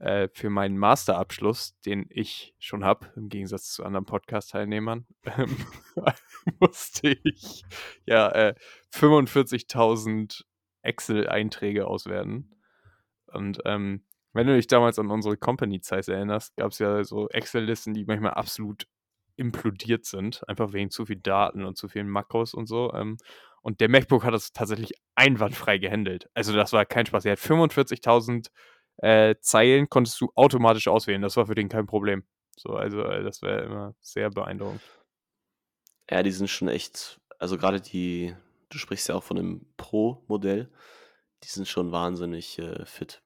äh, 0.00 0.28
für 0.32 0.50
meinen 0.50 0.76
Masterabschluss, 0.76 1.78
den 1.86 2.06
ich 2.10 2.56
schon 2.58 2.84
habe, 2.84 3.12
im 3.14 3.28
Gegensatz 3.28 3.72
zu 3.72 3.84
anderen 3.84 4.06
Podcast-Teilnehmern, 4.06 5.06
ähm, 5.24 5.56
musste 6.58 7.16
ich 7.22 7.62
ja 8.06 8.28
äh, 8.32 8.54
45.000 8.92 10.42
Excel-Einträge 10.82 11.86
auswerten. 11.86 12.50
Und 13.26 13.60
ähm, 13.66 14.04
wenn 14.38 14.46
du 14.46 14.54
dich 14.54 14.68
damals 14.68 15.00
an 15.00 15.10
unsere 15.10 15.36
Company-Zeit 15.36 16.06
erinnerst, 16.06 16.54
gab 16.56 16.70
es 16.70 16.78
ja 16.78 17.02
so 17.02 17.28
Excel-Listen, 17.28 17.92
die 17.92 18.04
manchmal 18.04 18.34
absolut 18.34 18.86
implodiert 19.34 20.04
sind, 20.04 20.48
einfach 20.48 20.72
wegen 20.72 20.90
zu 20.90 21.06
viel 21.06 21.16
Daten 21.16 21.64
und 21.64 21.76
zu 21.76 21.88
vielen 21.88 22.08
Makros 22.08 22.54
und 22.54 22.68
so. 22.68 22.92
Ähm, 22.94 23.16
und 23.62 23.80
der 23.80 23.88
MacBook 23.88 24.22
hat 24.22 24.32
das 24.32 24.52
tatsächlich 24.52 24.92
einwandfrei 25.16 25.78
gehandelt. 25.78 26.30
Also 26.34 26.52
das 26.52 26.72
war 26.72 26.86
kein 26.86 27.04
Spaß. 27.04 27.24
Er 27.24 27.32
hat 27.32 27.40
45.000 27.40 28.50
äh, 28.98 29.34
Zeilen, 29.40 29.88
konntest 29.88 30.20
du 30.20 30.30
automatisch 30.36 30.86
auswählen. 30.86 31.20
Das 31.20 31.36
war 31.36 31.46
für 31.46 31.56
den 31.56 31.68
kein 31.68 31.86
Problem. 31.86 32.22
So, 32.56 32.74
also 32.74 33.02
äh, 33.02 33.24
das 33.24 33.42
wäre 33.42 33.64
immer 33.64 33.96
sehr 34.00 34.30
beeindruckend. 34.30 34.82
Ja, 36.08 36.22
die 36.22 36.30
sind 36.30 36.48
schon 36.48 36.68
echt, 36.68 37.20
also 37.40 37.58
gerade 37.58 37.80
die, 37.80 38.36
du 38.68 38.78
sprichst 38.78 39.08
ja 39.08 39.16
auch 39.16 39.24
von 39.24 39.36
dem 39.36 39.66
Pro-Modell, 39.76 40.70
die 41.42 41.48
sind 41.48 41.66
schon 41.66 41.90
wahnsinnig 41.90 42.60
äh, 42.60 42.86
fit. 42.86 43.20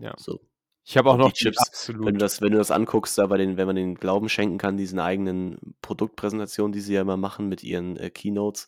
Ja. 0.00 0.14
So. 0.18 0.40
Ich 0.84 0.96
habe 0.96 1.10
auch 1.10 1.14
Und 1.14 1.20
noch 1.20 1.32
die 1.32 1.44
Chips, 1.44 1.58
absolut. 1.58 2.06
wenn 2.06 2.14
du 2.14 2.20
das, 2.20 2.40
wenn 2.40 2.52
du 2.52 2.58
das 2.58 2.70
anguckst, 2.70 3.16
da 3.18 3.26
bei 3.26 3.36
den, 3.36 3.56
wenn 3.56 3.66
man 3.66 3.76
den 3.76 3.94
Glauben 3.94 4.28
schenken 4.28 4.58
kann, 4.58 4.76
diesen 4.76 4.98
eigenen 4.98 5.76
Produktpräsentationen, 5.82 6.72
die 6.72 6.80
sie 6.80 6.94
ja 6.94 7.02
immer 7.02 7.16
machen 7.18 7.48
mit 7.48 7.62
ihren 7.62 7.96
äh, 7.96 8.10
Keynotes, 8.10 8.66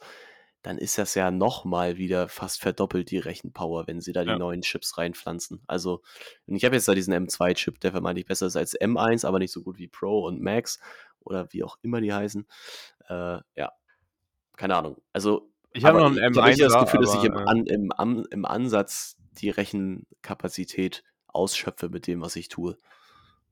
dann 0.61 0.78
ist 0.78 0.99
das 0.99 1.14
ja 1.16 1.33
nochmal 1.33 1.97
wieder 1.97 2.28
fast 2.28 2.61
verdoppelt 2.61 3.11
die 3.11 3.18
Rechenpower, 3.18 3.89
wenn 3.89 4.01
sie 4.01 4.12
da 4.12 4.22
die 4.22 4.30
Ja. 4.30 4.39
neuen 4.39 4.61
Chips 4.62 4.97
reinpflanzen. 4.99 5.62
Also, 5.66 6.03
und 6.47 6.55
ich 6.55 6.64
habe 6.64 6.76
jetzt 6.76 6.87
da 6.87 6.95
diesen 6.95 7.14
M2-Chip, 7.14 7.80
der 7.80 7.91
vermeintlich 7.91 8.26
besser 8.26 8.47
ist 8.47 8.57
als 8.57 8.78
M1, 8.80 9.26
aber 9.26 9.41
nicht 9.41 9.51
so 9.53 9.62
gut 9.62 9.78
wie 9.78 9.89
Pro 9.89 10.24
und 10.26 10.41
Max 10.41 10.78
oder 11.20 11.49
wie 11.53 11.64
auch 11.64 11.78
immer 11.83 12.01
die 12.01 12.12
heißen. 12.12 12.47
Äh, 13.09 13.39
ja, 13.57 13.72
keine 14.57 14.76
Ahnung. 14.76 14.99
Also, 15.12 15.51
Ich 15.72 15.85
habe 15.85 15.99
noch 15.99 16.07
einen 16.07 16.18
ich 16.18 16.22
habe 16.22 16.57
das 16.57 16.72
M1er, 16.74 16.85
Gefühl, 16.85 17.01
dass 17.01 17.14
ich 17.16 17.24
im, 17.24 17.33
äh, 17.33 17.45
An, 17.47 17.66
im, 17.66 17.91
Am, 17.93 18.24
im 18.30 18.45
Ansatz 18.45 19.16
die 19.41 19.51
Rechenkapazität 19.51 21.03
ausschöpfe 21.33 21.89
mit 21.89 22.07
dem, 22.07 22.20
was 22.20 22.37
ich 22.37 22.49
tue. 22.49 22.78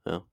Ja, 0.06 0.24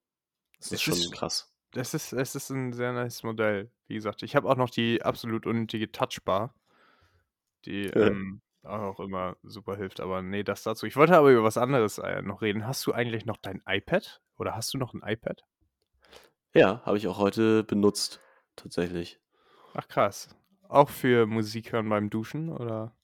das 0.57 0.67
Es 0.67 0.71
ist 0.73 0.81
schon 0.83 0.93
ist- 0.93 1.11
krass. 1.13 1.53
Es 1.75 1.93
ist, 1.93 2.13
es 2.13 2.33
ist 2.33 2.49
ein 2.49 2.71
sehr 2.73 2.93
nice 2.93 3.23
Modell. 3.23 3.71
Wie 3.87 3.95
gesagt, 3.95 4.23
ich 4.23 4.35
habe 4.35 4.49
auch 4.49 4.55
noch 4.55 4.69
die 4.69 5.03
absolut 5.03 5.45
unnötige 5.45 5.91
Touchbar, 5.91 6.55
die 7.65 7.83
Ja. 7.87 8.07
ähm, 8.07 8.41
auch 8.63 8.99
immer 8.99 9.35
super 9.43 9.75
hilft. 9.75 9.99
Aber 9.99 10.21
nee, 10.21 10.43
das 10.43 10.63
dazu. 10.63 10.85
Ich 10.85 10.95
wollte 10.95 11.15
aber 11.17 11.29
über 11.31 11.43
was 11.43 11.57
anderes 11.57 11.97
äh, 11.99 12.21
noch 12.21 12.41
reden. 12.41 12.65
Hast 12.65 12.85
du 12.87 12.93
eigentlich 12.93 13.25
noch 13.25 13.37
dein 13.37 13.61
iPad? 13.67 14.21
Oder 14.37 14.55
hast 14.55 14.73
du 14.73 14.77
noch 14.77 14.93
ein 14.93 15.01
iPad? 15.05 15.43
Ja, 16.53 16.81
habe 16.85 16.97
ich 16.97 17.07
auch 17.07 17.17
heute 17.17 17.63
benutzt, 17.63 18.21
tatsächlich. 18.55 19.19
Ach 19.73 19.87
krass. 19.87 20.29
Auch 20.69 20.89
für 20.89 21.27
Musik 21.27 21.71
hören 21.73 21.87
beim 21.89 22.09
Duschen? 22.09 22.49
Oder? 22.49 22.95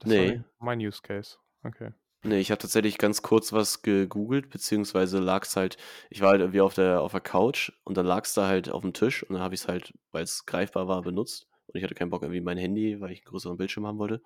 Das 0.00 0.08
Nee. 0.10 0.42
mein 0.58 0.80
Use 0.80 1.00
Case. 1.02 1.36
Okay. 1.62 1.92
Nee, 2.22 2.38
ich 2.38 2.50
habe 2.50 2.58
tatsächlich 2.60 2.98
ganz 2.98 3.22
kurz 3.22 3.50
was 3.52 3.80
gegoogelt, 3.80 4.50
beziehungsweise 4.50 5.20
lag's 5.20 5.56
halt, 5.56 5.78
ich 6.10 6.20
war 6.20 6.30
halt 6.30 6.40
irgendwie 6.40 6.60
auf 6.60 6.74
der, 6.74 7.00
auf 7.00 7.12
der 7.12 7.22
Couch 7.22 7.72
und 7.84 7.96
dann 7.96 8.04
lag's 8.04 8.34
da 8.34 8.46
halt 8.46 8.70
auf 8.70 8.82
dem 8.82 8.92
Tisch 8.92 9.22
und 9.22 9.34
dann 9.34 9.42
habe 9.42 9.54
ich 9.54 9.62
es 9.62 9.68
halt, 9.68 9.94
weil 10.12 10.24
es 10.24 10.44
greifbar 10.44 10.86
war, 10.86 11.00
benutzt. 11.00 11.48
Und 11.66 11.78
ich 11.78 11.84
hatte 11.84 11.94
keinen 11.94 12.10
Bock 12.10 12.22
irgendwie 12.22 12.42
mein 12.42 12.58
Handy, 12.58 13.00
weil 13.00 13.12
ich 13.12 13.20
einen 13.20 13.30
größeren 13.30 13.56
Bildschirm 13.56 13.86
haben 13.86 13.98
wollte. 13.98 14.22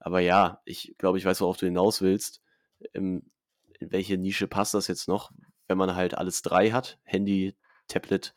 Aber 0.00 0.18
ja, 0.20 0.60
ich 0.64 0.96
glaube, 0.98 1.18
ich 1.18 1.24
weiß, 1.24 1.40
worauf 1.40 1.56
du 1.56 1.66
hinaus 1.66 2.02
willst. 2.02 2.42
Ähm, 2.94 3.30
in 3.78 3.92
welche 3.92 4.18
Nische 4.18 4.48
passt 4.48 4.74
das 4.74 4.88
jetzt 4.88 5.06
noch, 5.06 5.30
wenn 5.68 5.78
man 5.78 5.94
halt 5.94 6.18
alles 6.18 6.42
drei 6.42 6.72
hat? 6.72 6.98
Handy, 7.04 7.54
Tablet 7.86 8.34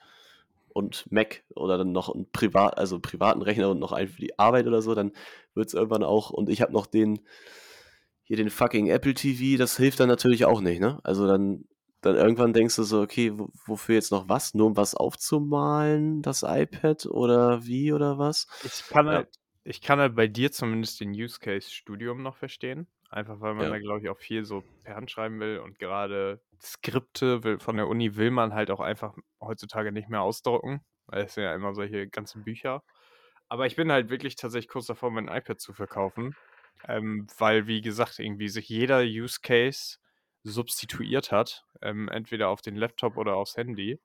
und 0.69 1.11
Mac 1.11 1.43
oder 1.55 1.79
dann 1.79 1.91
noch 1.91 2.13
einen 2.13 2.29
Privat, 2.31 2.77
also 2.77 2.95
einen 2.95 3.01
privaten 3.01 3.41
Rechner 3.41 3.69
und 3.71 3.79
noch 3.79 3.91
einen 3.91 4.09
für 4.09 4.21
die 4.21 4.37
Arbeit 4.37 4.67
oder 4.67 4.83
so, 4.83 4.93
dann 4.93 5.13
wird 5.55 5.67
es 5.67 5.73
irgendwann 5.73 6.03
auch, 6.03 6.29
und 6.29 6.49
ich 6.49 6.61
habe 6.61 6.73
noch 6.73 6.85
den, 6.85 7.19
hier 8.27 8.37
den 8.37 8.49
fucking 8.49 8.87
Apple 8.89 9.13
TV, 9.13 9.57
das 9.57 9.77
hilft 9.77 9.99
dann 9.99 10.09
natürlich 10.09 10.45
auch 10.45 10.61
nicht, 10.61 10.79
ne? 10.81 10.99
Also 11.03 11.27
dann, 11.27 11.65
dann 12.01 12.15
irgendwann 12.15 12.53
denkst 12.53 12.75
du 12.75 12.83
so, 12.83 13.01
okay, 13.01 13.31
wo, 13.37 13.49
wofür 13.65 13.95
jetzt 13.95 14.11
noch 14.11 14.29
was? 14.29 14.53
Nur 14.53 14.67
um 14.67 14.77
was 14.77 14.95
aufzumalen, 14.95 16.21
das 16.21 16.43
iPad 16.43 17.05
oder 17.07 17.65
wie 17.65 17.93
oder 17.93 18.17
was? 18.19 18.47
Ich 18.59 18.85
kann, 18.87 19.07
Ja. 19.09 19.13
halt, 19.15 19.29
ich 19.63 19.81
kann 19.81 19.99
halt 19.99 20.15
bei 20.15 20.27
dir 20.27 20.51
zumindest 20.51 20.99
den 20.99 21.11
Use 21.11 21.39
Case 21.39 21.69
Studium 21.71 22.21
noch 22.23 22.37
verstehen. 22.37 22.87
Einfach 23.09 23.39
weil 23.39 23.53
man 23.53 23.65
Ja. 23.65 23.71
da, 23.71 23.79
glaube 23.79 24.01
ich, 24.01 24.09
auch 24.09 24.17
viel 24.19 24.43
so 24.45 24.65
per 24.83 24.95
Hand 24.95 25.09
schreiben 25.11 25.39
will 25.39 25.59
und 25.59 25.79
gerade 25.79 26.41
Skripte 26.61 27.43
will, 27.43 27.59
von 27.59 27.77
der 27.77 27.87
Uni 27.87 28.15
will 28.17 28.31
man 28.31 28.53
halt 28.53 28.69
auch 28.71 28.81
einfach 28.81 29.15
heutzutage 29.41 29.91
nicht 29.93 30.09
mehr 30.09 30.21
ausdrucken, 30.21 30.81
weil 31.05 31.23
es 31.23 31.35
sind 31.35 31.43
ja 31.43 31.53
immer 31.55 31.73
solche 31.73 32.07
ganzen 32.09 32.43
Bücher. 32.43 32.83
Aber 33.49 33.65
ich 33.65 33.75
bin 33.77 33.91
halt 33.91 34.09
wirklich 34.09 34.35
tatsächlich 34.35 34.67
kurz 34.69 34.87
davor, 34.87 35.11
mein 35.11 35.29
iPad 35.29 35.61
zu 35.61 35.73
verkaufen, 35.73 36.35
ähm, 36.87 37.27
weil, 37.37 37.67
wie 37.67 37.81
gesagt, 37.81 38.19
irgendwie 38.19 38.49
sich 38.49 38.69
jeder 38.69 39.01
Use 39.01 39.39
Case 39.41 39.97
substituiert 40.43 41.31
hat, 41.31 41.65
ähm, 41.81 42.09
entweder 42.09 42.49
auf 42.49 42.61
den 42.61 42.75
Laptop 42.75 43.17
oder 43.17 43.35
aufs 43.35 43.57
Handy. 43.57 43.99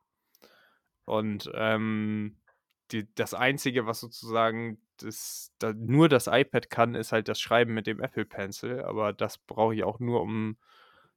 Und 1.04 1.50
ähm, 1.54 2.38
die, 2.92 3.12
das 3.14 3.34
Einzige, 3.34 3.86
was 3.86 4.00
sozusagen 4.00 4.80
das, 4.98 5.52
da, 5.58 5.72
nur 5.72 6.08
das 6.08 6.26
iPad 6.26 6.70
kann, 6.70 6.94
ist 6.94 7.12
halt 7.12 7.28
das 7.28 7.40
Schreiben 7.40 7.74
mit 7.74 7.86
dem 7.86 8.00
Apple 8.00 8.24
Pencil. 8.24 8.82
Aber 8.82 9.12
das 9.12 9.38
brauche 9.38 9.74
ich 9.74 9.84
auch 9.84 9.98
nur, 9.98 10.20
um 10.20 10.56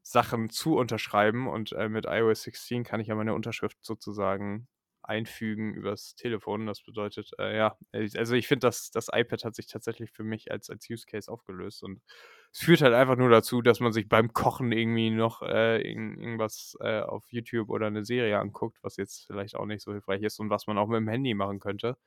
Sachen 0.02 0.50
zu 0.50 0.76
unterschreiben. 0.78 1.48
Und 1.48 1.74
äh, 1.74 1.90
mit 1.90 2.06
iOS 2.06 2.44
16 2.44 2.84
kann 2.84 3.00
ich 3.00 3.08
ja 3.08 3.16
meine 3.16 3.34
Unterschrift 3.34 3.78
sozusagen 3.82 4.68
einfügen 5.10 5.74
übers 5.74 6.16
Telefon. 6.16 6.66
Das 6.66 6.84
bedeutet, 6.84 7.32
äh, 7.40 7.58
ja, 7.58 7.78
also 7.94 8.36
ich 8.36 8.48
finde, 8.48 8.68
das, 8.68 8.92
das 8.92 9.08
iPad 9.14 9.44
hat 9.46 9.56
sich 9.56 9.68
tatsächlich 9.68 10.12
für 10.12 10.24
mich 10.24 10.52
als, 10.52 10.70
als 10.70 10.90
Use 10.90 11.06
Case 11.06 11.32
aufgelöst. 11.32 11.84
Und 11.84 12.02
es 12.52 12.60
führt 12.60 12.82
halt 12.82 12.94
einfach 12.94 13.16
nur 13.18 13.30
dazu, 13.30 13.62
dass 13.62 13.80
man 13.80 13.92
sich 13.94 14.08
beim 14.10 14.34
Kochen 14.34 14.72
irgendwie 14.72 15.10
noch 15.12 15.42
äh, 15.42 15.82
irgend- 15.82 16.20
irgendwas 16.20 16.78
äh, 16.82 17.02
auf 17.02 17.26
YouTube 17.32 17.70
oder 17.70 17.88
eine 17.88 18.06
Serie 18.06 18.40
anguckt, 18.40 18.78
was 18.82 18.98
jetzt 18.98 19.26
vielleicht 19.28 19.56
auch 19.56 19.66
nicht 19.66 19.82
so 19.84 19.92
hilfreich 19.92 20.22
ist 20.24 20.40
und 20.40 20.50
was 20.50 20.68
man 20.68 20.78
auch 20.78 20.88
mit 20.88 20.98
dem 20.98 21.08
Handy 21.10 21.34
machen 21.34 21.60
könnte. 21.60 21.98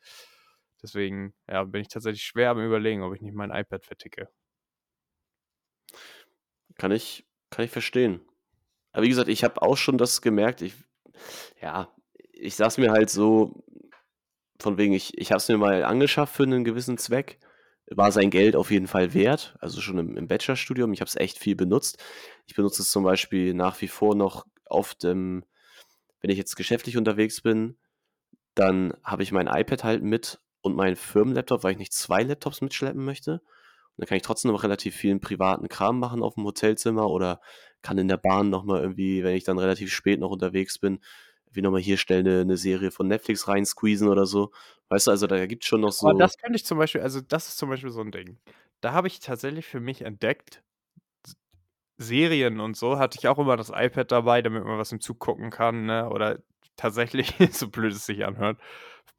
Deswegen 0.83 1.35
ja, 1.49 1.65
bin 1.65 1.83
ich 1.83 1.89
tatsächlich 1.89 2.23
schwer 2.25 2.51
am 2.51 2.61
Überlegen, 2.65 3.03
ob 3.03 3.15
ich 3.15 3.21
nicht 3.23 3.35
mein 3.35 3.51
iPad 3.51 3.85
verticke. 3.85 4.29
Kann 6.77 6.93
ich, 6.93 7.27
kann 7.51 7.65
ich 7.65 7.71
verstehen. 7.71 8.21
Aber 8.93 9.05
wie 9.05 9.09
gesagt, 9.09 9.29
ich 9.29 9.45
habe 9.45 9.63
auch 9.63 9.77
schon 9.77 9.99
das 9.99 10.23
gemerkt. 10.23 10.63
Ich, 10.63 10.75
ja, 11.63 11.95
ich 12.39 12.57
sag's 12.57 12.78
mir 12.78 12.93
halt 12.93 13.11
so, 13.11 13.64
von 14.61 14.78
wegen, 14.78 14.93
ich, 14.93 15.16
ich 15.18 15.30
habe 15.30 15.39
es 15.39 15.49
mir 15.49 15.59
mal 15.59 15.84
angeschafft 15.84 16.34
für 16.34 16.45
einen 16.45 16.64
gewissen 16.64 16.99
Zweck. 16.99 17.39
War 17.91 18.12
sein 18.12 18.30
Geld 18.30 18.55
auf 18.55 18.70
jeden 18.70 18.86
Fall 18.86 19.14
wert, 19.14 19.57
also 19.61 19.80
schon 19.80 19.99
im, 19.99 20.16
im 20.16 20.28
Bachelorstudium. 20.28 20.93
Ich 20.93 21.01
habe 21.01 21.09
es 21.09 21.16
echt 21.16 21.39
viel 21.39 21.57
benutzt. 21.57 22.03
Ich 22.47 22.55
benutze 22.55 22.82
es 22.82 22.91
zum 22.91 23.03
Beispiel 23.03 23.55
nach 23.55 23.80
wie 23.80 23.89
vor 23.89 24.14
noch 24.14 24.47
oft, 24.66 25.05
ähm, 25.05 25.45
wenn 26.20 26.30
ich 26.30 26.36
jetzt 26.36 26.57
geschäftlich 26.57 26.97
unterwegs 26.97 27.41
bin, 27.41 27.78
dann 28.55 28.93
habe 29.03 29.22
ich 29.22 29.32
mein 29.32 29.47
iPad 29.47 29.84
halt 29.84 30.03
mit 30.03 30.41
und 30.61 30.76
meinen 30.76 30.97
Firmenlaptop, 30.97 31.62
weil 31.62 31.72
ich 31.72 31.78
nicht 31.78 31.93
zwei 31.93 32.22
Laptops 32.22 32.61
mitschleppen 32.61 33.05
möchte. 33.05 33.41
Und 33.41 34.03
dann 34.03 34.09
kann 34.09 34.16
ich 34.16 34.22
trotzdem 34.22 34.51
noch 34.51 34.64
relativ 34.64 34.95
vielen 34.95 35.20
privaten 35.20 35.68
Kram 35.68 35.99
machen 35.99 36.22
auf 36.22 36.34
dem 36.34 36.45
Hotelzimmer 36.45 37.09
oder 37.09 37.41
kann 37.80 37.99
in 37.99 38.09
der 38.09 38.16
Bahn 38.16 38.51
nochmal 38.51 38.80
irgendwie, 38.82 39.22
wenn 39.24 39.34
ich 39.34 39.45
dann 39.45 39.59
relativ 39.59 39.93
spät 39.93 40.20
noch 40.20 40.30
unterwegs 40.30 40.78
bin, 40.78 41.01
wie 41.53 41.63
nochmal 41.63 41.81
hier 41.81 41.97
schnell 41.97 42.21
eine, 42.21 42.41
eine 42.41 42.57
Serie 42.57 42.91
von 42.91 43.09
Netflix 43.09 43.49
rein 43.49 43.65
squeezen 43.65 44.09
oder 44.09 44.27
so. 44.27 44.53
Weißt 44.89 45.07
du, 45.07 45.11
also 45.11 45.27
da 45.27 45.47
gibt 45.47 45.65
es 45.65 45.69
schon 45.69 45.81
noch 45.81 45.93
so. 45.93 46.09
Aber 46.09 46.19
das 46.19 46.39
könnte 46.39 46.57
ich 46.57 46.65
zum 46.65 46.79
Beispiel, 46.79 47.01
also 47.01 47.21
das 47.21 47.49
ist 47.49 47.59
zum 47.59 47.69
Beispiel 47.69 47.91
so 47.91 48.01
ein 48.01 48.11
Ding. 48.11 48.39
Da 48.81 48.93
habe 48.93 49.09
ich 49.09 49.21
tatsächlich 49.21 49.67
für 49.67 49.81
mich 49.81 50.03
entdeckt, 50.03 50.63
Serien 51.99 52.61
und 52.61 52.77
so 52.77 52.99
hatte 52.99 53.19
ich 53.19 53.27
auch 53.27 53.39
immer 53.39 53.57
das 53.57 53.73
iPad 53.75 54.11
dabei, 54.13 54.41
damit 54.41 54.65
man 54.65 54.79
was 54.79 54.93
im 54.93 55.01
Zug 55.01 55.19
gucken 55.19 55.51
kann, 55.51 55.87
ne? 55.87 56.09
Oder 56.09 56.39
tatsächlich, 56.77 57.35
so 57.53 57.69
blöd 57.69 57.93
es 57.93 58.07
sich 58.07 58.25
anhört, 58.25 58.61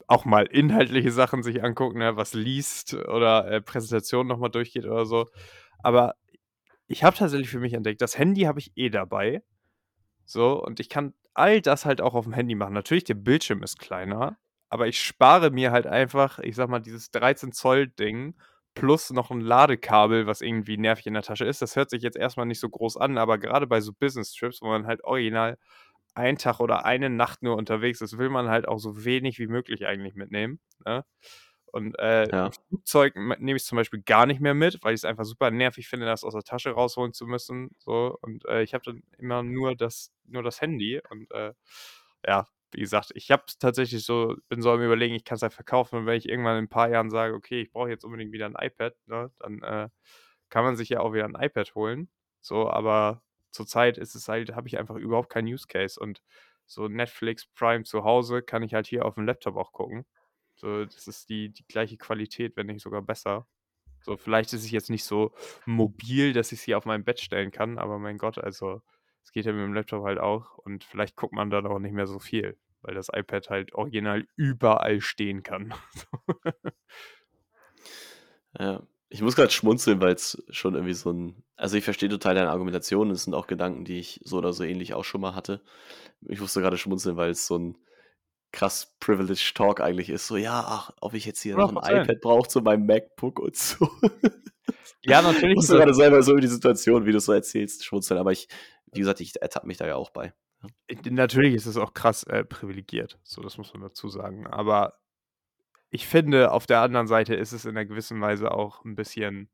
auch 0.06 0.24
mal 0.24 0.46
inhaltliche 0.46 1.12
Sachen 1.12 1.42
sich 1.42 1.62
angucken, 1.62 1.98
ne? 1.98 2.16
Was 2.16 2.32
liest 2.32 2.94
oder 2.94 3.46
äh, 3.50 3.60
Präsentationen 3.60 4.28
nochmal 4.28 4.50
durchgeht 4.50 4.86
oder 4.86 5.04
so. 5.04 5.26
Aber 5.82 6.14
ich 6.86 7.04
habe 7.04 7.16
tatsächlich 7.16 7.50
für 7.50 7.60
mich 7.60 7.74
entdeckt, 7.74 8.00
das 8.00 8.18
Handy 8.18 8.42
habe 8.42 8.58
ich 8.58 8.72
eh 8.76 8.88
dabei. 8.88 9.42
So, 10.30 10.62
und 10.62 10.78
ich 10.78 10.88
kann 10.88 11.12
all 11.34 11.60
das 11.60 11.84
halt 11.84 12.00
auch 12.00 12.14
auf 12.14 12.24
dem 12.24 12.32
Handy 12.32 12.54
machen. 12.54 12.72
Natürlich, 12.72 13.02
der 13.04 13.14
Bildschirm 13.14 13.64
ist 13.64 13.80
kleiner, 13.80 14.38
aber 14.68 14.86
ich 14.86 15.02
spare 15.02 15.50
mir 15.50 15.72
halt 15.72 15.88
einfach, 15.88 16.38
ich 16.38 16.54
sag 16.54 16.68
mal, 16.68 16.78
dieses 16.78 17.10
13 17.10 17.50
Zoll 17.52 17.88
Ding 17.88 18.36
plus 18.74 19.10
noch 19.10 19.32
ein 19.32 19.40
Ladekabel, 19.40 20.28
was 20.28 20.40
irgendwie 20.40 20.76
nervig 20.76 21.06
in 21.06 21.14
der 21.14 21.24
Tasche 21.24 21.44
ist. 21.44 21.60
Das 21.62 21.74
hört 21.74 21.90
sich 21.90 22.02
jetzt 22.02 22.16
erstmal 22.16 22.46
nicht 22.46 22.60
so 22.60 22.68
groß 22.68 22.96
an, 22.96 23.18
aber 23.18 23.38
gerade 23.38 23.66
bei 23.66 23.80
so 23.80 23.92
Business 23.92 24.32
Trips, 24.32 24.62
wo 24.62 24.68
man 24.68 24.86
halt 24.86 25.02
original 25.02 25.58
einen 26.14 26.38
Tag 26.38 26.60
oder 26.60 26.84
eine 26.84 27.10
Nacht 27.10 27.42
nur 27.42 27.56
unterwegs 27.56 28.00
ist, 28.00 28.16
will 28.16 28.30
man 28.30 28.48
halt 28.48 28.68
auch 28.68 28.78
so 28.78 29.04
wenig 29.04 29.40
wie 29.40 29.48
möglich 29.48 29.86
eigentlich 29.86 30.14
mitnehmen. 30.14 30.60
Ne? 30.86 31.04
Und 31.72 31.98
äh, 31.98 32.28
Ja. 32.30 32.50
Flugzeug 32.68 33.14
nehme 33.16 33.56
ich 33.56 33.64
zum 33.64 33.76
Beispiel 33.76 34.02
gar 34.02 34.26
nicht 34.26 34.40
mehr 34.40 34.54
mit, 34.54 34.82
weil 34.82 34.94
ich 34.94 35.00
es 35.00 35.04
einfach 35.04 35.24
super 35.24 35.50
nervig 35.50 35.88
finde, 35.88 36.06
das 36.06 36.24
aus 36.24 36.34
der 36.34 36.42
Tasche 36.42 36.70
rausholen 36.72 37.12
zu 37.12 37.26
müssen. 37.26 37.70
So. 37.78 38.18
Und 38.22 38.44
äh, 38.46 38.62
ich 38.62 38.74
habe 38.74 38.84
dann 38.84 39.02
immer 39.18 39.42
nur 39.42 39.74
das, 39.76 40.12
nur 40.26 40.42
das 40.42 40.60
Handy. 40.60 41.00
Und 41.10 41.30
äh, 41.32 41.52
ja, 42.26 42.46
wie 42.72 42.80
gesagt, 42.80 43.10
ich 43.14 43.30
habe 43.30 43.44
tatsächlich 43.58 44.04
so, 44.04 44.36
bin 44.48 44.62
so 44.62 44.70
am 44.70 44.82
überlegen, 44.82 45.14
ich 45.14 45.24
kann 45.24 45.36
es 45.36 45.42
halt 45.42 45.54
verkaufen. 45.54 45.98
Und 45.98 46.06
wenn 46.06 46.16
ich 46.18 46.28
irgendwann 46.28 46.58
in 46.58 46.64
ein 46.64 46.68
paar 46.68 46.88
Jahren 46.90 47.10
sage, 47.10 47.34
okay, 47.34 47.62
ich 47.62 47.70
brauche 47.72 47.90
jetzt 47.90 48.04
unbedingt 48.04 48.32
wieder 48.32 48.46
ein 48.46 48.56
iPad, 48.58 48.94
ne, 49.06 49.30
dann 49.40 49.62
äh, 49.62 49.88
kann 50.50 50.64
man 50.64 50.76
sich 50.76 50.88
ja 50.90 51.00
auch 51.00 51.12
wieder 51.12 51.24
ein 51.24 51.34
iPad 51.40 51.74
holen. 51.74 52.08
So, 52.40 52.68
aber 52.70 53.22
zurzeit 53.50 53.98
ist 53.98 54.14
es 54.14 54.28
halt, 54.28 54.54
habe 54.54 54.68
ich 54.68 54.78
einfach 54.78 54.96
überhaupt 54.96 55.30
keinen 55.30 55.48
Use 55.48 55.66
Case. 55.68 55.98
Und 56.00 56.22
so 56.66 56.88
Netflix, 56.88 57.46
Prime 57.46 57.84
zu 57.84 58.04
Hause 58.04 58.42
kann 58.42 58.62
ich 58.62 58.74
halt 58.74 58.86
hier 58.86 59.04
auf'm 59.04 59.24
Laptop 59.24 59.56
auch 59.56 59.72
gucken. 59.72 60.06
So, 60.60 60.84
das 60.84 61.06
ist 61.08 61.30
die 61.30 61.50
die 61.50 61.64
gleiche 61.66 61.96
Qualität, 61.96 62.56
wenn 62.56 62.66
nicht 62.66 62.82
sogar 62.82 63.02
besser. 63.02 63.46
So, 64.02 64.16
vielleicht 64.18 64.52
ist 64.54 64.64
es 64.64 64.70
jetzt 64.72 64.90
nicht 64.90 65.04
so 65.04 65.32
mobil, 65.66 66.32
dass 66.34 66.52
ich's 66.52 66.62
hier 66.64 66.78
auf 66.78 66.86
mein 66.86 67.04
Bett 67.04 67.20
stellen 67.20 67.50
kann, 67.52 67.78
aber 67.78 67.98
mein 67.98 68.18
Gott, 68.18 68.38
also, 68.38 68.82
es 69.24 69.32
geht 69.32 69.46
ja 69.46 69.52
mit 69.52 69.62
dem 69.62 69.74
Laptop 69.74 70.04
halt 70.04 70.18
auch 70.20 70.58
und 70.58 70.84
vielleicht 70.84 71.16
guckt 71.16 71.34
man 71.34 71.50
dann 71.50 71.66
auch 71.66 71.78
nicht 71.80 71.92
mehr 71.94 72.06
so 72.06 72.18
viel, 72.20 72.58
weil 72.82 72.94
das 72.94 73.08
iPad 73.14 73.50
halt 73.50 73.74
original 73.74 74.26
überall 74.36 75.00
stehen 75.02 75.42
kann. 75.44 75.74
Ja, 78.58 78.82
ich 79.08 79.22
muss 79.22 79.36
grad 79.36 79.52
schmunzeln, 79.52 80.00
weil's 80.00 80.42
schon 80.50 80.74
irgendwie 80.74 80.94
so 80.94 81.10
'n 81.10 81.42
also, 81.56 81.76
ich 81.76 81.84
verstehe 81.84 82.08
total 82.08 82.34
deine 82.34 82.48
Argumentation. 82.50 83.10
Es 83.10 83.24
sind 83.24 83.34
auch 83.34 83.46
Gedanken, 83.46 83.84
die 83.84 83.98
ich 83.98 84.20
so 84.24 84.38
oder 84.38 84.52
so 84.54 84.64
ähnlich 84.64 84.94
auch 84.94 85.04
schon 85.04 85.20
mal 85.20 85.34
hatte. 85.34 85.60
Ich 86.28 86.40
musste 86.40 86.60
grade 86.62 86.78
schmunzeln, 86.78 87.16
weil's 87.16 87.46
so 87.46 87.56
'n 87.56 87.76
krass 88.52 88.96
privileged 89.00 89.56
Talk 89.56 89.80
eigentlich 89.80 90.10
ist. 90.10 90.26
So: 90.26 90.36
„Ja, 90.36 90.64
ach, 90.66 90.92
ob 91.00 91.14
ich 91.14 91.24
jetzt 91.26 91.42
hier 91.42 91.56
noch 91.56 91.70
'n 91.70 91.78
100 91.78 91.90
%. 91.90 92.10
iPad 92.10 92.20
brauche 92.20 92.48
zu 92.48 92.60
meinem 92.62 92.86
MacBook 92.86 93.38
und 93.40 93.56
so.“ 93.56 93.88
Ja, 95.04 95.22
natürlich 95.22 95.56
Musste 95.56 95.74
das 95.76 95.76
grade 95.76 95.94
selber 95.94 96.22
so 96.22 96.32
über 96.32 96.40
die 96.42 96.46
Situation, 96.48 97.06
wie 97.06 97.12
du's 97.12 97.24
so 97.26 97.32
erzählst, 97.32 97.84
schmunzeln, 97.84 98.20
aber 98.20 98.32
ich 98.32 98.48
wie 98.92 99.00
gesagt, 99.00 99.20
ich 99.20 99.40
ertappe 99.40 99.66
mich 99.68 99.76
da 99.78 99.86
ja 99.86 99.96
auch 99.96 100.10
bei. 100.10 100.32
Äh, 100.88 100.96
natürlich 101.10 101.54
ist 101.54 101.66
es 101.66 101.76
auch 101.76 101.94
krass, 101.94 102.24
äh, 102.24 102.44
privilegiert, 102.44 103.18
so, 103.22 103.42
das 103.42 103.58
muss 103.58 103.72
man 103.72 103.82
dazu 103.82 104.08
sagen. 104.08 104.46
Aber 104.46 104.94
ich 105.90 106.06
finde, 106.08 106.52
auf 106.52 106.66
der 106.66 106.80
anderen 106.82 107.08
Seite 107.08 107.34
ist 107.36 107.52
es 107.52 107.64
in 107.66 107.74
'ner 107.74 107.86
gewissen 107.86 108.20
Weise 108.20 108.52
auch 108.52 108.84
'n 108.84 108.96
bisschen 108.96 109.48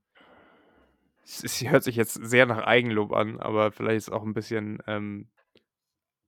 es 1.24 1.42
es 1.44 1.61
hört 1.68 1.82
sich 1.84 1.97
jetzt 1.97 2.14
sehr 2.14 2.47
nach 2.47 2.59
Eigenlob 2.64 3.12
an, 3.12 3.40
aber 3.40 3.72
vielleicht 3.72 3.97
ist 3.99 4.09
es 4.09 4.12
auch 4.12 4.22
'n 4.24 4.32
bisschen, 4.34 4.78
ähm, 4.86 5.28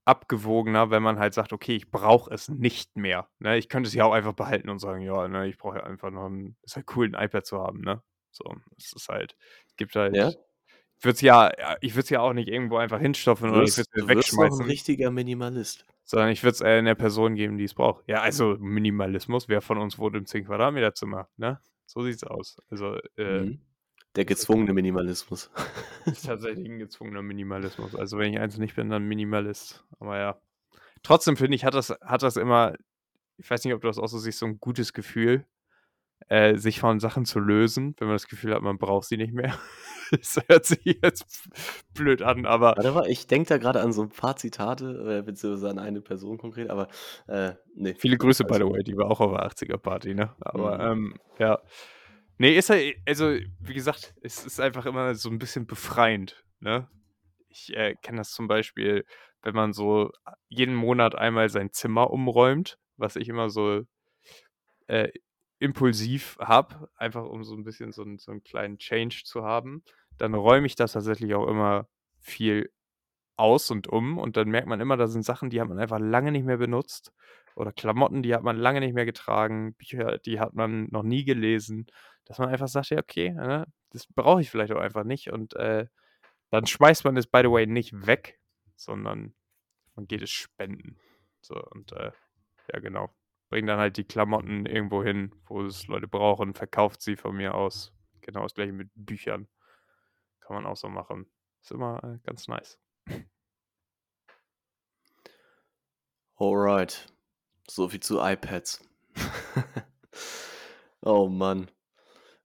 abgewogener, 0.08 0.90
wenn 0.90 1.02
man 1.04 1.18
halt 1.20 1.34
sagt: 1.34 1.52
„Okay, 1.52 1.76
ich 1.76 1.90
brauche 1.90 2.32
es 2.34 2.48
nicht 2.48 2.96
mehr“, 2.96 3.28
ne? 3.40 3.58
Ich 3.58 3.68
könnte 3.68 3.88
es 3.88 3.94
ja 3.94 4.04
auch 4.06 4.12
einfach 4.12 4.34
behalten 4.34 4.70
und 4.70 4.80
sagen: 4.80 5.02
„Ja, 5.02 5.28
ne, 5.28 5.48
ich 5.48 5.58
brauche 5.58 5.78
ja 5.78 5.84
einfach 5.84 6.10
noch 6.10 6.26
'n 6.28 6.56
ist 6.62 6.76
halt 6.76 6.86
cool, 6.96 7.06
'n 7.08 7.14
iPad 7.14 7.46
zu 7.46 7.58
haben“, 7.60 7.80
ne? 7.82 8.02
So, 8.32 8.44
es 8.78 8.92
ist 8.94 9.08
halt 9.08 9.36
gibt 9.76 9.96
Ja? 10.10 10.30
halt 10.30 10.38
ich 11.00 11.04
würde 11.04 11.14
es 11.16 11.22
ja 11.22 11.50
ja, 11.58 11.76
ich 11.82 11.94
würde 11.94 12.02
es 12.04 12.10
ja 12.10 12.20
auch 12.22 12.34
nicht 12.34 12.48
irgendwo 12.48 12.78
einfach 12.78 13.00
hinstopfen 13.00 13.50
oder 13.50 13.64
ich 13.64 13.76
würde 13.76 13.88
es 13.96 14.08
du 14.08 14.12
wirst 14.12 14.38
noch 14.38 14.50
'n 14.52 14.62
wegschmeißen. 14.62 14.64
richtiger 14.64 15.10
Minimalist. 15.10 15.84
Sondern 16.10 16.30
ich 16.30 16.42
würde 16.42 16.52
es, 16.54 16.60
äh, 16.62 16.80
'ner 16.80 16.94
Person 16.94 17.34
geben, 17.34 17.58
die 17.58 17.64
es 17.64 17.74
braucht. 17.74 18.02
Ja, 18.08 18.22
also, 18.22 18.56
Minimalismus, 18.58 19.46
wer 19.48 19.60
von 19.60 19.76
uns 19.76 19.98
wohnt 19.98 20.16
im 20.16 20.24
10 20.24 20.46
Quadratmeter 20.46 20.94
Zimmer, 20.94 21.28
ne? 21.36 21.60
So 21.84 22.02
sieht's 22.02 22.24
aus. 22.24 22.56
Also, 22.70 22.96
äh 23.16 23.44
Mhm. 23.44 23.58
Der 24.18 24.24
gezwungene 24.24 24.72
Minimalismus. 24.72 25.48
Ist 26.06 26.26
tatsächlich 26.26 26.68
'n 26.68 26.80
gezwungener 26.80 27.22
Minimalismus. 27.22 27.94
Also, 27.94 28.18
wenn 28.18 28.32
ich 28.34 28.40
eins 28.40 28.58
nicht 28.58 28.74
bin, 28.74 28.90
dann 28.90 29.04
Minimalist. 29.06 29.84
Aber 30.00 30.18
ja. 30.18 30.40
Trotzdem 31.02 31.36
finde 31.36 31.56
ich, 31.56 31.64
hat 31.64 31.74
das 31.74 31.90
hat 32.02 32.22
das 32.22 32.36
immer 32.36 32.74
ich 33.38 33.50
weiß 33.50 33.64
nicht, 33.64 33.74
ob 33.74 33.82
du 33.82 33.88
das 33.88 33.98
auch 33.98 34.08
so 34.08 34.18
siehst, 34.18 34.40
so 34.40 34.46
'n 34.46 34.60
gutes 34.60 34.92
Gefühl, 34.94 35.46
äh, 36.28 36.56
sich 36.56 36.80
von 36.80 37.00
Sachen 37.00 37.24
zu 37.26 37.40
lösen, 37.40 37.94
wenn 37.98 38.08
man 38.08 38.16
das 38.16 38.28
Gefühl 38.28 38.54
hat, 38.54 38.62
man 38.62 38.78
braucht 38.78 39.06
sie 39.08 39.18
nicht 39.18 39.34
mehr. 39.34 39.58
Das 40.12 40.38
hört 40.48 40.66
sich 40.66 40.80
jetzt 41.02 41.48
blöd 41.94 42.22
an, 42.22 42.46
aber 42.46 42.76
Warte 42.76 42.92
mal, 42.92 43.08
ich 43.10 43.26
denke 43.26 43.48
da 43.48 43.58
grade 43.58 43.80
an 43.80 43.92
so 43.92 44.02
'n 44.02 44.08
paar 44.10 44.36
Zitate, 44.36 45.18
äh, 45.18 45.22
beziehungsweise 45.22 45.70
an 45.70 45.78
eine 45.78 46.00
Person 46.00 46.38
konkret, 46.38 46.70
aber, 46.70 46.88
äh, 47.26 47.54
ne, 47.74 47.96
Viele 48.00 48.16
Grüße, 48.16 48.44
by 48.44 48.54
alles 48.54 48.60
the 48.60 48.64
way, 48.64 48.84
die 48.84 48.96
war 48.96 49.10
auch 49.10 49.20
auf 49.20 49.32
der 49.32 49.42
80er 49.44 49.76
Party, 49.76 50.14
ne? 50.14 50.32
Aber, 50.40 50.78
Mhm. 50.78 50.88
ähm, 50.92 51.18
ja. 51.40 51.58
Ne, 52.40 52.54
ist 52.54 52.70
eh 52.70 52.94
also, 53.04 53.36
wie 53.60 53.74
gesagt, 53.74 54.14
es 54.22 54.44
ist 54.46 54.60
einfach 54.60 54.86
immer 54.86 55.12
so 55.16 55.28
'n 55.28 55.40
bisschen 55.40 55.66
befreiend, 55.66 56.44
ne? 56.60 56.88
Ich, 57.48 57.74
äh, 57.76 57.96
kenne 58.02 58.18
das 58.18 58.30
zum 58.32 58.46
Beispiel, 58.48 59.04
wenn 59.42 59.54
man 59.56 59.72
so 59.72 60.12
a 60.24 60.34
jeden 60.48 60.74
Monat 60.76 61.16
einmal 61.16 61.48
sein 61.48 61.72
Zimmer 61.72 62.10
umräumt, 62.10 62.78
was 62.96 63.16
ich 63.16 63.28
immer 63.28 63.50
so, 63.50 63.82
äh, 64.88 65.10
impulsiv 65.60 66.38
habe, 66.40 66.90
einfach 66.96 67.24
um 67.26 67.44
so 67.44 67.54
'n 67.56 67.64
bisschen 67.64 67.92
so 67.92 68.04
so 68.18 68.32
'n 68.32 68.42
kleinen 68.44 68.78
Change 68.78 69.22
zu 69.24 69.44
haben, 69.44 69.84
dann 70.18 70.34
räume 70.34 70.66
ich 70.66 70.76
das 70.76 70.92
tatsächlich 70.92 71.34
auch 71.34 71.48
immer 71.48 71.88
viel 72.20 72.70
aus 73.36 73.70
und 73.70 73.88
um 73.88 74.18
und 74.18 74.36
dann 74.38 74.50
merkt 74.50 74.68
man 74.68 74.80
immer, 74.80 74.96
da 74.98 75.08
sind 75.08 75.24
Sachen, 75.24 75.50
die 75.50 75.60
hat 75.60 75.68
man 75.68 75.78
einfach 75.80 76.00
lange 76.00 76.32
nicht 76.32 76.46
mehr 76.46 76.58
benutzt 76.58 77.12
oder 77.56 77.72
Klamotten, 77.72 78.22
die 78.22 78.34
hat 78.34 78.42
man 78.44 78.56
lange 78.58 78.80
nicht 78.80 78.94
mehr 78.94 79.06
getragen, 79.06 79.74
Bücher, 79.74 80.18
die 80.18 80.40
hat 80.40 80.54
man 80.54 80.88
noch 80.92 81.02
nie 81.04 81.24
gelesen, 81.24 81.86
dass 82.28 82.38
man 82.38 82.50
einfach 82.50 82.68
sagt: 82.68 82.90
„Ja, 82.90 82.98
okay, 83.00 83.32
ne, 83.32 83.66
das 83.92 84.06
brauche 84.08 84.40
ich 84.42 84.50
vielleicht 84.50 84.72
auch 84.72 84.80
einfach 84.80 85.04
nicht“ 85.04 85.30
und, 85.32 85.54
äh, 85.56 85.86
dann 86.50 86.66
schmeißt 86.66 87.04
man 87.04 87.16
es, 87.16 87.26
by 87.26 87.40
the 87.44 87.50
way, 87.50 87.66
nicht 87.66 88.06
weg, 88.06 88.40
sondern 88.76 89.34
man 89.96 90.06
geht 90.08 90.22
es 90.22 90.30
spenden. 90.30 90.98
So 91.42 91.56
und, 91.72 91.92
äh, 91.92 92.12
ja 92.72 92.80
genau, 92.80 93.10
bringt 93.50 93.68
dann 93.68 93.78
halt 93.80 93.96
die 93.98 94.04
Klamotten 94.04 94.66
irgendwo 94.66 95.04
hin, 95.04 95.32
wo 95.46 95.62
es 95.64 95.86
Leute 95.88 96.08
brauchen, 96.08 96.54
verkauft 96.54 97.02
sie 97.02 97.16
von 97.16 97.36
mir 97.36 97.54
aus. 97.54 97.92
Genau 98.22 98.42
das 98.44 98.54
Gleiche 98.54 98.72
mit 98.72 98.90
Büchern. 98.96 99.48
Kann 100.40 100.56
man 100.56 100.66
auch 100.66 100.76
so 100.76 100.88
machen. 100.88 101.26
Ist 101.62 101.72
immer, 101.72 102.02
äh, 102.04 102.18
ganz 102.26 102.48
nice. 102.48 102.78
Alright. 106.40 107.06
So 107.68 107.88
viel 107.88 108.00
zu 108.00 108.20
iPads. 108.20 108.80
Oh 111.02 111.28
Mann. 111.28 111.68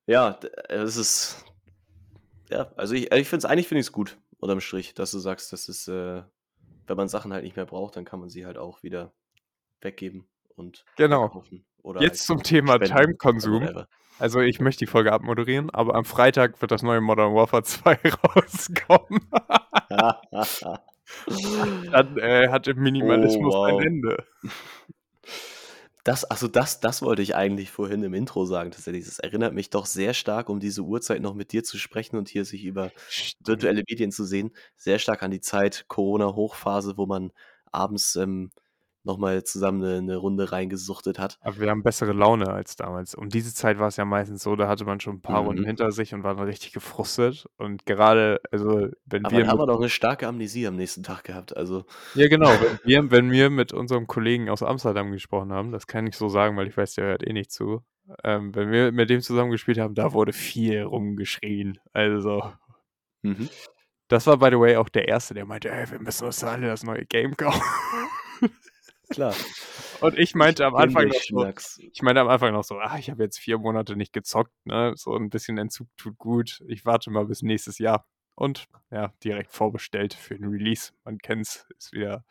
Ja, 0.07 0.31
d 0.33 0.49
es 0.69 0.97
ist 0.97 1.45
ja, 2.49 2.71
also, 2.77 2.93
ich 2.95 3.11
ich 3.11 3.27
finde 3.29 3.39
es 3.39 3.45
eigentlich 3.51 3.67
finde 3.67 3.81
ich's 3.81 3.91
gut 3.91 4.17
unterm 4.39 4.59
Strich, 4.61 4.93
dass 4.95 5.11
du 5.11 5.19
sagst, 5.19 5.51
das 5.53 5.69
ist, 5.69 5.87
äh 5.87 6.23
wenn 6.87 6.97
man 6.97 7.07
Sachen 7.09 7.31
halt 7.33 7.43
nicht 7.45 7.55
mehr 7.55 7.65
braucht, 7.65 7.95
dann 7.97 8.05
kann 8.05 8.19
man 8.19 8.29
sie 8.29 8.45
halt 8.45 8.57
auch 8.57 8.83
wieder 8.83 9.13
weggeben 9.81 10.27
und 10.55 10.83
Genau. 10.97 11.21
verkaufen 11.31 11.65
oder 11.83 11.99
halt 12.01 12.09
Jetzt 12.11 12.25
zum 12.27 12.43
Thema 12.43 12.77
Time-Konsum. 12.79 13.63
whatever. 13.63 13.87
Also, 14.19 14.39
ich 14.41 14.59
möchte 14.59 14.85
die 14.85 14.91
Folge 14.91 15.11
abmoderieren, 15.11 15.71
aber 15.71 15.95
am 15.95 16.05
Freitag 16.05 16.61
wird 16.61 16.69
das 16.71 16.83
neue 16.83 17.01
Modern 17.01 17.33
Warfare 17.33 17.63
2 17.63 17.97
rauskommen. 18.35 19.21
Dann, 21.91 22.17
äh, 22.17 22.49
hat 22.49 22.67
der 22.67 22.75
Oh, 22.75 22.79
Minimalismus 22.81 23.55
ein 23.63 23.75
wow. 23.75 23.79
Ende. 23.79 24.25
Das 26.05 26.29
ach 26.29 26.37
so, 26.37 26.49
das 26.49 26.81
das 26.81 27.01
wollte 27.01 27.21
ich 27.21 27.33
eigentlich 27.35 27.71
vorhin 27.71 28.03
im 28.03 28.13
Intro 28.13 28.43
sagen 28.45 28.71
tatsächlich. 28.71 29.05
Das 29.05 29.19
erinnert 29.19 29.53
mich 29.53 29.69
doch 29.69 29.85
sehr 29.85 30.13
stark, 30.13 30.49
um 30.49 30.59
diese 30.59 30.81
Uhrzeit 30.81 31.21
noch 31.21 31.33
mit 31.33 31.53
dir 31.53 31.63
zu 31.63 31.77
sprechen 31.77 32.17
und 32.17 32.27
hier 32.27 32.43
sich 32.43 32.65
über 32.65 32.91
virtuelle 33.39 33.83
Medien 33.87 34.11
zu 34.11 34.25
sehen, 34.25 34.51
sehr 34.75 34.99
stark 34.99 35.23
an 35.23 35.31
die 35.31 35.39
Zeit 35.39 35.85
Corona-Hochphase, 35.87 36.97
wo 36.97 37.05
man 37.05 37.31
abends, 37.71 38.17
ähm, 38.17 38.51
noch 39.05 39.17
mal 39.17 39.43
zusammen 39.43 39.79
'ne 39.81 40.01
'ne 40.01 40.15
Runde 40.17 40.51
reingesuchtet 40.51 41.19
hat. 41.19 41.37
Aber 41.45 41.59
wir 41.59 41.69
haben 41.69 41.83
bessere 41.83 42.13
Laune 42.13 42.47
als 42.47 42.75
damals. 42.77 43.15
Um 43.15 43.27
diese 43.29 43.53
Zeit 43.53 43.77
war's 43.77 43.97
ja 43.97 44.05
meistens 44.05 44.43
so, 44.43 44.55
da 44.55 44.67
hatte 44.69 44.85
man 44.85 44.99
schon 45.01 45.15
'n 45.17 45.21
paar 45.21 45.41
Runden 45.41 45.63
Mhm. 45.63 45.65
hinter 45.65 45.91
sich 45.91 46.13
und 46.13 46.23
war 46.23 46.35
dann 46.35 46.45
richtig 46.45 46.71
gefrustet 46.71 47.45
und 47.57 47.85
gerade 47.85 48.39
also, 48.51 48.87
wenn 49.05 49.25
Aber 49.25 49.39
wir 49.39 49.47
dann 49.47 49.47
haben 49.47 49.57
wir 49.57 49.65
doch 49.67 49.79
'ne 49.79 49.89
starke 49.89 50.27
Amnesie 50.27 50.67
am 50.67 50.75
nächsten 50.75 51.01
Tag 51.01 51.23
gehabt, 51.23 51.55
also 51.55 51.85
Ja, 52.15 52.27
genau, 52.27 52.59
wenn 52.61 52.77
wir 52.83 53.09
wenn 53.09 53.31
wir 53.31 53.49
mit 53.49 53.73
unserem 53.73 54.05
Kollegen 54.05 54.47
aus 54.47 54.61
Amsterdam 54.61 55.11
gesprochen 55.11 55.51
haben, 55.51 55.71
das 55.71 55.87
kann 55.87 56.05
ich 56.05 56.15
so 56.15 56.29
sagen, 56.29 56.55
weil 56.55 56.67
ich 56.67 56.77
weiß, 56.77 56.93
der 56.93 57.05
hört 57.05 57.25
eh 57.27 57.33
nicht 57.33 57.51
zu. 57.51 57.81
Ähm, 58.23 58.53
wenn 58.53 58.69
wir 58.69 58.91
mit 58.91 59.09
dem 59.09 59.21
zusammen 59.21 59.49
gespielt 59.49 59.79
haben, 59.79 59.95
da 59.95 60.13
wurde 60.13 60.31
viel 60.31 60.83
rumgeschrien. 60.83 61.79
Also 61.91 62.53
Mhm. 63.23 63.53
das 64.11 64.27
war, 64.27 64.37
by 64.37 64.49
the 64.51 64.59
way, 64.59 64.75
auch 64.77 64.89
der 64.89 65.07
Erste, 65.07 65.33
der 65.33 65.45
meinte: 65.45 65.69
„Ey, 65.71 65.89
wir 65.91 65.99
müssen 65.99 66.25
uns 66.25 66.43
alle 66.43 66.67
das 66.67 66.83
neue 66.83 67.05
Game 67.05 67.35
kaufen.“ 67.37 67.61
Klar. 69.09 69.39
Und 69.99 70.17
ich 70.17 70.35
meinte 70.35 70.65
am 70.65 70.75
Anfang 70.75 71.07
den 71.09 71.09
noch 71.09 71.21
so 71.23 71.45
ich 71.93 72.01
meinte 72.01 72.21
am 72.21 72.27
Anfang 72.29 72.53
noch 72.53 72.63
so: 72.63 72.77
„Ah, 72.79 72.97
ich 72.97 73.09
habe 73.09 73.23
jetzt 73.23 73.39
4 73.39 73.57
Monate 73.59 73.95
nicht 73.95 74.13
gezockt, 74.13 74.53
ne? 74.65 74.93
So 74.95 75.15
'n 75.15 75.29
bisschen 75.29 75.57
Entzug 75.57 75.87
tut 75.97 76.17
gut. 76.17 76.61
Ich 76.67 76.85
warte 76.85 77.11
mal 77.11 77.25
bis 77.25 77.41
nächstes 77.43 77.79
Jahr.“ 77.79 78.05
Und 78.35 78.65
ja, 78.91 79.13
direkt 79.23 79.51
vorbestellt 79.53 80.13
für 80.13 80.35
'n 80.35 80.45
Release. 80.45 80.91
Man 81.05 81.17
kennt's, 81.19 81.67
ist 81.77 81.93
wieder 81.93 82.23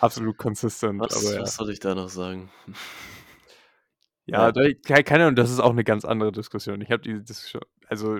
absolut 0.00 0.36
consistent, 0.38 1.10
aber 1.12 1.22
Was 1.22 1.36
ja. 1.36 1.50
was 1.50 1.56
soll 1.56 1.70
ich 1.70 1.80
da 1.80 1.94
noch 1.96 2.08
sagen? 2.08 2.50
Ja, 4.28 4.50
Ja. 4.52 4.52
keine 5.04 5.24
Ahnung, 5.24 5.36
das 5.36 5.50
ist 5.50 5.60
auch 5.60 5.72
'ne 5.74 5.84
ganz 5.84 6.04
andere 6.04 6.32
Diskussion. 6.32 6.80
Ich 6.80 6.90
habe 6.90 7.02
diese 7.02 7.22
Diskussion 7.22 7.62
also, 7.88 8.18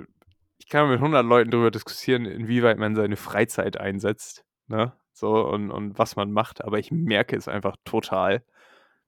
ich 0.59 0.69
kann 0.69 0.87
mit 0.89 0.99
100 1.01 1.25
Leuten 1.25 1.49
darüber 1.51 1.71
diskutieren, 1.71 2.25
inwieweit 2.25 2.77
man 2.77 2.95
seine 2.95 3.15
Freizeit 3.17 3.77
einsetzt, 3.77 4.45
ne, 4.67 4.93
so 5.15 5.47
und 5.49 5.71
und 5.71 5.99
was 5.99 6.17
man 6.17 6.31
macht, 6.33 6.63
aber 6.65 6.79
ich 6.79 6.91
merke 6.91 7.37
es 7.37 7.49
einfach 7.49 7.77
total. 7.85 8.45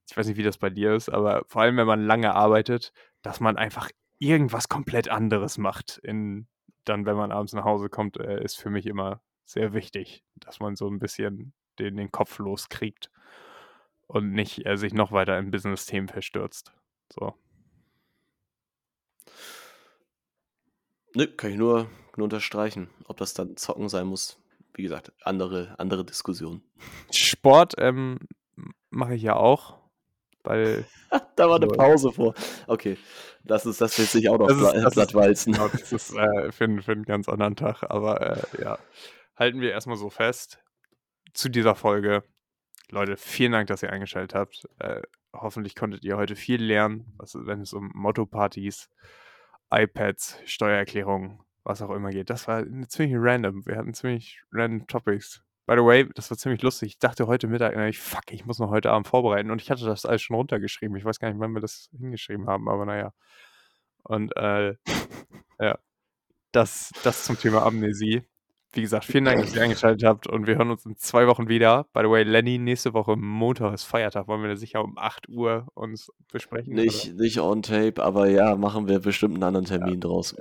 Ich 0.10 0.18
weiß 0.18 0.28
nicht, 0.28 0.38
wie 0.38 0.44
das 0.44 0.58
bei 0.60 0.72
dir 0.72 0.96
ist, 0.96 1.10
aber 1.10 1.44
vor 1.48 1.64
allem, 1.64 1.78
wenn 1.78 1.88
man 1.88 2.06
lange 2.06 2.36
arbeitet, 2.36 2.94
dass 3.24 3.42
man 3.42 3.58
einfach 3.58 3.92
irgendwas 4.20 4.70
komplett 4.70 5.10
anderes 5.10 5.58
macht 5.60 6.00
in 6.04 6.48
dann, 6.86 7.06
wenn 7.08 7.18
man 7.18 7.32
abends 7.34 7.54
nach 7.54 7.66
Hause 7.66 7.90
kommt, 7.90 8.18
äh, 8.20 8.44
ist 8.44 8.58
für 8.60 8.70
mich 8.72 8.88
immer 8.88 9.22
sehr 9.46 9.74
wichtig, 9.74 10.24
dass 10.38 10.60
man 10.62 10.76
so 10.78 10.88
'n 10.90 11.00
bisschen 11.00 11.54
den 11.80 11.98
den 11.98 12.12
Kopf 12.14 12.40
loskriegt 12.40 13.12
und 14.08 14.32
nicht, 14.34 14.66
äh, 14.66 14.78
sich 14.78 14.94
noch 14.94 15.12
weiter 15.14 15.38
in 15.40 15.52
Business-Themen 15.52 16.08
verstürzt, 16.10 16.74
so. 17.14 17.36
Ne, 21.16 21.28
kann 21.28 21.52
ich 21.52 21.58
nur 21.58 21.90
nur 22.16 22.26
unterstreichen. 22.26 22.90
Ob 23.08 23.18
das 23.18 23.34
dann 23.34 23.56
Zocken 23.58 23.88
sein 23.90 24.08
muss, 24.08 24.38
wie 24.78 24.84
gesagt, 24.84 25.12
andere, 25.24 25.76
andere 25.80 26.06
Diskussion. 26.06 26.62
Sport 27.12 27.74
ähm, 27.78 28.20
mache 28.90 29.16
ich 29.16 29.24
ja 29.24 29.36
auch, 29.36 29.80
weil. 30.44 30.86
da 31.36 31.50
war 31.50 31.58
eine 31.58 31.68
Pause 31.68 32.12
vor. 32.12 32.36
Okay, 32.68 32.98
das 33.44 33.66
ist, 33.66 33.82
das 33.82 33.98
wird 33.98 34.10
sich 34.10 34.30
auch 34.30 34.38
noch 34.38 34.48
das 34.48 34.96
ist, 34.96 35.16
walzen. 35.16 35.54
Genau, 35.54 35.68
das 35.68 35.92
ist 35.92 36.14
äh, 36.14 36.52
für, 36.52 36.82
für 36.82 36.92
einen 36.92 37.04
ganz 37.04 37.28
anderen 37.28 37.56
Tag, 37.56 37.84
aber 37.90 38.22
äh, 38.22 38.64
ja. 38.64 38.78
Halten 39.36 39.62
wir 39.62 39.72
erstmal 39.72 39.98
so 39.98 40.10
fest 40.10 40.60
zu 41.34 41.50
dieser 41.50 41.76
Folge. 41.76 42.24
Leute, 42.90 43.18
vielen 43.18 43.52
Dank, 43.52 43.68
dass 43.68 43.84
ihr 43.84 43.92
eingeschaltet 43.92 44.34
habt. 44.34 44.68
Äh, 44.80 45.02
hoffentlich 45.34 45.76
konntet 45.76 46.04
ihr 46.04 46.18
heute 46.18 46.36
viel 46.36 46.64
lernen, 46.64 47.14
was, 47.18 47.36
wenn 47.36 47.62
es 47.62 47.74
um 47.74 47.92
Motto-Partys, 47.94 48.90
iPads, 49.70 50.40
Steuererklärungen, 50.46 51.40
was 51.68 51.82
auch 51.82 51.92
immer 51.92 52.12
geht. 52.12 52.30
Das 52.30 52.48
war 52.48 52.64
ziemlich 52.88 53.16
random. 53.18 53.66
Wir 53.66 53.76
hatten 53.78 53.94
ziemlich 53.94 54.42
random 54.52 54.88
Topics. 54.88 55.44
By 55.66 55.76
the 55.76 55.84
way, 55.84 56.08
das 56.16 56.30
war 56.32 56.38
ziemlich 56.38 56.62
lustig. 56.62 56.92
Ich 56.94 57.00
dachte 57.00 57.28
heute 57.28 57.48
Mittag, 57.48 57.76
ich, 57.90 58.00
fuck, 58.00 58.32
ich 58.32 58.46
muss 58.46 58.58
noch 58.58 58.70
heute 58.70 58.90
Abend 58.90 59.08
vorbereiten. 59.08 59.52
Und 59.52 59.62
ich 59.62 59.70
hatte 59.70 59.84
das 59.84 60.06
alles 60.06 60.22
schon 60.22 60.38
runtergeschrieben. 60.38 60.96
Ich 60.96 61.04
weiß 61.04 61.20
gar 61.20 61.30
nicht, 61.30 61.40
wann 61.40 61.54
wir 61.54 61.60
das 61.60 61.90
hingeschrieben 61.92 62.48
haben, 62.48 62.70
aber 62.70 62.86
naja. 62.86 63.12
Und 64.04 64.36
äh, 64.38 64.76
ja, 65.60 65.78
das, 66.54 66.92
das 67.04 67.26
zum 67.26 67.38
Thema 67.38 67.66
Amnesie. 67.66 68.24
Wie 68.72 68.82
gesagt, 68.82 69.06
vielen 69.06 69.26
Dank, 69.26 69.42
dass 69.42 69.56
ihr 69.56 69.62
eingeschaltet 69.62 70.08
habt 70.08 70.28
und 70.28 70.46
wir 70.46 70.56
hören 70.56 70.72
uns 70.72 70.86
in 70.86 70.96
zwei 70.96 71.28
Wochen 71.28 71.50
wieder. 71.50 71.86
By 71.94 72.02
the 72.04 72.10
way, 72.10 72.24
Lenny, 72.24 72.60
nächste 72.60 72.94
Woche 72.94 73.18
Montag 73.18 73.74
ist 73.74 73.84
Feiertag. 73.84 74.28
Wollen 74.28 74.42
wir 74.42 74.50
da 74.50 74.56
sicher 74.56 74.84
um 74.84 74.98
8 74.98 75.28
Uhr 75.30 75.68
uns 75.74 76.12
besprechen? 76.32 76.76
Nicht, 76.76 77.16
nicht 77.16 77.40
on 77.40 77.62
tape, 77.62 78.02
aber 78.02 78.30
ja, 78.30 78.56
machen 78.56 78.88
wir 78.88 79.00
bestimmt 79.00 79.36
einen 79.36 79.44
anderen 79.44 79.66
Termin 79.66 79.96
ja. 79.96 80.00
draus. 80.00 80.36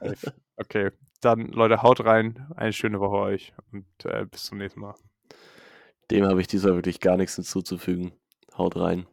okay, 0.56 0.90
dann 1.20 1.48
Leute, 1.48 1.82
haut 1.82 2.04
rein. 2.04 2.46
Eine 2.56 2.72
schöne 2.72 3.00
Woche 3.00 3.16
euch 3.16 3.52
und 3.72 3.86
äh, 4.04 4.26
bis 4.26 4.44
zum 4.44 4.58
nächsten 4.58 4.80
Mal. 4.80 4.94
Dem 6.10 6.26
habe 6.26 6.40
ich 6.40 6.46
diesmal 6.46 6.74
wirklich 6.74 7.00
gar 7.00 7.16
nichts 7.16 7.36
hinzuzufügen. 7.36 8.12
Haut 8.56 8.76
rein. 8.76 9.06